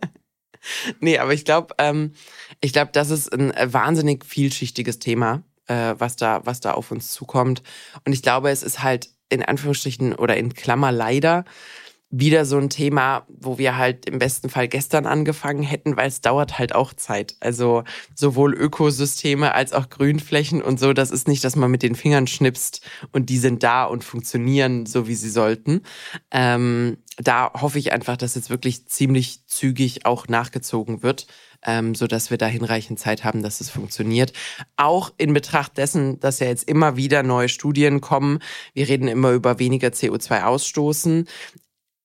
nee, 1.00 1.18
aber 1.18 1.34
ich 1.34 1.44
glaube, 1.44 1.74
ähm, 1.78 2.14
ich 2.60 2.72
glaube, 2.72 2.92
das 2.92 3.10
ist 3.10 3.32
ein 3.32 3.52
wahnsinnig 3.72 4.24
vielschichtiges 4.24 4.98
Thema, 4.98 5.44
äh, 5.66 5.94
was 5.98 6.16
da, 6.16 6.40
was 6.44 6.60
da 6.60 6.72
auf 6.72 6.90
uns 6.90 7.12
zukommt. 7.12 7.62
Und 8.06 8.14
ich 8.14 8.22
glaube, 8.22 8.50
es 8.50 8.62
ist 8.62 8.82
halt 8.82 9.10
in 9.28 9.42
Anführungsstrichen 9.42 10.14
oder 10.14 10.36
in 10.36 10.54
Klammer 10.54 10.92
leider 10.92 11.44
wieder 12.10 12.46
so 12.46 12.56
ein 12.56 12.70
Thema, 12.70 13.26
wo 13.28 13.58
wir 13.58 13.76
halt 13.76 14.06
im 14.06 14.18
besten 14.18 14.48
Fall 14.48 14.66
gestern 14.66 15.04
angefangen 15.04 15.62
hätten, 15.62 15.96
weil 15.96 16.08
es 16.08 16.22
dauert 16.22 16.58
halt 16.58 16.74
auch 16.74 16.94
Zeit. 16.94 17.36
Also 17.40 17.84
sowohl 18.14 18.54
Ökosysteme 18.54 19.54
als 19.54 19.74
auch 19.74 19.90
Grünflächen 19.90 20.62
und 20.62 20.80
so, 20.80 20.94
das 20.94 21.10
ist 21.10 21.28
nicht, 21.28 21.44
dass 21.44 21.54
man 21.54 21.70
mit 21.70 21.82
den 21.82 21.94
Fingern 21.94 22.26
schnipst 22.26 22.80
und 23.12 23.28
die 23.28 23.38
sind 23.38 23.62
da 23.62 23.84
und 23.84 24.04
funktionieren 24.04 24.86
so, 24.86 25.06
wie 25.06 25.14
sie 25.14 25.28
sollten. 25.30 25.82
Ähm, 26.30 26.96
da 27.18 27.52
hoffe 27.52 27.78
ich 27.78 27.92
einfach, 27.92 28.16
dass 28.16 28.36
jetzt 28.36 28.48
wirklich 28.48 28.86
ziemlich 28.86 29.44
zügig 29.46 30.06
auch 30.06 30.28
nachgezogen 30.28 31.02
wird 31.02 31.26
ähm, 31.64 31.96
so 31.96 32.06
dass 32.06 32.30
wir 32.30 32.38
da 32.38 32.46
hinreichend 32.46 33.00
Zeit 33.00 33.24
haben, 33.24 33.42
dass 33.42 33.60
es 33.60 33.68
funktioniert. 33.68 34.32
Auch 34.76 35.12
in 35.18 35.32
Betracht 35.32 35.76
dessen, 35.76 36.20
dass 36.20 36.38
ja 36.38 36.46
jetzt 36.46 36.68
immer 36.68 36.96
wieder 36.96 37.24
neue 37.24 37.48
Studien 37.48 38.00
kommen. 38.00 38.38
Wir 38.74 38.88
reden 38.88 39.08
immer 39.08 39.32
über 39.32 39.58
weniger 39.58 39.88
CO2 39.88 40.44
ausstoßen 40.44 41.26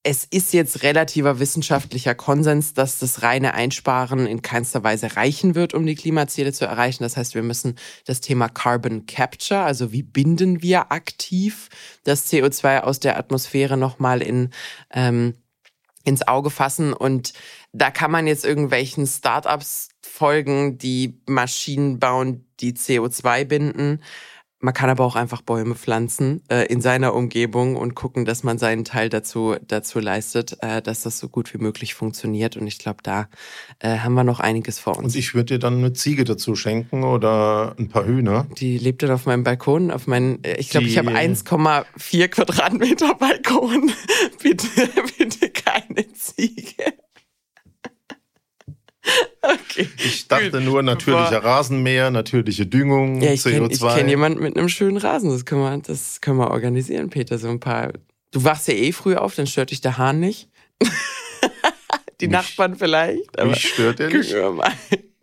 es 0.06 0.26
ist 0.26 0.52
jetzt 0.52 0.82
relativer 0.82 1.40
wissenschaftlicher 1.40 2.14
Konsens, 2.14 2.74
dass 2.74 2.98
das 2.98 3.22
reine 3.22 3.54
Einsparen 3.54 4.26
in 4.26 4.42
keinster 4.42 4.84
Weise 4.84 5.16
reichen 5.16 5.54
wird, 5.54 5.72
um 5.72 5.86
die 5.86 5.94
Klimaziele 5.94 6.52
zu 6.52 6.66
erreichen. 6.66 7.02
Das 7.02 7.16
heißt, 7.16 7.34
wir 7.34 7.42
müssen 7.42 7.76
das 8.04 8.20
Thema 8.20 8.50
Carbon 8.50 9.06
Capture, 9.06 9.62
also 9.62 9.92
wie 9.92 10.02
binden 10.02 10.60
wir 10.60 10.92
aktiv 10.92 11.70
das 12.04 12.30
CO2 12.30 12.80
aus 12.80 13.00
der 13.00 13.16
Atmosphäre 13.16 13.78
nochmal 13.78 14.20
in 14.20 14.50
ähm, 14.92 15.34
ins 16.04 16.28
Auge 16.28 16.50
fassen. 16.50 16.92
Und 16.92 17.32
da 17.72 17.90
kann 17.90 18.10
man 18.10 18.26
jetzt 18.26 18.44
irgendwelchen 18.44 19.06
Startups 19.06 19.88
folgen, 20.02 20.76
die 20.76 21.18
Maschinen 21.26 21.98
bauen, 21.98 22.46
die 22.60 22.74
CO2 22.74 23.46
binden. 23.46 24.02
Man 24.64 24.72
kann 24.72 24.88
aber 24.88 25.04
auch 25.04 25.14
einfach 25.14 25.42
Bäume 25.42 25.74
pflanzen 25.74 26.40
äh, 26.48 26.64
in 26.72 26.80
seiner 26.80 27.12
Umgebung 27.12 27.76
und 27.76 27.94
gucken, 27.94 28.24
dass 28.24 28.44
man 28.44 28.56
seinen 28.56 28.86
Teil 28.86 29.10
dazu, 29.10 29.56
dazu 29.68 30.00
leistet, 30.00 30.56
äh, 30.62 30.80
dass 30.80 31.02
das 31.02 31.18
so 31.18 31.28
gut 31.28 31.52
wie 31.52 31.58
möglich 31.58 31.92
funktioniert. 31.92 32.56
Und 32.56 32.66
ich 32.66 32.78
glaube, 32.78 33.00
da 33.02 33.28
äh, 33.80 33.98
haben 33.98 34.14
wir 34.14 34.24
noch 34.24 34.40
einiges 34.40 34.78
vor 34.78 34.96
uns. 34.96 35.12
Und 35.12 35.18
ich 35.18 35.34
würde 35.34 35.56
dir 35.56 35.58
dann 35.58 35.76
eine 35.76 35.92
Ziege 35.92 36.24
dazu 36.24 36.56
schenken 36.56 37.04
oder 37.04 37.74
ein 37.78 37.90
paar 37.90 38.06
Hühner. 38.06 38.46
Die 38.56 38.78
lebt 38.78 39.02
dann 39.02 39.10
auf 39.10 39.26
meinem 39.26 39.44
Balkon, 39.44 39.90
auf 39.90 40.06
meinen, 40.06 40.42
äh, 40.42 40.56
ich 40.56 40.70
glaube, 40.70 40.86
ich 40.86 40.96
habe 40.96 41.10
1,4 41.10 42.28
Quadratmeter 42.28 43.16
Balkon. 43.16 43.92
bitte, 44.42 44.66
bitte 45.18 45.50
keine 45.50 46.10
Ziege. 46.14 46.94
Okay. 49.42 49.88
Ich 49.98 50.26
dachte 50.26 50.60
nur 50.60 50.82
natürlicher 50.82 51.40
Bevor... 51.40 51.50
Rasenmäher, 51.50 52.10
natürliche 52.10 52.66
Düngung, 52.66 53.20
ja, 53.20 53.32
ich 53.32 53.40
CO2. 53.42 53.70
ich 53.72 53.80
kenne 53.80 54.08
jemanden 54.08 54.42
mit 54.42 54.56
einem 54.56 54.70
schönen 54.70 54.96
Rasen. 54.96 55.30
Das 55.30 55.44
können, 55.44 55.60
wir, 55.60 55.76
das 55.78 56.20
können 56.22 56.38
wir 56.38 56.50
organisieren, 56.50 57.10
Peter. 57.10 57.38
So 57.38 57.48
ein 57.48 57.60
paar. 57.60 57.92
Du 58.30 58.42
wachst 58.42 58.68
ja 58.68 58.74
eh 58.74 58.92
früh 58.92 59.16
auf, 59.16 59.34
dann 59.34 59.46
stört 59.46 59.70
dich 59.70 59.80
der 59.80 59.98
Hahn 59.98 60.20
nicht. 60.20 60.48
Die 62.20 62.28
mich, 62.28 62.32
Nachbarn 62.32 62.76
vielleicht. 62.76 63.38
Aber 63.38 63.50
mich 63.50 63.68
stört 63.68 64.00
er 64.00 64.08
nicht. 64.08 64.34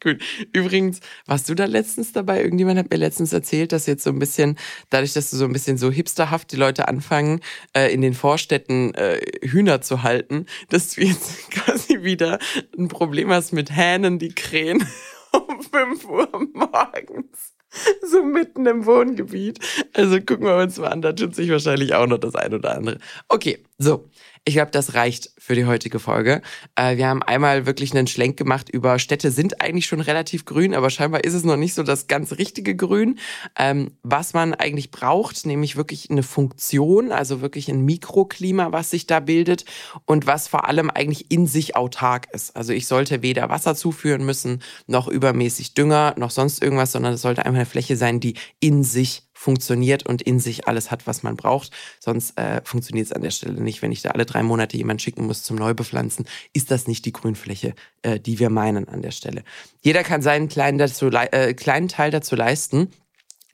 Gut. 0.02 0.18
Übrigens, 0.52 1.00
warst 1.28 1.48
du 1.48 1.54
da 1.54 1.66
letztens 1.66 2.12
dabei? 2.12 2.42
Irgendjemand 2.42 2.80
hat 2.80 2.90
mir 2.90 2.98
letztens 2.98 3.34
erzählt, 3.34 3.72
dass 3.72 3.86
jetzt 3.86 4.04
so 4.04 4.10
ein 4.10 4.18
bisschen, 4.18 4.58
dadurch, 4.90 5.14
dass 5.14 5.30
du 5.30 5.38
so 5.38 5.46
ein 5.46 5.54
bisschen 5.54 5.78
so 5.78 5.92
hipsterhaft 5.92 6.52
die 6.52 6.56
Leute 6.56 6.88
anfangen, 6.88 7.40
äh, 7.74 7.94
in 7.94 8.02
den 8.02 8.16
Vorstädten 8.16 8.96
äh, 8.96 9.22
Hühner 9.44 9.82
zu 9.82 10.02
halten, 10.02 10.48
dass 10.70 10.96
du 10.96 11.02
jetzt 11.02 11.52
quasi 11.52 12.02
wieder 12.02 12.40
ein 12.78 12.88
Problem 12.88 13.30
hast 13.30 13.54
mit 13.54 13.70
Hähnen, 13.70 14.18
die 14.18 14.34
krähen 14.34 14.84
um 15.34 15.62
5 15.62 16.06
Uhr 16.06 16.30
morgens. 16.52 17.54
So 18.02 18.24
mitten 18.24 18.66
im 18.66 18.86
Wohngebiet. 18.86 19.60
Also 19.94 20.20
gucken 20.20 20.46
wir 20.46 20.58
uns 20.58 20.78
mal 20.78 20.88
an, 20.88 21.02
da 21.02 21.14
tut 21.14 21.36
sich 21.36 21.50
wahrscheinlich 21.50 21.94
auch 21.94 22.08
noch 22.08 22.18
das 22.18 22.36
ein 22.36 22.54
oder 22.54 22.76
andere. 22.76 22.98
Okay, 23.30 23.64
so. 23.78 24.10
Ich 24.44 24.56
glaube, 24.56 24.72
das 24.72 24.96
reicht 24.96 25.30
für 25.38 25.54
die 25.54 25.66
heutige 25.66 26.00
Folge. 26.00 26.42
Äh, 26.76 26.98
wir 26.98 27.08
haben 27.08 27.22
einmal 27.22 27.68
wirklich 27.68 27.92
einen 27.92 28.08
Schlenk 28.08 28.38
gemacht 28.38 28.70
über 28.70 28.98
Städte 28.98 29.30
sind 29.30 29.62
eigentlich 29.62 29.86
schon 29.86 30.02
relativ 30.02 30.46
grün, 30.46 30.74
aber 30.74 30.90
scheinbar 30.90 31.24
ist 31.24 31.36
es 31.36 31.44
noch 31.44 31.58
nicht 31.58 31.76
so 31.76 31.84
das 31.84 32.08
ganz 32.08 32.32
richtige 32.40 32.76
Grün. 32.76 33.20
Ähm, 33.56 33.92
was 34.02 34.34
man 34.34 34.56
eigentlich 34.56 34.90
braucht, 34.90 35.46
nämlich 35.46 35.76
wirklich 35.76 36.10
eine 36.10 36.24
Funktion, 36.24 37.12
also 37.12 37.42
wirklich 37.42 37.70
ein 37.70 37.86
Mikroklima, 37.86 38.72
was 38.72 38.90
sich 38.90 39.06
da 39.06 39.20
bildet 39.20 39.66
und 40.06 40.26
was 40.26 40.48
vor 40.48 40.68
allem 40.68 40.90
eigentlich 40.90 41.30
in 41.30 41.46
sich 41.46 41.76
autark 41.76 42.28
ist. 42.34 42.56
Also 42.56 42.74
ich 42.74 42.88
sollte 42.88 43.22
weder 43.22 43.50
Wasser 43.50 43.76
zuführen 43.76 44.26
müssen, 44.26 44.64
noch 44.88 45.08
übermäßig 45.08 45.76
Dünger, 45.76 46.16
noch 46.18 46.32
sonst 46.32 46.64
irgendwas, 46.64 46.94
sondern 46.94 47.14
es 47.14 47.22
sollte 47.22 47.46
einfach 47.46 47.60
eine 47.60 47.66
Fläche 47.68 47.96
sein, 47.96 48.20
die 48.20 48.34
in 48.60 48.84
sich 48.84 49.22
funktioniert 49.42 50.06
und 50.06 50.22
in 50.22 50.40
sich 50.40 50.68
alles 50.68 50.92
hat, 50.92 51.08
was 51.08 51.24
man 51.24 51.36
braucht. 51.36 51.72
Sonst 52.00 52.38
äh, 52.38 52.62
funktioniert 52.64 53.08
es 53.08 53.12
an 53.12 53.24
der 53.24 53.32
Stelle 53.32 53.60
nicht. 53.60 53.82
Wenn 53.82 53.92
ich 53.92 54.04
da 54.04 54.12
alle 54.12 54.28
drei 54.28 54.44
Monate 54.44 54.78
jemand 54.78 55.02
schicken 55.02 55.26
muss 55.26 55.42
zum 55.42 55.58
Neubepflanzen, 55.58 56.28
ist 56.54 56.70
das 56.70 56.88
nicht 56.88 57.06
die 57.06 57.12
Grünfläche, 57.12 57.74
äh, 58.04 58.20
die 58.20 58.38
wir 58.38 58.52
meinen 58.52 58.88
an 58.88 59.02
der 59.02 59.10
Stelle. 59.10 59.44
Jeder 59.82 60.04
kann 60.04 60.22
seinen 60.22 60.48
kleinen, 60.48 60.78
dazu, 60.78 61.08
äh, 61.08 61.56
kleinen 61.56 61.88
Teil 61.88 62.12
dazu 62.12 62.36
leisten. 62.36 62.90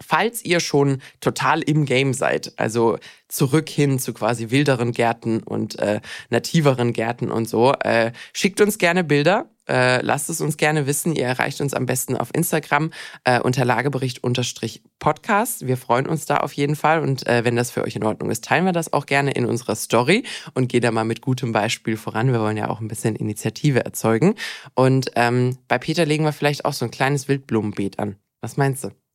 Falls 0.06 0.44
ihr 0.44 0.60
schon 0.60 1.02
total 1.22 1.62
im 1.62 1.86
Game 1.86 2.14
seid, 2.14 2.52
also 2.58 2.98
zurück 3.30 3.70
hin 3.70 3.98
zu 3.98 4.14
quasi 4.14 4.52
wilderen 4.52 4.92
Gärten 4.92 5.42
und 5.42 5.80
äh, 5.80 6.02
nativeren 6.30 6.92
Gärten 6.92 7.32
und 7.32 7.48
so, 7.48 7.72
äh, 7.80 8.12
schickt 8.34 8.60
uns 8.60 8.78
gerne 8.78 9.06
Bilder 9.06 9.50
äh, 9.68 10.02
lasst 10.02 10.30
es 10.30 10.42
uns 10.42 10.58
gerne 10.58 10.88
wissen. 10.88 11.16
Ihr 11.16 11.26
erreicht 11.26 11.62
uns 11.62 11.74
am 11.74 11.86
besten 11.86 12.18
auf 12.18 12.30
Instagram 12.34 12.92
äh, 13.24 13.40
unter 13.40 13.66
Lagebericht-Podcast. 13.66 15.68
Wir 15.68 15.78
freuen 15.78 16.08
uns 16.08 16.26
da 16.26 16.38
auf 16.38 16.54
jeden 16.54 16.76
Fall. 16.76 17.02
Und 17.02 17.26
äh, 17.28 17.44
wenn 17.46 17.56
das 17.56 17.72
für 17.72 17.84
euch 17.84 17.96
in 17.96 18.04
Ordnung 18.04 18.30
ist, 18.30 18.44
teilen 18.44 18.66
wir 18.66 18.74
das 18.74 18.94
auch 18.94 19.06
gerne 19.06 19.32
in 19.32 19.46
unserer 19.46 19.76
Story 19.76 20.24
und 20.54 20.70
gehen 20.70 20.82
da 20.82 20.92
mal 20.92 21.06
mit 21.06 21.22
gutem 21.22 21.52
Beispiel 21.52 21.98
voran. 21.98 22.32
Wir 22.32 22.40
wollen 22.40 22.58
ja 22.58 22.70
auch 22.70 22.82
ein 22.82 22.88
bisschen 22.88 23.16
Initiative 23.16 23.84
erzeugen. 23.84 24.36
Und 24.76 25.12
ähm, 25.16 25.58
bei 25.68 25.78
Peter 25.78 26.06
legen 26.06 26.24
wir 26.24 26.34
vielleicht 26.34 26.66
auch 26.66 26.74
so 26.74 26.86
ein 26.86 26.92
kleines 26.92 27.28
Wildblumenbeet 27.28 28.00
an. 28.00 28.18
Was 28.42 28.58
meinst 28.58 28.84
du? 28.84 29.07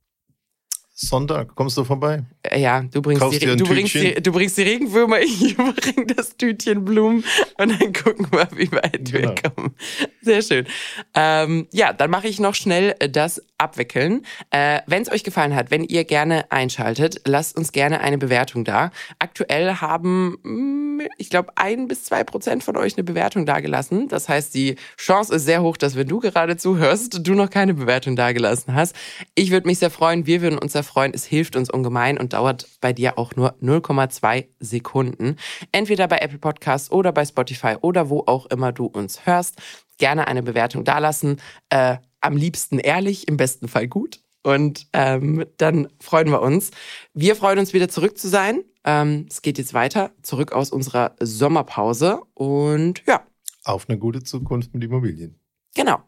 Sonntag 1.09 1.55
kommst 1.57 1.76
du 1.76 1.84
vorbei. 1.84 2.22
Äh, 2.42 2.61
ja, 2.61 2.82
du 2.82 3.03
bringst, 3.03 3.22
die, 3.32 3.57
du, 3.57 3.64
bringst 3.64 3.94
die, 3.94 4.14
du 4.14 4.32
bringst 4.32 4.57
die 4.57 4.62
Regenwürmer, 4.62 5.20
ich 5.20 5.57
bring 5.57 6.07
das 6.07 6.36
Tütchen 6.36 6.84
Blumen 6.84 7.24
und 7.59 7.80
dann 7.80 7.92
gucken 7.92 8.28
wir, 8.30 8.48
wie 8.55 8.70
weit 8.70 9.11
genau. 9.11 9.34
wir 9.34 9.34
kommen. 9.34 9.74
Sehr 10.22 10.42
schön. 10.42 10.66
Ähm, 11.14 11.66
ja, 11.72 11.92
dann 11.92 12.11
mache 12.11 12.28
ich 12.28 12.38
noch 12.38 12.55
schnell 12.55 12.94
das 13.11 13.42
Abwickeln. 13.59 14.24
Äh, 14.50 14.80
wenn 14.86 15.03
es 15.03 15.11
euch 15.11 15.24
gefallen 15.24 15.55
hat, 15.55 15.70
wenn 15.70 15.84
ihr 15.84 16.05
gerne 16.05 16.50
einschaltet, 16.50 17.22
lasst 17.26 17.57
uns 17.57 17.72
gerne 17.72 18.00
eine 18.00 18.18
Bewertung 18.18 18.64
da. 18.64 18.90
Aktuell 19.18 19.74
haben, 19.76 20.38
mm, 20.42 21.00
ich 21.18 21.30
glaube, 21.30 21.53
ein 21.57 21.88
bis 21.88 22.05
zwei 22.05 22.24
Prozent 22.24 22.62
von 22.62 22.76
euch 22.76 22.96
eine 22.96 23.05
Bewertung 23.05 23.46
dagelassen. 23.46 24.09
Das 24.09 24.28
heißt, 24.28 24.55
die 24.55 24.76
Chance 24.96 25.34
ist 25.34 25.44
sehr 25.44 25.62
hoch, 25.62 25.76
dass 25.76 25.96
wenn 25.96 26.09
du 26.09 26.20
gerade 26.20 26.57
zuhörst, 26.57 27.26
du 27.26 27.34
noch 27.34 27.50
keine 27.50 27.74
Bewertung 27.74 28.16
dagelassen 28.16 28.74
hast. 28.74 28.94
Ich 29.34 29.50
würde 29.50 29.66
mich 29.66 29.78
sehr 29.78 29.90
freuen. 29.90 30.26
Wir 30.26 30.42
würden 30.42 30.59
uns 30.59 30.72
sehr 30.72 30.84
freuen. 30.93 31.12
Es 31.14 31.24
hilft 31.24 31.57
uns 31.57 31.70
ungemein 31.70 32.18
und 32.18 32.34
dauert 32.34 32.68
bei 32.80 32.93
dir 32.93 33.18
auch 33.18 33.34
nur 33.34 33.55
0,2 33.62 34.47
Sekunden. 34.61 35.36
Entweder 35.72 36.07
bei 36.09 36.18
Apple 36.18 36.38
Podcasts 36.38 36.90
oder 36.93 37.12
bei 37.12 37.24
Spotify 37.24 37.76
oder 37.80 38.11
wo 38.11 38.24
auch 38.26 38.47
immer 38.47 38.72
du 38.72 38.86
uns 38.86 39.26
hörst. 39.26 39.61
Gerne 39.99 40.26
eine 40.28 40.43
Bewertung 40.43 40.84
dalassen. 40.84 41.40
Äh, 41.70 41.97
am 42.20 42.36
liebsten 42.36 42.78
ehrlich, 42.78 43.28
im 43.28 43.36
besten 43.36 43.68
Fall 43.68 43.88
gut. 43.88 44.20
Und 44.43 44.88
ähm, 44.93 45.45
dann 45.57 45.88
freuen 46.01 46.30
wir 46.30 46.43
uns. 46.43 46.72
Wir 47.14 47.36
freuen 47.36 47.59
uns 47.59 47.72
wieder 47.72 47.88
zurück 47.88 48.18
zu 48.18 48.28
sein. 48.28 48.62
Ähm, 48.84 49.26
es 49.30 49.43
geht 49.43 49.59
jetzt 49.59 49.72
weiter, 49.72 50.11
zurück 50.22 50.53
aus 50.53 50.70
unserer 50.70 51.14
Sommerpause. 51.20 52.20
Und 52.34 53.03
ja. 53.07 53.24
Auf 53.64 53.88
eine 53.88 53.99
gute 53.99 54.22
Zukunft 54.22 54.74
mit 54.74 54.82
Immobilien. 54.82 55.38
Genau. 55.74 56.03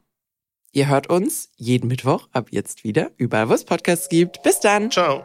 Ihr 0.75 0.89
hört 0.89 1.09
uns 1.09 1.51
jeden 1.57 1.87
Mittwoch 1.87 2.29
ab 2.33 2.49
jetzt 2.51 2.83
wieder, 2.83 3.12
überall 3.16 3.49
wo 3.49 3.55
es 3.55 3.64
Podcasts 3.64 4.09
gibt. 4.09 4.43
Bis 4.43 4.59
dann. 4.59 4.91
Ciao. 4.91 5.22